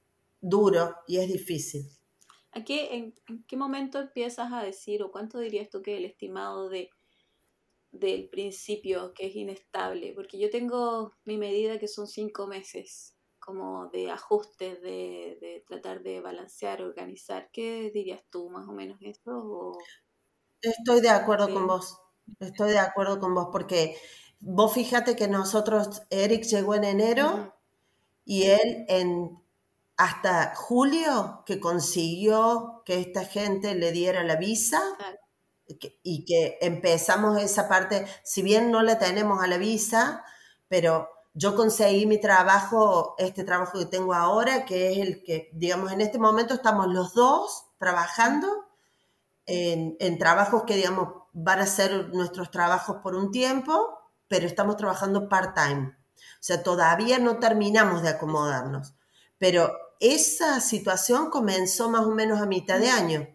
duro 0.41 0.97
y 1.07 1.19
es 1.19 1.29
difícil. 1.29 1.91
¿A 2.53 2.65
qué, 2.65 2.95
en, 2.95 3.15
qué 3.47 3.59
momento 3.59 4.01
empiezas 4.01 4.51
a 4.51 4.63
decir 4.63 5.03
o 5.03 5.13
cuánto 5.13 5.41
dirías 5.41 5.69
tú 5.69 5.83
que 5.83 5.99
el 5.99 6.07
estimado 6.07 6.71
de, 6.71 6.89
del 7.91 8.31
principio 8.31 9.13
que 9.13 9.27
es 9.27 9.37
inestable? 9.37 10.15
Porque 10.15 10.39
yo 10.39 10.49
tengo 10.49 11.13
mi 11.27 11.37
medida 11.37 11.79
que 11.79 11.87
son 11.87 12.07
cinco 12.07 12.47
meses 12.47 13.12
como 13.45 13.89
de 13.89 14.11
ajuste, 14.11 14.77
de, 14.77 15.37
de 15.41 15.65
tratar 15.67 16.03
de 16.03 16.21
balancear, 16.21 16.81
organizar. 16.83 17.51
¿Qué 17.53 17.91
dirías 17.93 18.23
tú 18.31 18.49
más 18.51 18.69
o 18.69 18.73
menos 18.73 18.99
eso? 19.03 19.31
O... 19.31 19.79
Estoy 20.61 21.01
de 21.01 21.11
acuerdo 21.11 21.53
con 21.53 21.67
vos. 21.67 21.99
Estoy 22.39 22.71
de 22.71 22.79
acuerdo 22.79 23.19
con 23.19 23.35
vos 23.35 23.49
porque 23.51 23.97
vos 24.39 24.73
fíjate 24.73 25.17
que 25.17 25.27
nosotros, 25.27 26.03
Eric 26.11 26.45
llegó 26.45 26.75
en 26.77 26.85
enero 26.85 27.57
y 28.25 28.45
él 28.45 28.85
en 28.89 29.43
hasta 29.97 30.55
julio 30.55 31.43
que 31.45 31.61
consiguió 31.61 32.83
que 32.85 33.01
esta 33.01 33.25
gente 33.25 33.75
le 33.75 33.93
diera 33.93 34.25
la 34.25 34.37
visa 34.37 34.81
y 36.03 36.25
que 36.25 36.59
empezamos 36.61 37.41
esa 37.41 37.69
parte, 37.69 38.07
si 38.25 38.43
bien 38.43 38.71
no 38.71 38.83
la 38.83 38.99
tenemos 38.99 39.43
a 39.43 39.47
la 39.47 39.59
visa, 39.59 40.25
pero 40.69 41.09
yo 41.35 41.57
conseguí 41.57 42.07
mi 42.07 42.21
trabajo, 42.21 43.15
este 43.19 43.45
trabajo 43.45 43.79
que 43.79 43.87
tengo 43.87 44.15
ahora, 44.15 44.65
que 44.65 44.93
es 44.93 44.99
el 44.99 45.23
que, 45.23 45.51
digamos, 45.55 45.93
en 45.93 46.01
este 46.01 46.19
momento 46.19 46.55
estamos 46.55 46.89
los 46.89 47.15
dos 47.15 47.67
trabajando 47.79 48.49
en, 49.47 50.19
trabajos 50.19 50.65
que, 50.65 50.77
digamos, 50.77 51.09
van 51.33 51.61
a 51.61 51.67
ser 51.67 52.11
nuestros 52.15 52.51
trabajos 52.51 52.99
por 53.03 53.15
un 53.15 53.31
tiempo, 53.31 53.99
pero 54.29 54.47
estamos 54.47 54.77
trabajando 54.77 55.29
part-time. 55.29 55.97
O 56.17 56.45
sea, 56.45 56.63
todavía 56.63 57.19
no 57.19 57.39
terminamos 57.39 58.03
de 58.03 58.11
acomodarnos. 58.11 58.95
Pero 59.39 59.73
esa 60.01 60.61
situación 60.61 61.31
comenzó 61.31 61.89
más 61.91 62.03
o 62.07 62.11
menos 62.11 62.41
a 62.41 62.47
mitad 62.47 62.79
de 62.79 62.91
año. 62.91 63.29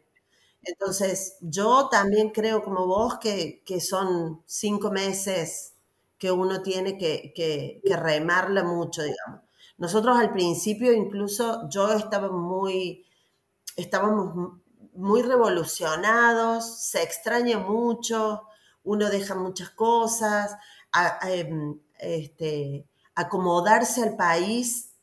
Entonces, 0.62 1.38
yo 1.42 1.90
también 1.90 2.32
creo 2.32 2.64
como 2.64 2.86
vos 2.88 3.20
que, 3.20 3.64
son 3.82 4.44
cinco 4.46 4.92
meses 4.92 5.74
que 6.18 6.32
uno 6.32 6.62
tiene 6.62 6.98
que, 6.98 7.32
que, 7.36 7.82
que, 7.86 7.96
remarla 7.96 8.64
mucho, 8.64 9.04
digamos. 9.04 9.42
Nosotros 9.78 10.18
al 10.18 10.34
principio 10.34 10.92
incluso 10.94 11.70
yo 11.70 11.92
estaba 11.94 12.32
muy, 12.32 13.06
estábamos 13.76 14.54
muy 14.94 15.22
revolucionados, 15.22 16.80
se 16.80 17.04
extraña 17.04 17.60
mucho, 17.60 18.44
uno 18.84 19.10
deja 19.10 19.36
muchas 19.36 19.70
cosas, 19.70 20.56
em, 21.28 21.80
este, 22.00 22.88
acomodarse 23.16 24.02
al 24.04 24.16
país 24.16 24.94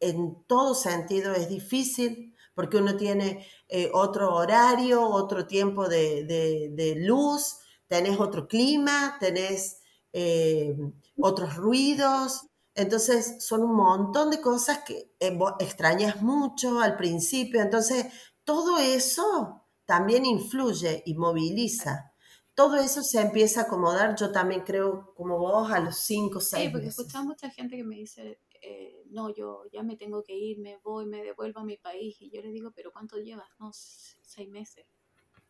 en 0.00 0.42
todo 0.46 0.74
sentido 0.74 1.32
es 1.32 1.48
difícil 1.48 2.34
porque 2.54 2.76
uno 2.76 2.96
tiene 2.96 3.46
eh, 3.68 3.90
otro 3.94 4.34
horario, 4.34 5.08
otro 5.08 5.46
tiempo 5.46 5.88
de, 5.88 6.94
luz, 6.98 7.58
tenés 7.86 8.18
otro 8.18 8.48
clima, 8.48 9.16
tenés 9.20 9.78
em, 10.12 10.92
otros 11.16 11.56
ruidos, 11.56 12.46
entonces 12.74 13.44
son 13.44 13.62
un 13.62 13.74
montón 13.74 14.30
de 14.30 14.40
cosas 14.40 14.78
que 14.78 15.12
eh, 15.18 15.38
extrañas 15.58 16.22
mucho 16.22 16.80
al 16.80 16.96
principio, 16.96 17.60
entonces 17.60 18.06
todo 18.44 18.78
eso 18.78 19.66
también 19.84 20.26
influye 20.26 21.02
y 21.06 21.14
moviliza. 21.14 22.12
Todo 22.54 22.76
eso 22.76 23.02
se 23.02 23.20
empieza 23.20 23.60
a 23.60 23.64
acomodar, 23.64 24.16
yo 24.16 24.32
también 24.32 24.62
creo, 24.62 25.14
como 25.14 25.38
vos, 25.38 25.70
a 25.70 25.80
los 25.80 25.98
cinco, 25.98 26.40
seis 26.40 26.64
Sí, 26.64 26.70
porque 26.70 26.88
escuchaba 26.88 27.24
mucha 27.24 27.50
gente 27.50 27.76
que 27.76 27.84
me 27.84 27.96
dice, 27.96 28.40
eh, 28.62 29.04
no, 29.10 29.32
yo 29.32 29.64
ya 29.72 29.82
me 29.82 29.96
tengo 29.96 30.22
que 30.22 30.36
ir, 30.36 30.58
me 30.58 30.76
voy, 30.78 31.06
me 31.06 31.22
devuelvo 31.22 31.60
a 31.60 31.64
mi 31.64 31.76
país. 31.76 32.16
Y 32.20 32.30
yo 32.30 32.42
le 32.42 32.50
digo, 32.50 32.72
pero 32.72 32.92
¿cuánto 32.92 33.16
llevas? 33.18 33.48
No, 33.58 33.70
seis 33.72 34.48
meses. 34.48 34.86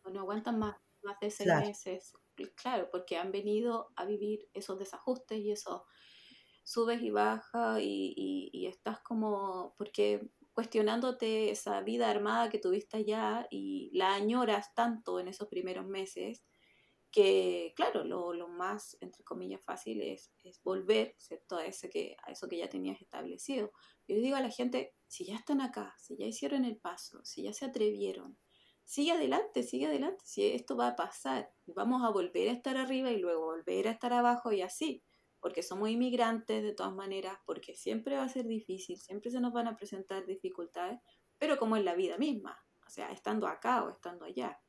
O 0.03 0.09
no 0.09 0.21
aguantan 0.21 0.59
más, 0.59 0.75
más 1.03 1.19
de 1.19 1.31
seis 1.31 1.49
meses. 1.49 2.13
Claro, 2.55 2.89
porque 2.91 3.17
han 3.17 3.31
venido 3.31 3.91
a 3.95 4.05
vivir 4.05 4.49
esos 4.53 4.79
desajustes 4.79 5.39
y 5.39 5.51
eso 5.51 5.85
subes 6.63 7.01
y 7.01 7.09
bajas 7.09 7.79
y, 7.81 8.49
y, 8.53 8.67
estás 8.67 8.99
como, 8.99 9.73
porque 9.77 10.29
cuestionándote 10.53 11.49
esa 11.49 11.81
vida 11.81 12.09
armada 12.11 12.49
que 12.49 12.59
tuviste 12.59 12.97
allá 12.97 13.47
y 13.49 13.89
la 13.93 14.13
añoras 14.13 14.73
tanto 14.75 15.19
en 15.19 15.27
esos 15.27 15.47
primeros 15.47 15.87
meses 15.87 16.43
que, 17.11 17.73
claro, 17.75 18.03
lo, 18.03 18.33
lo 18.33 18.47
más, 18.47 18.97
entre 19.01 19.23
comillas, 19.23 19.61
fácil 19.63 20.01
es, 20.01 20.31
es 20.43 20.61
volver 20.61 21.15
¿cierto? 21.17 21.57
A, 21.57 21.65
ese 21.65 21.89
que, 21.89 22.15
a 22.23 22.31
eso 22.31 22.47
que 22.47 22.57
ya 22.57 22.69
tenías 22.69 23.01
establecido. 23.01 23.71
Yo 24.07 24.17
digo 24.17 24.35
a 24.35 24.41
la 24.41 24.51
gente, 24.51 24.93
si 25.07 25.25
ya 25.25 25.37
están 25.37 25.61
acá, 25.61 25.95
si 25.97 26.17
ya 26.17 26.25
hicieron 26.25 26.65
el 26.65 26.77
paso, 26.77 27.23
si 27.25 27.43
ya 27.43 27.53
se 27.53 27.65
atrevieron, 27.65 28.37
sigue 28.89 29.11
adelante, 29.11 29.61
sigue 29.61 29.85
adelante, 29.85 30.25
si 30.25 30.47
esto 30.47 30.75
va 30.75 30.87
a 30.87 30.95
pasar, 30.95 31.51
vamos 31.67 32.03
a 32.03 32.09
volver 32.09 32.49
a 32.49 32.53
estar 32.53 32.75
arriba 32.75 33.11
y 33.11 33.19
luego 33.19 33.45
volver 33.45 33.87
a 33.87 33.91
estar 33.91 34.13
abajo 34.13 34.51
y 34.51 34.63
así 34.63 35.03
porque 35.39 35.61
somos 35.63 35.89
inmigrantes 35.89 36.63
de 36.63 36.73
todas 36.73 36.93
maneras, 36.93 37.37
porque 37.45 37.75
siempre 37.75 38.17
va 38.17 38.23
a 38.23 38.29
ser 38.29 38.45
difícil, 38.45 38.99
siempre 38.99 39.31
se 39.31 39.39
nos 39.39 39.53
van 39.53 39.67
a 39.67 39.75
presentar 39.75 40.25
dificultades, 40.25 40.99
pero 41.37 41.57
como 41.57 41.77
en 41.77 41.85
la 41.85 41.93
vida 41.93 42.17
misma, 42.17 42.57
o 42.85 42.89
sea, 42.89 43.11
estando 43.11 43.47
acá 43.47 43.83
o 43.83 43.89
estando 43.91 44.25
allá. 44.25 44.59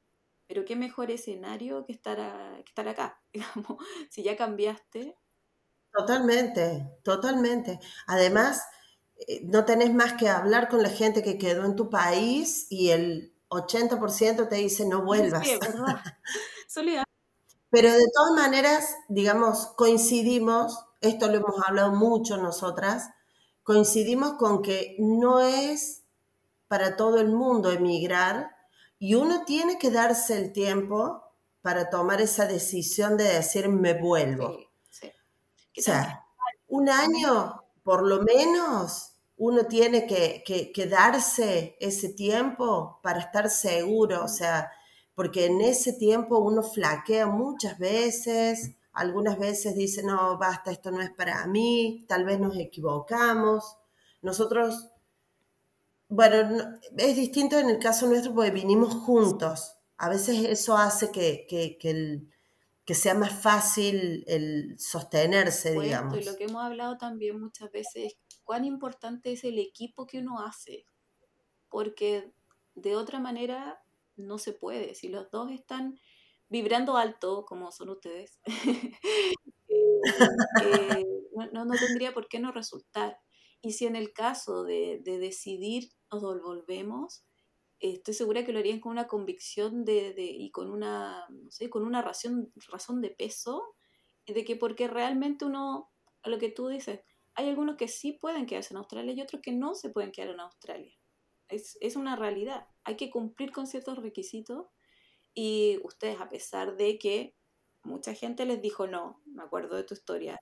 Pero 0.46 0.66
qué 0.66 0.76
mejor 0.76 1.10
escenario 1.10 1.84
que 1.86 1.92
estar, 1.92 2.18
que 2.62 2.68
estar 2.68 2.86
acá, 2.88 3.20
digamos, 3.32 3.82
si 4.10 4.22
ya 4.22 4.36
cambiaste. 4.36 5.16
Totalmente, 5.92 6.98
totalmente. 7.02 7.80
Además, 8.06 8.62
eh, 9.16 9.40
no 9.44 9.64
tenés 9.64 9.92
más 9.92 10.12
que 10.12 10.28
hablar 10.28 10.68
con 10.68 10.82
la 10.82 10.90
gente 10.90 11.22
que 11.22 11.38
quedó 11.38 11.64
en 11.64 11.74
tu 11.74 11.90
país 11.90 12.68
y 12.70 12.90
el 12.90 13.34
80% 13.50 14.48
te 14.48 14.56
dice 14.56 14.86
no 14.86 15.02
vuelvas. 15.02 15.46
Sí, 15.46 15.58
¿verdad? 15.60 16.02
Pero 17.70 17.92
de 17.92 18.06
todas 18.12 18.32
maneras, 18.32 18.96
digamos, 19.08 19.68
coincidimos, 19.76 20.84
esto 21.00 21.28
lo 21.28 21.34
hemos 21.36 21.54
hablado 21.66 21.92
mucho 21.92 22.36
nosotras, 22.36 23.10
coincidimos 23.62 24.34
con 24.34 24.62
que 24.62 24.96
no 24.98 25.40
es 25.40 26.02
para 26.68 26.96
todo 26.96 27.20
el 27.20 27.28
mundo 27.28 27.70
emigrar 27.70 28.50
y 28.98 29.14
uno 29.14 29.44
tiene 29.44 29.78
que 29.78 29.90
darse 29.90 30.36
el 30.36 30.52
tiempo 30.52 31.22
para 31.62 31.90
tomar 31.90 32.20
esa 32.20 32.46
decisión 32.46 33.16
de 33.16 33.24
decir 33.24 33.68
me 33.68 33.94
vuelvo. 33.94 34.56
O 35.78 35.82
sea, 35.82 36.26
un 36.68 36.88
año 36.88 37.62
por 37.82 38.06
lo 38.06 38.22
menos 38.22 39.09
uno 39.40 39.64
tiene 39.64 40.06
que, 40.06 40.42
que, 40.44 40.86
darse 40.86 41.74
ese 41.80 42.10
tiempo 42.10 43.00
para 43.02 43.20
estar 43.20 43.48
seguro, 43.48 44.22
o 44.22 44.28
sea, 44.28 44.70
porque 45.14 45.46
en 45.46 45.62
ese 45.62 45.94
tiempo 45.94 46.40
uno 46.40 46.62
flaquea 46.62 47.26
muchas 47.26 47.78
veces, 47.78 48.72
algunas 48.92 49.38
veces 49.38 49.74
dice, 49.74 50.02
no, 50.02 50.36
basta, 50.36 50.70
esto 50.70 50.90
no 50.90 51.00
es 51.00 51.10
para 51.12 51.46
mí, 51.46 52.04
tal 52.06 52.26
vez 52.26 52.38
nos 52.38 52.54
equivocamos. 52.58 53.78
Nosotros, 54.20 54.90
bueno, 56.10 56.76
es 56.98 57.16
distinto 57.16 57.58
en 57.58 57.70
el 57.70 57.78
caso 57.78 58.08
nuestro 58.08 58.34
porque 58.34 58.50
vinimos 58.50 58.94
juntos. 58.94 59.78
A 59.96 60.10
veces 60.10 60.44
eso 60.44 60.76
hace 60.76 61.10
que, 61.10 61.46
que, 61.48 62.94
sea 62.94 63.14
más 63.14 63.32
fácil 63.32 64.22
el 64.26 64.78
sostenerse, 64.78 65.80
digamos. 65.80 66.18
Y 66.18 66.24
lo 66.24 66.36
que 66.36 66.44
hemos 66.44 66.62
hablado 66.62 66.98
también 66.98 67.40
muchas 67.40 67.72
veces 67.72 68.12
es 68.12 68.16
cuán 68.50 68.64
importante 68.64 69.30
es 69.30 69.44
el 69.44 69.60
equipo 69.60 70.08
que 70.08 70.18
uno 70.18 70.40
hace, 70.40 70.84
porque 71.68 72.32
de 72.74 72.96
otra 72.96 73.20
manera 73.20 73.80
no 74.16 74.38
se 74.38 74.52
puede. 74.52 74.96
Si 74.96 75.08
los 75.08 75.30
dos 75.30 75.52
están 75.52 76.00
vibrando 76.48 76.96
alto, 76.96 77.44
como 77.44 77.70
son 77.70 77.90
ustedes, 77.90 78.40
eh, 79.68 80.02
eh, 80.64 81.06
no, 81.52 81.64
no, 81.64 81.74
tendría 81.76 82.12
por 82.12 82.26
qué 82.26 82.40
no 82.40 82.50
resultar. 82.50 83.20
Y 83.62 83.74
si 83.74 83.86
en 83.86 83.94
el 83.94 84.12
caso 84.12 84.64
de, 84.64 85.00
de 85.04 85.20
decidir 85.20 85.92
nos 86.10 86.20
volvemos, 86.42 87.24
estoy 87.78 88.14
segura 88.14 88.44
que 88.44 88.52
lo 88.52 88.58
harían 88.58 88.80
con 88.80 88.90
una 88.90 89.06
convicción 89.06 89.84
de, 89.84 90.12
y 90.18 90.50
con 90.50 90.72
una, 90.72 91.24
no 91.28 91.52
sé, 91.52 91.70
con 91.70 91.84
una 91.84 92.02
razón, 92.02 92.52
razón 92.68 93.00
de 93.00 93.10
peso, 93.10 93.76
de 94.26 94.44
que 94.44 94.56
porque 94.56 94.88
realmente 94.88 95.44
uno, 95.44 95.92
a 96.24 96.30
lo 96.30 96.38
que 96.40 96.50
tú 96.50 96.66
dices, 96.66 97.02
hay 97.40 97.48
algunos 97.48 97.76
que 97.76 97.88
sí 97.88 98.12
pueden 98.12 98.44
quedarse 98.44 98.74
en 98.74 98.78
Australia 98.78 99.14
y 99.14 99.20
otros 99.22 99.40
que 99.40 99.52
no 99.52 99.74
se 99.74 99.88
pueden 99.88 100.12
quedar 100.12 100.28
en 100.28 100.40
Australia. 100.40 100.94
Es, 101.48 101.78
es 101.80 101.96
una 101.96 102.14
realidad. 102.14 102.68
Hay 102.84 102.96
que 102.96 103.10
cumplir 103.10 103.50
con 103.50 103.66
ciertos 103.66 103.98
requisitos 103.98 104.66
y 105.32 105.80
ustedes, 105.82 106.20
a 106.20 106.28
pesar 106.28 106.76
de 106.76 106.98
que 106.98 107.34
mucha 107.82 108.12
gente 108.12 108.44
les 108.44 108.60
dijo 108.60 108.86
no, 108.86 109.22
me 109.24 109.42
acuerdo 109.42 109.76
de 109.76 109.84
tu 109.84 109.94
historia, 109.94 110.38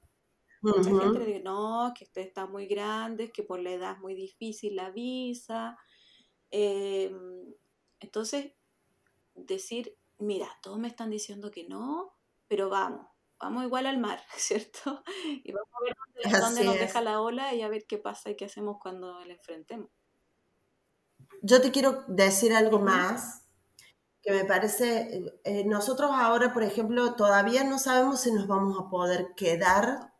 mucha 0.60 0.90
gente 0.90 1.18
les 1.20 1.26
dijo 1.28 1.40
no, 1.44 1.92
que 1.96 2.04
usted 2.04 2.22
está 2.22 2.46
muy 2.46 2.66
grande, 2.66 3.30
que 3.30 3.44
por 3.44 3.60
la 3.60 3.70
edad 3.70 3.92
es 3.92 4.00
muy 4.00 4.14
difícil 4.14 4.74
la 4.74 4.90
visa. 4.90 5.78
Em, 6.50 7.54
entonces, 8.00 8.54
decir, 9.34 9.96
mira, 10.18 10.48
todos 10.62 10.80
me 10.80 10.88
están 10.88 11.10
diciendo 11.10 11.52
que 11.52 11.68
no, 11.68 12.16
pero 12.48 12.68
vamos, 12.68 13.06
vamos 13.40 13.64
igual 13.64 13.86
al 13.86 13.98
mar, 13.98 14.20
¿cierto? 14.36 15.02
Y 15.44 15.52
vamos 15.52 15.70
a 15.72 15.84
ver 15.84 16.40
dónde, 16.40 16.64
nos 16.64 16.78
deja 16.78 17.00
la 17.00 17.20
ola 17.20 17.54
y 17.54 17.62
a 17.62 17.68
ver 17.68 17.86
qué 17.86 17.98
pasa 17.98 18.30
y 18.30 18.36
qué 18.36 18.46
hacemos 18.46 18.78
cuando 18.80 19.24
la 19.24 19.32
enfrentemos. 19.34 19.88
Yo 21.42 21.60
te 21.60 21.70
quiero 21.70 22.04
decir 22.08 22.52
algo 22.52 22.78
más 22.80 23.44
que 24.22 24.32
me 24.32 24.44
parece, 24.44 25.40
eh, 25.44 25.64
nosotros 25.64 26.10
ahora, 26.12 26.52
por 26.52 26.64
ejemplo, 26.64 27.14
todavía 27.14 27.62
no 27.62 27.78
sabemos 27.78 28.20
si 28.20 28.32
nos 28.32 28.48
vamos 28.48 28.76
a 28.78 28.90
poder 28.90 29.34
quedar 29.36 30.12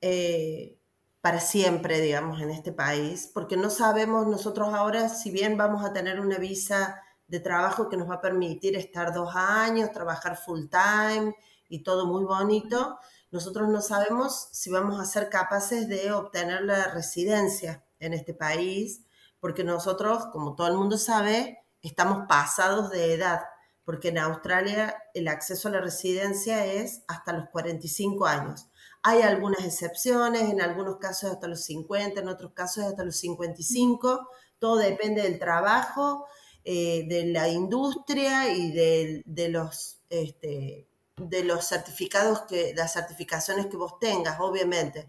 eh, 0.00 0.78
para 1.20 1.40
siempre, 1.40 2.00
digamos, 2.00 2.40
en 2.40 2.50
este 2.50 2.72
país, 2.72 3.30
porque 3.32 3.58
no 3.58 3.68
sabemos 3.68 4.26
nosotros 4.26 4.72
ahora, 4.72 5.10
si 5.10 5.30
bien 5.30 5.58
vamos 5.58 5.84
a 5.84 5.92
tener 5.92 6.20
una 6.20 6.38
visa 6.38 7.02
de 7.26 7.40
trabajo 7.40 7.90
que 7.90 7.98
nos 7.98 8.08
va 8.08 8.14
a 8.16 8.20
permitir 8.22 8.74
estar 8.76 9.12
dos 9.12 9.36
años, 9.36 9.92
trabajar 9.92 10.38
full 10.38 10.66
time 10.70 11.34
y 11.70 11.82
todo 11.82 12.04
muy 12.06 12.24
bonito, 12.24 12.98
nosotros 13.30 13.68
no 13.68 13.80
sabemos 13.80 14.48
si 14.52 14.70
vamos 14.70 15.00
a 15.00 15.06
ser 15.06 15.30
capaces 15.30 15.88
de 15.88 16.12
obtener 16.12 16.62
la 16.62 16.88
residencia 16.92 17.86
en 17.98 18.12
este 18.12 18.34
país, 18.34 19.06
porque 19.38 19.64
nosotros, 19.64 20.26
como 20.32 20.54
todo 20.54 20.66
el 20.66 20.76
mundo 20.76 20.98
sabe, 20.98 21.64
estamos 21.80 22.26
pasados 22.28 22.90
de 22.90 23.14
edad, 23.14 23.40
porque 23.84 24.08
en 24.08 24.18
Australia 24.18 24.96
el 25.14 25.28
acceso 25.28 25.68
a 25.68 25.72
la 25.72 25.80
residencia 25.80 26.66
es 26.66 27.02
hasta 27.08 27.32
los 27.32 27.48
45 27.48 28.26
años. 28.26 28.68
Hay 29.02 29.22
algunas 29.22 29.64
excepciones, 29.64 30.50
en 30.50 30.60
algunos 30.60 30.96
casos 30.98 31.30
hasta 31.30 31.48
los 31.48 31.64
50, 31.64 32.20
en 32.20 32.28
otros 32.28 32.52
casos 32.52 32.84
hasta 32.84 33.04
los 33.04 33.16
55, 33.16 34.28
todo 34.58 34.76
depende 34.76 35.22
del 35.22 35.38
trabajo, 35.38 36.26
eh, 36.64 37.06
de 37.08 37.26
la 37.26 37.48
industria 37.48 38.52
y 38.52 38.70
de, 38.72 39.48
los, 39.48 40.02
este, 40.10 40.89
de 41.28 41.44
los 41.44 41.68
certificados, 41.68 42.42
que, 42.42 42.72
las 42.74 42.92
certificaciones 42.92 43.66
que 43.66 43.76
vos 43.76 43.98
tengas, 43.98 44.40
obviamente. 44.40 45.06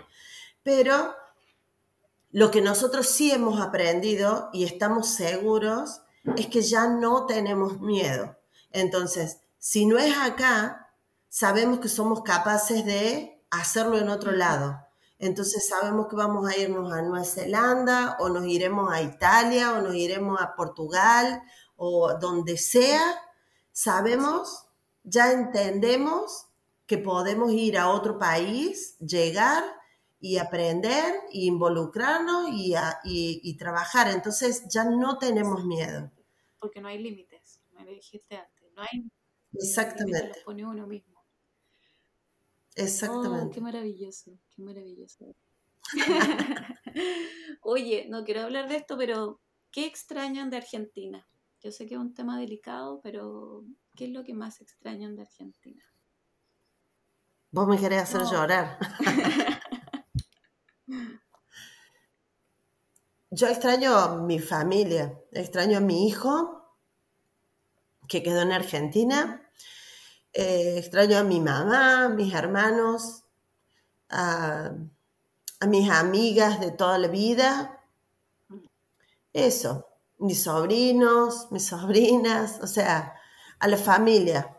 Pero 0.64 1.16
lo 2.32 2.52
que 2.52 2.62
nosotros 2.62 3.08
sí 3.08 3.32
hemos 3.32 3.60
aprendido 3.60 4.50
y 4.54 4.64
estamos 4.64 5.08
seguros 5.08 6.02
es 6.38 6.48
que 6.48 6.62
ya 6.62 6.88
no 6.88 7.26
tenemos 7.26 7.82
miedo. 7.82 8.38
Entonces, 8.72 9.40
si 9.58 9.86
no 9.86 9.98
es 9.98 10.18
acá, 10.18 10.94
sabemos 11.30 11.80
que 11.80 11.90
somos 11.90 12.22
capaces 12.24 12.86
de 12.86 13.44
hacerlo 13.50 13.98
en 13.98 14.10
otro 14.10 14.32
lado. 14.32 14.80
Entonces 15.20 15.68
sabemos 15.68 16.08
que 16.08 16.16
vamos 16.16 16.50
a 16.50 16.58
irnos 16.58 16.92
a 16.92 17.02
Nueva 17.04 17.24
Zelanda 17.24 18.18
o 18.20 18.30
nos 18.30 18.46
iremos 18.46 18.92
a 18.92 19.02
Italia 19.02 19.74
o 19.74 19.82
nos 19.82 19.94
iremos 19.94 20.42
a 20.42 20.56
Portugal 20.56 21.44
o 21.76 22.16
donde 22.16 22.58
sea. 22.58 23.22
Sabemos, 23.72 24.66
ya 25.04 25.32
entendemos 25.32 26.48
que 26.86 26.98
podemos 26.98 27.52
ir 27.52 27.78
a 27.78 27.90
otro 27.90 28.20
país, 28.20 28.98
llegar 29.00 29.64
y 30.20 30.38
aprender, 30.38 31.16
y 31.32 31.48
involucrarnos 31.48 32.50
y, 32.52 32.76
y, 33.04 33.58
trabajar. 33.58 34.10
Entonces 34.10 34.68
ya 34.70 34.84
no 34.84 35.18
tenemos 35.18 35.66
miedo. 35.66 36.12
Porque 36.60 36.82
no 36.82 36.90
hay 36.90 37.00
límites, 37.02 37.62
me 37.72 37.86
dijiste 37.86 38.36
antes, 38.36 38.72
no 38.76 38.84
hay 38.84 39.10
Exactamente. 39.54 40.28
Los 40.28 40.44
pone 40.44 40.66
uno 40.66 40.88
mismo. 40.88 41.26
Exactamente. 42.76 43.48
Oh, 43.48 43.52
qué 43.52 43.62
maravilloso, 43.62 44.40
qué 44.50 44.62
maravilloso. 44.62 45.36
Oye, 47.62 48.06
no 48.10 48.24
quiero 48.24 48.42
hablar 48.42 48.70
de 48.70 48.78
esto, 48.78 48.98
pero 48.98 49.42
¿qué 49.72 49.86
extrañan 49.86 50.50
de 50.50 50.58
Argentina? 50.58 51.28
Yo 51.62 51.72
sé 51.72 51.86
que 51.86 51.96
es 51.96 52.00
un 52.00 52.14
tema 52.14 52.40
delicado, 52.40 53.02
pero 53.02 53.66
¿qué 54.02 54.08
es 54.08 54.14
lo 54.14 54.24
que 54.24 54.34
más 54.34 54.60
extrañan 54.62 55.16
de 55.16 55.22
Argentina? 55.22 55.86
Vos 57.52 57.68
me 57.68 57.78
querés 57.78 58.02
hacer 58.02 58.24
llorar. 58.24 58.80
Yo 63.30 63.46
extraño 63.46 63.96
a 63.96 64.24
mi 64.24 64.40
familia, 64.40 65.22
extraño 65.32 65.78
a 65.78 65.82
mi 65.82 66.08
hijo, 66.08 66.80
que 68.08 68.24
quedó 68.24 68.42
en 68.42 68.54
Argentina, 68.54 69.48
eh, 70.34 70.80
extraño 70.80 71.20
a 71.20 71.24
mi 71.24 71.40
mamá, 71.40 72.06
a 72.06 72.10
mis 72.10 72.34
hermanos, 72.34 73.26
a, 74.10 74.72
mis 75.68 75.92
amigas 75.92 76.60
de 76.60 76.72
toda 76.72 76.98
la 76.98 77.08
vida. 77.08 77.86
Eso, 79.32 79.86
mis 80.18 80.42
sobrinos, 80.42 81.52
mis 81.52 81.68
sobrinas, 81.68 82.60
o 82.64 82.66
sea, 82.66 83.21
a 83.62 83.68
la 83.68 83.78
familia. 83.78 84.58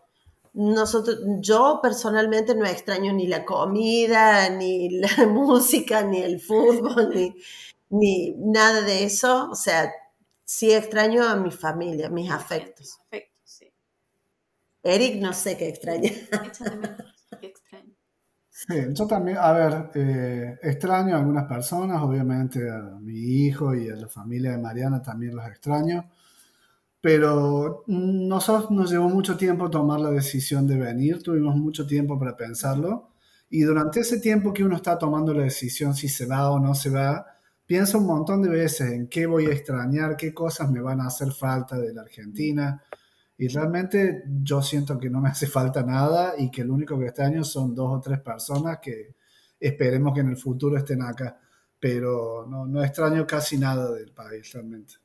Nosotros, 0.55 1.19
yo 1.41 1.81
personalmente 1.83 2.55
no 2.55 2.65
extraño 2.67 3.13
ni 3.13 3.27
la 3.27 3.45
comida, 3.45 4.49
ni 4.51 4.91
la 4.91 5.09
música, 5.27 6.03
ni 6.03 6.23
el 6.23 6.41
fútbol, 6.41 7.11
ni, 7.15 7.35
ni 7.91 8.35
nada 8.39 8.83
de 8.83 9.05
eso. 9.05 9.51
O 9.51 9.55
sea, 9.55 9.93
sí 10.45 10.73
extraño 10.73 11.29
a 11.29 11.37
mi 11.37 11.51
familia, 11.51 12.09
mis 12.11 12.31
afectos. 12.31 12.99
Afectos, 13.07 13.43
sí. 13.45 13.73
Eric, 14.83 15.21
no 15.21 15.33
sé 15.33 15.57
qué 15.57 15.69
extraña. 15.69 16.11
¿Qué 17.41 17.47
extraño? 17.47 17.95
Sí, 18.49 18.75
yo 18.93 19.07
también, 19.09 19.39
a 19.39 19.53
ver, 19.53 19.91
eh, 19.95 20.59
extraño 20.63 21.17
a 21.17 21.19
algunas 21.19 21.47
personas, 21.49 22.01
obviamente 22.03 22.71
a 22.71 22.79
mi 23.01 23.19
hijo 23.47 23.75
y 23.75 23.89
a 23.89 23.97
la 23.97 24.09
familia 24.09 24.53
de 24.53 24.59
Mariana 24.59 25.03
también 25.03 25.35
los 25.35 25.47
extraño. 25.47 26.09
Pero 27.03 27.83
nosotros 27.89 28.71
nos 28.71 28.91
llevó 28.91 29.09
mucho 29.09 29.37
tiempo 29.37 29.69
tomar 29.69 30.01
la 30.01 30.11
decisión 30.13 30.69
de 30.69 30.79
venir, 30.79 31.21
tuvimos 31.21 31.57
mucho 31.57 31.85
tiempo 31.85 32.17
para 32.17 32.37
pensarlo 32.37 33.11
y 33.51 33.63
durante 33.63 34.01
ese 34.01 34.21
tiempo 34.21 34.53
que 34.53 34.65
uno 34.65 34.77
está 34.77 34.97
tomando 34.97 35.35
la 35.35 35.43
decisión 35.43 35.95
si 35.95 36.09
se 36.09 36.27
va 36.27 36.51
o 36.51 36.61
no 36.61 36.75
se 36.77 36.91
va, 36.91 37.27
piensa 37.67 37.99
un 37.99 38.07
montón 38.07 38.41
de 38.41 38.49
veces 38.49 38.93
en 38.93 39.09
qué 39.09 39.27
voy 39.27 39.47
a 39.47 39.53
extrañar, 39.53 40.17
qué 40.17 40.33
cosas 40.33 40.71
me 40.71 40.81
van 40.81 41.01
a 41.01 41.09
hacer 41.09 41.33
falta 41.33 41.77
de 41.79 41.93
la 41.93 42.01
Argentina. 42.03 42.83
Y 43.37 43.49
realmente 43.49 44.23
yo 44.43 44.63
siento 44.63 44.99
que 44.99 45.11
no 45.11 45.21
me 45.21 45.29
hace 45.31 45.47
falta 45.49 45.83
nada 45.83 46.35
y 46.39 46.51
que 46.51 46.65
lo 46.65 46.73
único 46.73 46.99
que 46.99 47.07
extraño 47.07 47.45
son 47.45 47.75
dos 47.75 47.99
o 47.99 48.01
tres 48.01 48.21
personas 48.21 48.79
que 48.81 49.17
esperemos 49.61 50.15
que 50.15 50.21
en 50.21 50.31
el 50.31 50.37
futuro 50.39 50.79
estén 50.79 51.03
acá. 51.03 51.39
Pero 51.79 52.47
no, 52.49 52.67
no 52.67 52.83
extraño 52.83 53.27
casi 53.27 53.59
nada 53.59 53.93
del 53.93 54.13
país 54.13 54.51
realmente 54.53 55.02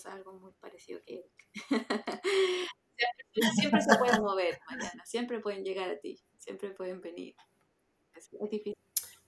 pasa 0.00 0.16
algo 0.16 0.32
muy 0.34 0.52
parecido 0.60 1.00
que 1.06 1.24
siempre 3.54 3.80
se 3.80 3.96
pueden 3.98 4.22
mover, 4.22 4.58
Mariana, 4.68 5.02
siempre 5.04 5.40
pueden 5.40 5.64
llegar 5.64 5.90
a 5.90 5.98
ti, 5.98 6.20
siempre 6.38 6.70
pueden 6.70 7.00
venir. 7.00 7.34
Es, 8.14 8.30
difícil. 8.50 8.76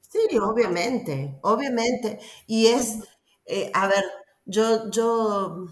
Sí, 0.01 0.39
obviamente, 0.39 1.39
obviamente. 1.43 2.19
Y 2.47 2.67
es, 2.67 2.99
eh, 3.47 3.71
a 3.73 3.87
ver, 3.87 4.05
yo, 4.45 4.91
yo, 4.91 5.67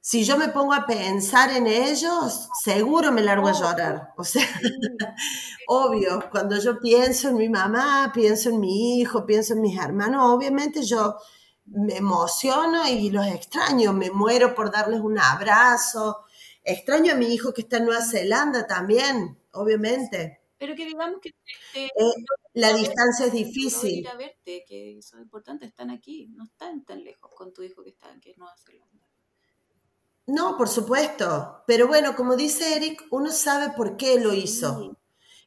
si 0.00 0.24
yo 0.24 0.36
me 0.36 0.48
pongo 0.48 0.74
a 0.74 0.86
pensar 0.86 1.50
en 1.56 1.66
ellos, 1.66 2.48
seguro 2.62 3.10
me 3.10 3.22
largo 3.22 3.48
a 3.48 3.52
llorar. 3.52 4.12
O 4.16 4.24
sea, 4.24 4.44
obvio, 5.68 6.28
cuando 6.30 6.58
yo 6.58 6.78
pienso 6.80 7.30
en 7.30 7.36
mi 7.36 7.48
mamá, 7.48 8.12
pienso 8.14 8.50
en 8.50 8.60
mi 8.60 9.00
hijo, 9.00 9.26
pienso 9.26 9.54
en 9.54 9.62
mis 9.62 9.78
hermanos, 9.78 10.32
obviamente 10.32 10.82
yo 10.82 11.16
me 11.70 11.96
emociono 11.96 12.88
y 12.88 13.10
los 13.10 13.26
extraño, 13.26 13.92
me 13.92 14.10
muero 14.10 14.54
por 14.54 14.70
darles 14.70 15.00
un 15.00 15.18
abrazo. 15.18 16.24
Extraño 16.62 17.12
a 17.12 17.16
mi 17.16 17.26
hijo 17.26 17.52
que 17.52 17.62
está 17.62 17.78
en 17.78 17.86
Nueva 17.86 18.04
Zelanda 18.04 18.66
también, 18.66 19.38
obviamente. 19.52 20.40
Pero 20.58 20.74
que 20.74 20.84
digamos 20.86 21.20
que... 21.20 21.34
Eh, 21.74 21.88
la 22.54 22.72
distancia 22.72 23.26
es 23.26 23.32
difícil. 23.32 24.00
Ir 24.00 24.08
a 24.08 24.16
verte, 24.16 24.64
que 24.66 24.98
son 25.00 25.20
importantes, 25.20 25.68
están 25.68 25.90
aquí, 25.90 26.26
no 26.34 26.44
están 26.44 26.84
tan 26.84 27.04
lejos 27.04 27.30
con 27.34 27.52
tu 27.52 27.62
hijo 27.62 27.84
que 27.84 27.90
está 27.90 28.10
en 28.10 28.20
Nueva 28.36 28.56
Zelanda. 28.56 29.06
No, 30.26 30.58
por 30.58 30.68
supuesto. 30.68 31.62
Pero 31.66 31.86
bueno, 31.86 32.16
como 32.16 32.36
dice 32.36 32.76
Eric, 32.76 33.04
uno 33.10 33.30
sabe 33.30 33.72
por 33.74 33.96
qué 33.96 34.20
lo 34.20 34.34
hizo. 34.34 34.98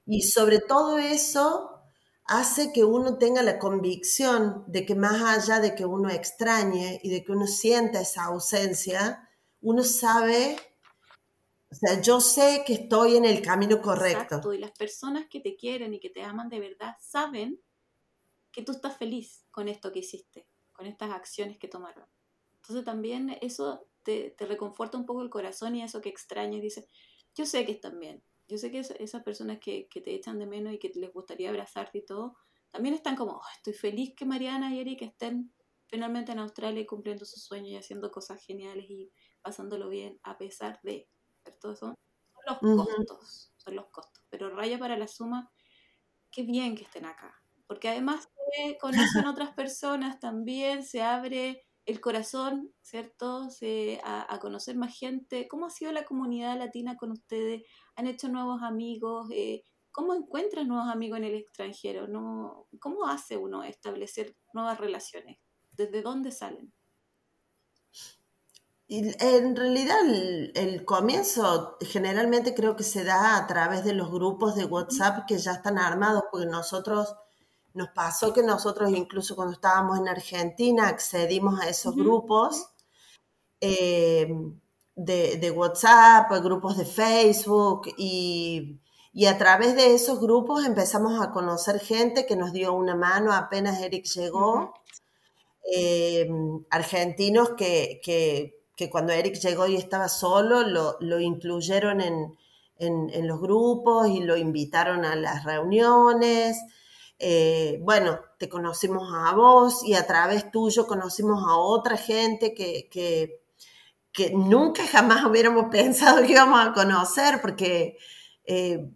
Y 0.06 0.24
sobre 0.24 0.60
todo 0.60 0.98
eso, 0.98 1.71
hace 2.26 2.72
que 2.72 2.84
uno 2.84 3.18
tenga 3.18 3.44
la 3.44 3.60
convicción 3.60 4.64
de 4.68 4.86
que 4.86 4.96
más 4.96 5.22
allá 5.22 5.60
de 5.60 5.76
que 5.76 5.86
uno 5.86 6.10
extrañe 6.10 7.00
y 7.04 7.10
de 7.10 7.24
que 7.24 7.32
uno 7.32 7.48
sienta 7.48 8.02
esa 8.02 8.26
ausencia, 8.26 9.30
uno 9.62 9.84
sabe, 9.84 10.58
o 11.72 11.76
sea, 11.76 12.02
yo 12.02 12.22
sé 12.22 12.64
que 12.66 12.74
estoy 12.74 13.18
en 13.18 13.26
el 13.26 13.42
camino 13.42 13.82
correcto. 13.82 14.54
Y 14.54 14.60
las 14.60 14.72
personas 14.72 15.28
que 15.30 15.40
te 15.40 15.56
quieren 15.56 15.94
y 15.94 16.00
que 16.00 16.10
te 16.10 16.24
aman 16.24 16.50
de 16.50 16.60
verdad 16.60 16.96
saben 17.00 17.60
que 18.52 18.62
tú 18.62 18.72
estás 18.72 18.98
feliz 18.98 19.46
con 19.52 19.68
esto 19.68 19.92
que 19.92 20.00
hiciste, 20.00 20.48
con 20.74 20.86
estas 20.86 21.12
acciones 21.12 21.58
que 21.58 21.68
tomaron. 21.68 22.06
Entonces 22.56 22.86
también 22.86 23.38
eso 23.42 23.88
te, 24.04 24.36
reconforta 24.40 24.98
un 24.98 25.06
poco 25.06 25.22
el 25.22 25.30
corazón 25.30 25.76
y 25.76 25.84
eso 25.84 26.02
que 26.02 26.10
extrañas, 26.10 26.62
dice, 26.62 26.88
yo 27.36 27.46
sé 27.46 27.66
que 27.66 27.72
están 27.72 28.00
bien, 28.00 28.24
yo 28.52 28.58
sé 28.58 28.70
que 28.70 28.80
esas 28.80 29.24
personas 29.24 29.60
que, 29.60 29.88
te 29.90 30.14
echan 30.14 30.38
de 30.38 30.46
menos 30.46 30.74
y 30.74 30.78
que 30.78 30.92
les 30.96 31.14
gustaría 31.14 31.50
abrazarte 31.50 32.00
y 32.00 32.06
todo, 32.06 32.36
también 32.70 32.94
están 32.94 33.16
como, 33.16 33.38
oh, 33.38 33.42
estoy 33.56 33.72
feliz 33.72 34.14
que 34.14 34.26
Mariana 34.26 34.76
y 34.76 34.82
Eric 34.82 35.04
estén 35.04 35.54
finalmente 35.88 36.34
en 36.34 36.40
Australia 36.40 36.82
y 36.82 36.86
cumpliendo 36.86 37.24
sus 37.24 37.46
sueños 37.46 37.72
y 37.72 37.78
haciendo 37.78 38.12
cosas 38.12 38.44
geniales 38.44 38.86
y 38.90 39.10
pasándolo 39.42 39.88
bien 39.88 40.20
a 40.24 40.38
pesar 40.38 40.82
de, 40.84 41.08
¿cierto? 41.44 41.78
Son, 41.78 41.96
los 42.46 42.60
costos, 42.60 43.54
son 43.56 43.76
los 43.76 43.86
costos. 43.90 44.22
Pero 44.30 44.54
raya 44.54 44.78
para 44.78 44.98
la 44.98 45.08
suma, 45.08 45.50
qué 46.30 46.44
bien 46.44 46.76
que 46.76 46.84
estén 46.84 47.06
acá. 47.06 47.34
Porque 47.68 47.88
además 47.88 48.28
se 48.54 48.78
conocen 48.80 49.28
otras 49.28 49.54
personas 49.54 50.20
también, 50.20 50.84
se 50.84 51.02
abre 51.02 51.64
el 51.86 52.00
corazón, 52.00 52.74
¿cierto? 52.82 53.48
a, 54.04 54.40
conocer 54.40 54.76
más 54.76 54.98
gente. 54.98 55.48
¿Cómo 55.48 55.66
ha 55.66 55.70
sido 55.70 55.92
la 55.92 56.06
comunidad 56.06 56.58
latina 56.58 56.96
con 56.96 57.12
ustedes? 57.12 57.64
¿Han 57.96 58.08
hecho 58.08 58.30
nuevos 58.30 58.62
amigos? 58.62 59.30
Eh, 59.32 59.64
¿Cómo 59.92 60.14
encuentran 60.14 60.68
nuevos 60.68 60.88
amigos 60.88 61.18
en 61.20 61.26
el 61.26 61.36
extranjero? 61.36 62.08
¿No? 62.08 62.68
¿Cómo 62.80 63.08
hace 63.08 63.38
uno 63.38 63.64
establecer 63.64 64.36
nuevas 64.54 64.80
relaciones? 64.80 65.38
¿Desde 65.72 66.02
dónde 66.02 66.32
salen? 66.32 66.74
En 68.94 69.56
realidad 69.56 70.00
el, 70.06 70.84
comienzo 70.84 71.78
generalmente 71.80 72.54
creo 72.54 72.76
que 72.76 72.84
se 72.84 73.06
da 73.06 73.38
a 73.38 73.48
través 73.48 73.86
de 73.86 73.94
los 73.94 74.12
grupos 74.12 74.56
de 74.56 74.66
WhatsApp 74.66 75.26
que 75.26 75.38
ya 75.38 75.54
están 75.54 75.78
armados, 75.78 76.24
porque 76.30 76.46
nosotros 76.46 77.16
nos 77.74 77.90
pasó 77.90 78.34
que 78.34 78.44
nosotros 78.44 78.92
incluso 78.92 79.36
cuando 79.36 79.54
estábamos 79.54 80.00
en 80.00 80.08
Argentina 80.08 80.88
accedimos 80.88 81.60
a 81.62 81.70
esos 81.70 81.96
grupos 81.96 82.68
eh, 83.62 84.28
de, 84.96 85.52
WhatsApp, 85.52 86.32
grupos 86.44 86.78
de 86.78 86.86
Facebook 86.86 87.94
y, 87.98 88.80
a 89.28 89.38
través 89.38 89.76
de 89.76 89.94
esos 89.94 90.20
grupos 90.20 90.66
empezamos 90.66 91.22
a 91.22 91.32
conocer 91.32 91.80
gente 91.80 92.26
que 92.26 92.36
nos 92.36 92.54
dio 92.54 92.74
una 92.74 92.96
mano 92.96 93.34
apenas 93.34 93.82
Eric 93.82 94.06
llegó. 94.06 94.74
Eh, 95.74 96.28
argentinos 96.72 97.52
que, 97.52 98.02
cuando 98.92 99.14
Eric 99.14 99.36
llegó 99.36 99.68
y 99.68 99.76
estaba 99.76 100.10
solo 100.10 100.64
lo, 100.64 101.20
incluyeron 101.20 102.02
en, 102.02 102.36
en, 102.78 103.28
los 103.28 103.40
grupos 103.40 104.10
y 104.10 104.22
lo 104.22 104.38
invitaron 104.38 105.06
a 105.06 105.16
las 105.16 105.44
reuniones. 105.44 106.58
Eh, 107.24 107.78
bueno, 107.84 108.20
te 108.40 108.50
conocimos 108.50 109.08
a 109.14 109.36
vos 109.36 109.84
y 109.86 109.94
a 109.94 110.08
través 110.08 110.50
tuyo 110.50 110.88
conocimos 110.88 111.44
a 111.48 111.56
otra 111.56 111.96
gente 111.96 112.56
que, 112.56 112.90
que, 112.92 114.32
nunca 114.34 114.88
jamás 114.88 115.24
hubiéramos 115.26 115.66
pensado 115.72 116.24
que 116.24 116.32
íbamos 116.32 116.60
a 116.60 116.74
conocer, 116.74 117.40
porque 117.40 117.96
eh, 118.46 118.90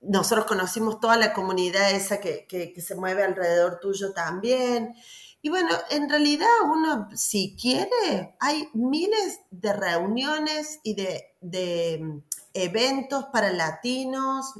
nosotros 0.00 0.46
conocimos 0.46 1.00
toda 1.00 1.16
la 1.16 1.32
comunidad 1.32 1.90
esa 1.90 2.20
que, 2.20 2.72
se 2.78 2.94
mueve 2.94 3.24
alrededor 3.24 3.80
tuyo 3.80 4.12
también. 4.12 4.94
Y 5.42 5.48
bueno, 5.48 5.70
en 5.90 6.08
realidad 6.08 6.46
uno, 6.72 7.08
si 7.16 7.56
quiere, 7.60 8.36
hay 8.38 8.68
miles 8.72 9.40
de 9.50 9.72
reuniones 9.72 10.78
y 10.84 10.94
de, 10.94 11.34
de 11.40 11.98
mm, 12.00 12.22
eventos 12.54 13.24
para 13.32 13.52
latinos, 13.52 14.54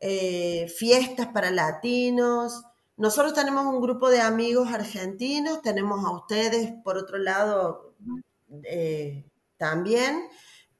eh, 0.00 0.68
fiestas 0.76 1.28
para 1.28 1.50
latinos. 1.50 2.62
Nosotros 2.96 3.34
tenemos 3.34 3.66
un 3.66 3.80
grupo 3.80 4.10
de 4.10 4.20
amigos 4.20 4.72
argentinos, 4.72 5.62
tenemos 5.62 6.04
a 6.04 6.10
ustedes 6.10 6.72
por 6.84 6.96
otro 6.98 7.18
lado 7.18 7.94
eh, 8.64 9.24
también, 9.56 10.28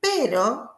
pero 0.01 0.71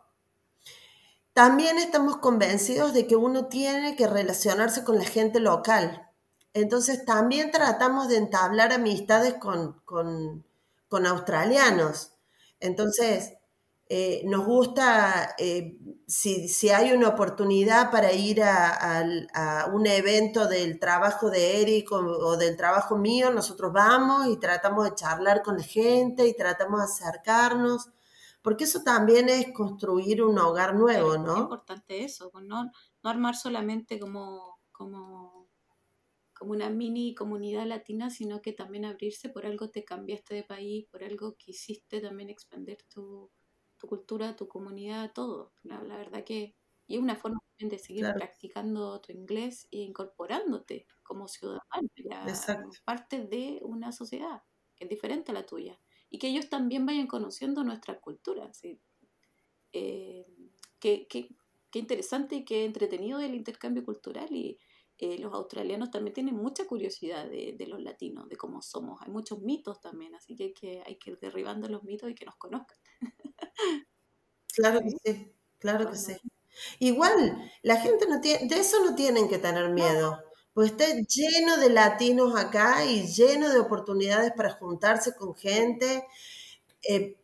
también 1.32 1.78
estamos 1.78 2.18
convencidos 2.18 2.92
de 2.92 3.06
que 3.06 3.16
uno 3.16 3.46
tiene 3.46 3.96
que 3.96 4.06
relacionarse 4.06 4.84
con 4.84 4.98
la 4.98 5.04
gente 5.04 5.40
local. 5.40 6.08
Entonces 6.54 7.04
también 7.04 7.50
tratamos 7.50 8.08
de 8.08 8.18
entablar 8.18 8.72
amistades 8.72 9.34
con, 9.34 9.80
con, 9.84 10.44
con 10.88 11.06
australianos. 11.06 12.12
Entonces, 12.60 13.34
eh, 13.94 14.22
nos 14.24 14.46
gusta, 14.46 15.34
eh, 15.36 15.76
si, 16.06 16.70
hay 16.70 16.92
una 16.92 17.08
oportunidad 17.08 17.90
para 17.90 18.10
ir 18.10 18.42
a, 18.42 19.68
un 19.70 19.86
evento 19.86 20.48
del 20.48 20.80
trabajo 20.80 21.28
de 21.28 21.60
Eric 21.60 21.92
o, 21.92 22.38
del 22.38 22.56
trabajo 22.56 22.96
mío, 22.96 23.30
nosotros 23.30 23.70
vamos 23.70 24.28
y 24.28 24.38
tratamos 24.38 24.84
de 24.84 24.94
charlar 24.94 25.42
con 25.42 25.58
la 25.58 25.62
gente 25.62 26.26
y 26.26 26.34
tratamos 26.34 26.80
de 26.80 26.86
acercarnos, 26.86 27.90
porque 28.40 28.64
eso 28.64 28.82
también 28.82 29.28
es 29.28 29.52
construir 29.52 30.22
un 30.22 30.38
hogar 30.38 30.74
nuevo, 30.74 31.18
¿no? 31.18 31.34
Es 31.34 31.40
importante 31.40 32.02
eso, 32.02 32.32
no, 32.42 32.64
no 33.02 33.10
armar 33.10 33.36
solamente 33.36 34.00
como, 34.00 34.58
como, 34.72 35.50
como 36.32 36.52
una 36.52 36.70
mini 36.70 37.14
comunidad 37.14 37.66
latina, 37.66 38.08
sino 38.08 38.40
que 38.40 38.54
también 38.54 38.86
abrirse 38.86 39.28
por 39.28 39.44
algo 39.44 39.68
te 39.68 39.84
cambiaste 39.84 40.34
de 40.34 40.44
país, 40.44 40.86
por 40.90 41.04
algo 41.04 41.36
quisiste 41.36 42.00
también 42.00 42.30
expandir 42.30 42.78
tu 42.88 43.30
tu 43.82 43.88
cultura, 43.88 44.36
tu 44.36 44.46
comunidad, 44.46 45.12
todo. 45.12 45.52
La, 45.64 45.80
verdad 45.80 46.22
que 46.24 46.54
y 46.86 46.94
es 46.94 47.02
una 47.02 47.16
forma 47.16 47.40
de 47.58 47.78
seguir 47.78 48.06
practicando 48.14 49.00
tu 49.00 49.12
inglés 49.12 49.66
e 49.72 49.78
incorporándote 49.78 50.86
como 51.02 51.26
ciudadano, 51.26 51.88
ya 51.96 52.24
parte 52.84 53.24
de 53.24 53.60
una 53.62 53.90
sociedad 53.90 54.42
que 54.76 54.84
es 54.84 54.90
diferente 54.90 55.32
a 55.32 55.34
la 55.34 55.46
tuya 55.46 55.80
y 56.10 56.18
que 56.18 56.28
ellos 56.28 56.48
también 56.48 56.86
vayan 56.86 57.08
conociendo 57.08 57.64
nuestra 57.64 58.00
cultura. 58.00 58.52
¿sí? 58.52 58.80
Eh, 59.72 60.26
qué, 60.78 61.08
interesante 61.74 62.36
y 62.36 62.44
qué 62.44 62.64
entretenido 62.64 63.18
el 63.18 63.34
intercambio 63.34 63.84
cultural 63.84 64.28
y 64.30 64.58
eh, 64.98 65.18
los 65.18 65.32
australianos 65.34 65.90
también 65.90 66.14
tienen 66.14 66.36
mucha 66.36 66.66
curiosidad 66.66 67.28
de, 67.28 67.54
de, 67.58 67.66
los 67.66 67.80
latinos, 67.80 68.28
de 68.28 68.36
cómo 68.36 68.62
somos. 68.62 69.00
Hay 69.02 69.10
muchos 69.10 69.40
mitos 69.40 69.80
también, 69.80 70.14
así 70.14 70.36
que 70.36 70.44
hay, 70.44 70.52
que 70.52 70.82
hay 70.86 70.96
que 70.98 71.10
ir 71.12 71.18
derribando 71.18 71.68
los 71.68 71.82
mitos 71.82 72.10
y 72.10 72.14
que 72.14 72.26
nos 72.26 72.36
conozcan. 72.36 72.78
Claro 74.54 74.80
que 74.80 74.90
sí, 75.02 75.32
claro 75.58 75.90
que 75.90 75.96
sí. 75.96 76.16
Igual, 76.78 77.50
la 77.62 77.76
gente 77.76 78.06
no 78.06 78.20
tiene, 78.20 78.46
de 78.46 78.60
eso 78.60 78.84
no 78.84 78.94
tienen 78.94 79.28
que 79.28 79.38
tener 79.38 79.70
miedo. 79.70 80.22
Pues 80.52 80.72
está 80.72 80.84
lleno 81.08 81.56
de 81.56 81.70
latinos 81.70 82.38
acá 82.38 82.84
y 82.84 83.06
lleno 83.06 83.48
de 83.48 83.58
oportunidades 83.58 84.32
para 84.36 84.52
juntarse 84.52 85.14
con 85.16 85.34
gente. 85.34 86.06
Eh, 86.86 87.16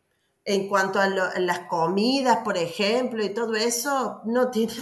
en 0.45 0.67
cuanto 0.67 0.99
a, 0.99 1.07
las 1.07 1.59
comidas, 1.67 2.39
por 2.43 2.57
ejemplo, 2.57 3.23
y 3.23 3.33
todo 3.33 3.55
eso, 3.55 4.21
no 4.25 4.49
tiene, 4.49 4.73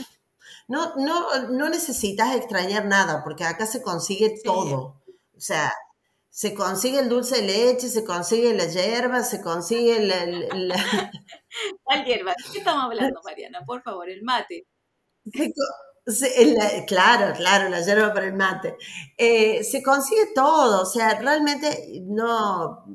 no, 0.69 0.95
no, 0.95 1.49
no 1.49 1.69
necesitas 1.69 2.35
extrañar 2.35 2.85
nada, 2.85 3.21
porque 3.23 3.43
acá 3.43 3.65
se 3.65 3.81
consigue 3.81 4.39
todo. 4.43 5.01
O 5.35 5.39
sea, 5.41 5.73
se 6.37 6.53
consigue 6.53 6.99
el 6.99 7.09
dulce 7.09 7.37
de 7.37 7.47
leche, 7.47 7.89
se 7.89 8.05
consigue 8.05 8.53
la 8.53 8.67
hierba, 8.67 9.23
se 9.23 9.41
consigue 9.41 9.99
la... 10.01 10.23
¿Cuál 11.81 12.05
hierba? 12.05 12.35
qué 12.51 12.59
estamos 12.59 12.83
hablando, 12.83 13.19
Mariana? 13.23 13.65
Por 13.65 13.81
favor, 13.81 14.07
el 14.07 14.21
mate. 14.21 14.67
claro, 16.85 17.33
claro, 17.35 17.69
la 17.69 17.81
hierba 17.81 18.13
para 18.13 18.27
el 18.27 18.33
mate. 18.33 18.77
Eh, 19.17 19.63
se 19.63 19.81
consigue 19.81 20.27
todo, 20.35 20.83
o 20.83 20.85
sea, 20.85 21.19
realmente 21.19 22.03
no, 22.03 22.85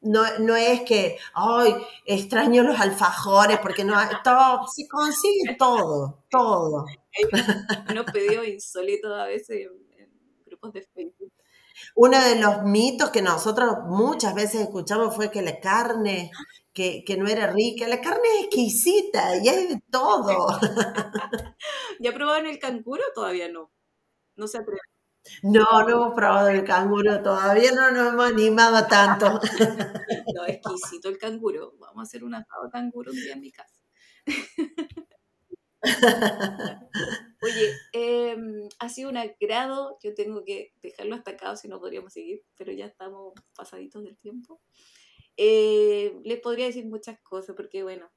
no, 0.00 0.56
es 0.56 0.80
que, 0.80 1.18
ay, 1.34 1.74
extraño 2.06 2.62
los 2.62 2.80
alfajores, 2.80 3.58
porque 3.58 3.84
no, 3.84 3.96
todo, 4.24 4.66
se 4.66 4.88
consigue 4.88 5.56
todo, 5.58 6.24
todo. 6.30 6.86
Hay 7.86 7.92
unos 7.92 8.06
pedidos 8.10 8.48
insólitos 8.48 9.12
a 9.12 9.26
veces 9.26 9.68
en 9.98 10.10
grupos 10.46 10.72
de 10.72 10.88
Facebook 10.94 11.21
uno 11.94 12.20
de 12.22 12.40
los 12.40 12.62
mitos 12.62 13.10
que 13.10 13.22
nosotros 13.22 13.78
muchas 13.86 14.34
veces 14.34 14.62
escuchamos 14.62 15.14
fue 15.14 15.30
que 15.30 15.42
la 15.42 15.60
carne, 15.60 16.30
que, 16.72 17.04
no 17.18 17.28
era 17.28 17.48
rica, 17.48 17.86
la 17.88 18.00
carne 18.00 18.22
es 18.38 18.44
exquisita 18.46 19.36
y 19.36 19.48
hay 19.48 19.66
de 19.66 19.82
todo. 19.90 20.48
¿Ya 22.00 22.12
probaron 22.12 22.46
el 22.46 22.58
canguro? 22.58 23.02
Todavía 23.14 23.48
no. 23.48 23.70
No 24.36 24.46
se 24.46 24.58
atreve. 24.58 24.80
No, 25.42 25.64
no 25.86 25.88
hemos 25.88 26.14
probado 26.14 26.48
el 26.48 26.64
canguro 26.64 27.22
todavía, 27.22 27.70
no 27.72 27.90
nos 27.92 28.12
hemos 28.12 28.30
animado 28.30 28.86
tanto. 28.88 29.40
no, 30.34 30.46
exquisito 30.46 31.08
el 31.08 31.18
canguro. 31.18 31.74
Vamos 31.78 32.00
a 32.00 32.02
hacer 32.02 32.24
un 32.24 32.34
asado 32.34 32.68
canguro 32.70 33.12
un 33.12 33.16
día 33.16 33.34
en 33.34 33.40
mi 33.40 33.52
casa. 33.52 33.80
Oye, 37.42 37.74
em, 37.92 38.68
ha 38.78 38.88
sido 38.88 39.10
un 39.10 39.16
agrado. 39.16 39.98
Yo 40.02 40.14
tengo 40.14 40.44
que 40.44 40.72
dejarlo 40.82 41.16
hasta 41.16 41.32
acá, 41.32 41.56
si 41.56 41.68
no 41.68 41.80
podríamos 41.80 42.12
seguir, 42.12 42.44
pero 42.56 42.72
ya 42.72 42.86
estamos 42.86 43.34
pasaditos 43.54 44.04
del 44.04 44.16
tiempo. 44.18 44.60
Eh, 45.36 46.20
les 46.24 46.40
podría 46.40 46.66
decir 46.66 46.86
muchas 46.86 47.18
cosas, 47.20 47.56
porque 47.56 47.82
bueno, 47.82 48.10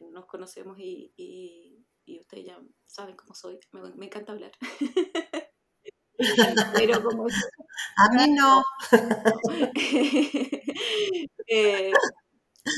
nos 0.00 0.26
conocemos 0.26 0.78
y, 0.78 1.12
y, 1.16 1.84
ustedes 2.20 2.46
ya 2.46 2.60
saben 2.86 3.16
cómo 3.16 3.34
soy. 3.34 3.58
Me, 3.72 4.06
encanta 4.06 4.32
hablar. 4.32 4.52
pero 6.74 7.02
como. 7.02 7.26
A 7.96 8.08
mí 8.14 8.34
no. 8.34 8.62
Eh, 11.54 11.92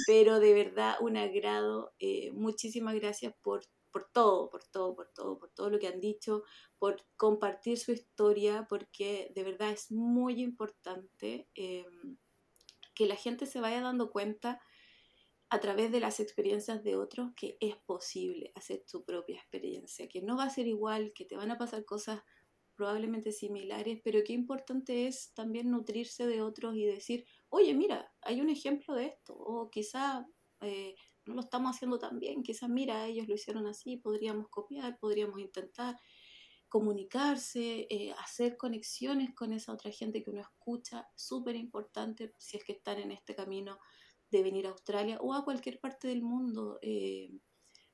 pero 0.06 0.40
de 0.40 0.54
verdad, 0.54 0.96
un 1.00 1.16
agrado. 1.16 1.94
Eh, 1.98 2.30
muchísimas 2.32 2.94
gracias 2.94 3.34
por 3.42 3.62
por 3.94 4.10
todo, 4.10 4.50
por 4.50 4.64
todo, 4.64 4.96
por 4.96 5.08
todo, 5.14 5.38
por 5.38 5.50
todo 5.50 5.70
lo 5.70 5.78
que 5.78 5.86
han 5.86 6.00
dicho, 6.00 6.42
por 6.80 7.06
compartir 7.16 7.78
su 7.78 7.92
historia, 7.92 8.66
porque 8.68 9.30
de 9.36 9.44
verdad 9.44 9.70
es 9.70 9.92
muy 9.92 10.42
importante 10.42 11.48
em, 11.54 12.16
que 12.96 13.06
la 13.06 13.14
gente 13.14 13.46
se 13.46 13.60
vaya 13.60 13.80
dando 13.80 14.10
cuenta 14.10 14.60
a 15.48 15.60
través 15.60 15.92
de 15.92 16.00
las 16.00 16.18
experiencias 16.18 16.82
de 16.82 16.96
otros 16.96 17.30
que 17.36 17.56
es 17.60 17.76
posible 17.76 18.50
hacer 18.56 18.82
su 18.84 19.04
propia 19.04 19.36
experiencia, 19.36 20.08
que 20.08 20.22
no 20.22 20.36
va 20.36 20.46
a 20.46 20.50
ser 20.50 20.66
igual, 20.66 21.12
que 21.14 21.24
te 21.24 21.36
van 21.36 21.52
a 21.52 21.58
pasar 21.58 21.84
cosas 21.84 22.20
probablemente 22.76 23.32
similares, 23.32 24.00
pero 24.02 24.22
qué 24.24 24.32
importante 24.32 25.06
es 25.06 25.32
también 25.34 25.70
nutrirse 25.70 26.26
de 26.26 26.42
otros 26.42 26.76
y 26.76 26.84
decir, 26.84 27.24
oye, 27.48 27.74
mira, 27.74 28.12
hay 28.22 28.40
un 28.40 28.50
ejemplo 28.50 28.94
de 28.94 29.06
esto, 29.06 29.34
o 29.34 29.70
quizá 29.70 30.26
eh, 30.60 30.94
no 31.26 31.34
lo 31.34 31.40
estamos 31.40 31.74
haciendo 31.74 31.98
tan 31.98 32.18
bien, 32.18 32.42
quizás 32.42 32.68
mira, 32.68 33.06
ellos 33.06 33.28
lo 33.28 33.34
hicieron 33.34 33.66
así, 33.66 33.96
podríamos 33.96 34.48
copiar, 34.48 34.98
podríamos 34.98 35.40
intentar 35.40 35.96
comunicarse, 36.68 37.86
eh, 37.88 38.12
hacer 38.18 38.56
conexiones 38.56 39.32
con 39.34 39.52
esa 39.52 39.72
otra 39.72 39.92
gente 39.92 40.22
que 40.22 40.30
uno 40.30 40.40
escucha, 40.40 41.06
súper 41.14 41.54
importante 41.54 42.32
si 42.38 42.56
es 42.56 42.64
que 42.64 42.72
están 42.72 42.98
en 42.98 43.12
este 43.12 43.34
camino 43.34 43.78
de 44.30 44.42
venir 44.42 44.66
a 44.66 44.70
Australia 44.70 45.18
o 45.20 45.34
a 45.34 45.44
cualquier 45.44 45.78
parte 45.78 46.08
del 46.08 46.22
mundo. 46.22 46.80
Eh, 46.82 47.30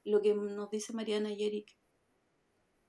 lo 0.05 0.23
que 0.23 0.35
nos 0.35 0.71
dice 0.71 0.95
Mariana 0.95 1.31
y 1.31 1.45
Eric, 1.45 1.77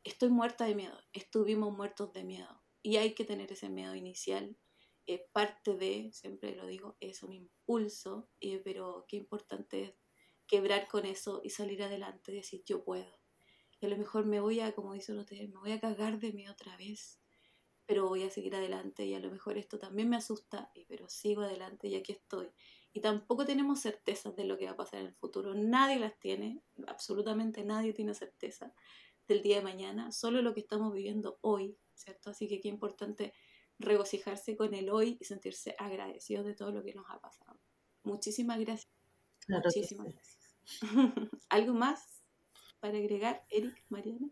estoy 0.03 0.29
muerta 0.29 0.65
de 0.65 0.75
miedo, 0.75 0.97
estuvimos 1.13 1.75
muertos 1.75 2.11
de 2.13 2.23
miedo 2.23 2.61
y 2.81 2.97
hay 2.97 3.13
que 3.13 3.25
tener 3.25 3.51
ese 3.51 3.69
miedo 3.69 3.95
inicial. 3.95 4.57
es 5.07 5.21
parte 5.33 5.75
de, 5.75 6.11
siempre 6.13 6.55
lo 6.55 6.67
digo, 6.67 6.95
es 6.99 7.23
un 7.23 7.33
impulso, 7.33 8.29
eh, 8.39 8.61
pero 8.63 9.05
qué 9.07 9.17
importante 9.17 9.83
es 9.83 9.93
quebrar 10.47 10.87
con 10.87 11.05
eso 11.05 11.41
y 11.43 11.49
salir 11.49 11.83
adelante, 11.83 12.31
decir 12.31 12.63
yo 12.65 12.83
puedo. 12.83 13.19
Y 13.79 13.85
a 13.87 13.89
lo 13.89 13.97
mejor 13.97 14.25
me 14.25 14.39
voy 14.39 14.59
a, 14.59 14.73
como 14.73 14.93
dicen 14.93 15.17
ustedes, 15.17 15.49
me 15.49 15.59
voy 15.59 15.71
a 15.71 15.79
cagar 15.79 16.19
de 16.19 16.31
mí 16.33 16.47
otra 16.47 16.77
vez, 16.77 17.19
pero 17.85 18.07
voy 18.07 18.23
a 18.23 18.29
seguir 18.29 18.55
adelante 18.55 19.05
y 19.05 19.15
a 19.15 19.19
lo 19.19 19.31
mejor 19.31 19.57
esto 19.57 19.79
también 19.79 20.07
me 20.07 20.17
asusta, 20.17 20.71
pero 20.87 21.09
sigo 21.09 21.41
adelante 21.41 21.87
y 21.87 21.95
aquí 21.95 22.13
estoy. 22.13 22.51
Y 22.93 23.01
tampoco 23.01 23.45
tenemos 23.45 23.81
certezas 23.81 24.35
de 24.35 24.45
lo 24.45 24.57
que 24.57 24.65
va 24.65 24.71
a 24.71 24.77
pasar 24.77 24.99
en 25.01 25.07
el 25.07 25.15
futuro, 25.15 25.55
nadie 25.55 25.99
las 25.99 26.17
tiene, 26.19 26.61
absolutamente 26.87 27.63
nadie 27.63 27.93
tiene 27.93 28.13
certeza 28.13 28.73
del 29.31 29.41
día 29.41 29.57
de 29.57 29.63
mañana, 29.63 30.11
solo 30.11 30.41
lo 30.41 30.53
que 30.53 30.59
estamos 30.59 30.93
viviendo 30.93 31.37
hoy, 31.41 31.77
¿cierto? 31.93 32.29
Así 32.31 32.47
que 32.47 32.59
qué 32.59 32.67
importante 32.67 33.33
regocijarse 33.79 34.55
con 34.55 34.73
el 34.73 34.89
hoy 34.89 35.17
y 35.19 35.25
sentirse 35.25 35.75
agradecidos 35.79 36.45
de 36.45 36.53
todo 36.53 36.71
lo 36.71 36.83
que 36.83 36.93
nos 36.93 37.05
ha 37.09 37.19
pasado. 37.19 37.59
Muchísimas 38.03 38.59
gracias. 38.59 38.91
Muchísimas 39.47 40.07
gracias. 40.13 40.57
¿Algo 41.49 41.73
más 41.73 42.23
para 42.79 42.97
agregar, 42.97 43.45
Eric, 43.49 43.83
Mariana? 43.89 44.29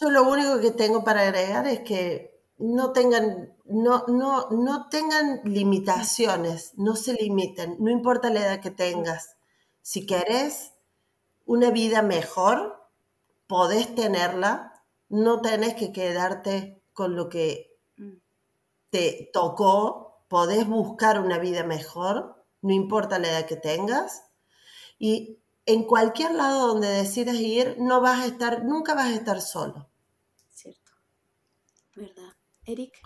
Yo 0.00 0.10
lo 0.10 0.28
único 0.28 0.60
que 0.60 0.70
tengo 0.70 1.04
para 1.04 1.22
agregar 1.22 1.66
es 1.66 1.80
que 1.80 2.40
no 2.58 2.92
tengan, 2.92 3.56
no, 3.64 4.04
no, 4.08 4.48
no 4.50 4.88
tengan 4.88 5.40
limitaciones, 5.44 6.72
no 6.76 6.96
se 6.96 7.14
limiten, 7.14 7.76
no 7.78 7.90
importa 7.90 8.30
la 8.30 8.40
edad 8.40 8.60
que 8.60 8.70
tengas. 8.70 9.36
Si 9.82 10.06
querés 10.06 10.72
una 11.46 11.70
vida 11.70 12.02
mejor, 12.02 12.77
podés 13.48 13.92
tenerla, 13.96 14.84
no 15.08 15.40
tenés 15.40 15.74
que 15.74 15.90
quedarte 15.90 16.80
con 16.92 17.16
lo 17.16 17.28
que 17.28 17.76
mm. 17.96 18.18
te 18.90 19.30
tocó, 19.32 20.22
podés 20.28 20.68
buscar 20.68 21.18
una 21.18 21.38
vida 21.38 21.64
mejor, 21.64 22.44
no 22.62 22.72
importa 22.72 23.18
la 23.18 23.28
edad 23.28 23.46
que 23.46 23.56
tengas, 23.56 24.24
y 24.98 25.38
en 25.66 25.84
cualquier 25.84 26.32
lado 26.32 26.68
donde 26.68 26.88
decidas 26.88 27.36
ir, 27.36 27.76
no 27.78 28.00
vas 28.00 28.20
a 28.20 28.26
estar, 28.26 28.64
nunca 28.64 28.94
vas 28.94 29.06
a 29.06 29.14
estar 29.14 29.40
solo. 29.40 29.88
Cierto. 30.50 30.92
¿Verdad? 31.94 32.34
Eric. 32.64 32.98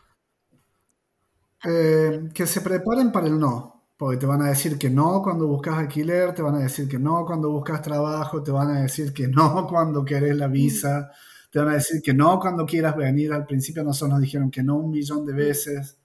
Eh, 1.64 2.28
que 2.34 2.46
se 2.46 2.60
preparen 2.60 3.12
para 3.12 3.28
el 3.28 3.38
no, 3.38 3.81
porque 3.96 4.16
te 4.16 4.26
van 4.26 4.42
a 4.42 4.48
decir 4.48 4.78
que 4.78 4.90
no 4.90 5.22
cuando 5.22 5.46
buscas 5.46 5.78
alquiler, 5.78 6.34
te 6.34 6.42
van 6.42 6.56
a 6.56 6.60
decir 6.60 6.88
que 6.88 6.98
no 6.98 7.24
cuando 7.24 7.50
buscas 7.50 7.82
trabajo, 7.82 8.42
te 8.42 8.50
van 8.50 8.70
a 8.70 8.82
decir 8.82 9.12
que 9.12 9.28
no 9.28 9.66
cuando 9.68 10.04
querés 10.04 10.36
la 10.36 10.48
visa, 10.48 11.10
te 11.50 11.58
van 11.58 11.68
a 11.68 11.74
decir 11.74 12.02
que 12.02 12.14
no 12.14 12.38
cuando 12.40 12.66
quieras 12.66 12.96
venir. 12.96 13.32
Al 13.32 13.46
principio 13.46 13.84
nosotros 13.84 14.10
nos 14.10 14.20
dijeron 14.20 14.50
que 14.50 14.62
no 14.62 14.76
un 14.76 14.90
millón 14.90 15.24
de 15.24 15.32
veces. 15.32 15.98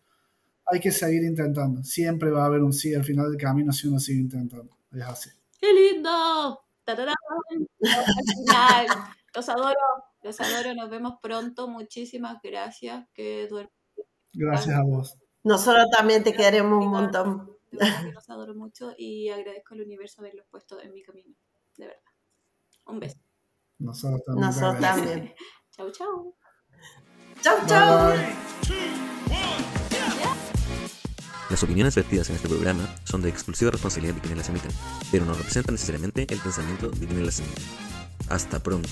Hay 0.65 0.79
que 0.79 0.91
seguir 0.91 1.23
intentando. 1.23 1.83
Siempre 1.83 2.29
va 2.29 2.43
a 2.43 2.47
haber 2.47 2.61
un 2.61 2.73
sí 2.73 2.93
al 2.93 3.05
final 3.05 3.29
del 3.29 3.39
camino 3.39 3.71
si 3.71 3.87
uno 3.87 3.99
sigue 3.99 4.19
intentando. 4.19 4.77
Es 4.91 5.03
así. 5.03 5.29
¡Qué 5.59 5.73
lindo! 5.73 6.61
Los 9.35 9.49
adoro, 9.49 9.75
los 10.23 10.39
adoro. 10.39 10.73
Nos 10.73 10.89
vemos 10.89 11.15
pronto. 11.21 11.67
Muchísimas 11.67 12.41
gracias. 12.41 13.05
Que 13.13 13.47
Gracias 14.33 14.75
a 14.75 14.83
vos. 14.83 15.15
Nosotros 15.43 15.85
también 15.95 16.23
te 16.23 16.33
queremos 16.33 16.83
un 16.83 16.91
montón. 16.91 17.56
Los 18.13 18.29
adoro 18.29 18.55
mucho 18.55 18.93
y 18.97 19.29
agradezco 19.29 19.73
al 19.73 19.81
universo 19.81 20.21
haberlos 20.21 20.45
puesto 20.49 20.81
en 20.81 20.93
mi 20.93 21.03
camino. 21.03 21.35
De 21.77 21.87
verdad. 21.87 22.01
Un 22.85 22.99
beso. 22.99 23.17
Nosotros 23.79 24.23
también. 24.25 24.45
Nosotros 24.45 24.81
también. 24.81 25.33
chau, 25.71 25.91
chau. 25.91 26.35
Chau, 27.41 27.57
chau. 27.67 28.13
Las 31.49 31.63
opiniones 31.63 31.95
vertidas 31.95 32.29
en 32.29 32.35
este 32.35 32.49
programa 32.49 32.83
son 33.05 33.21
de 33.21 33.29
exclusiva 33.29 33.71
responsabilidad 33.71 34.15
de 34.15 34.21
quienes 34.21 34.37
las 34.39 34.49
emiten, 34.49 34.71
pero 35.11 35.25
no 35.25 35.33
representan 35.33 35.75
necesariamente 35.75 36.27
el 36.29 36.39
pensamiento 36.39 36.89
de 36.89 37.05
quienes 37.05 37.25
las 37.25 37.39
emiten. 37.39 37.63
Hasta 38.29 38.61
pronto. 38.61 38.89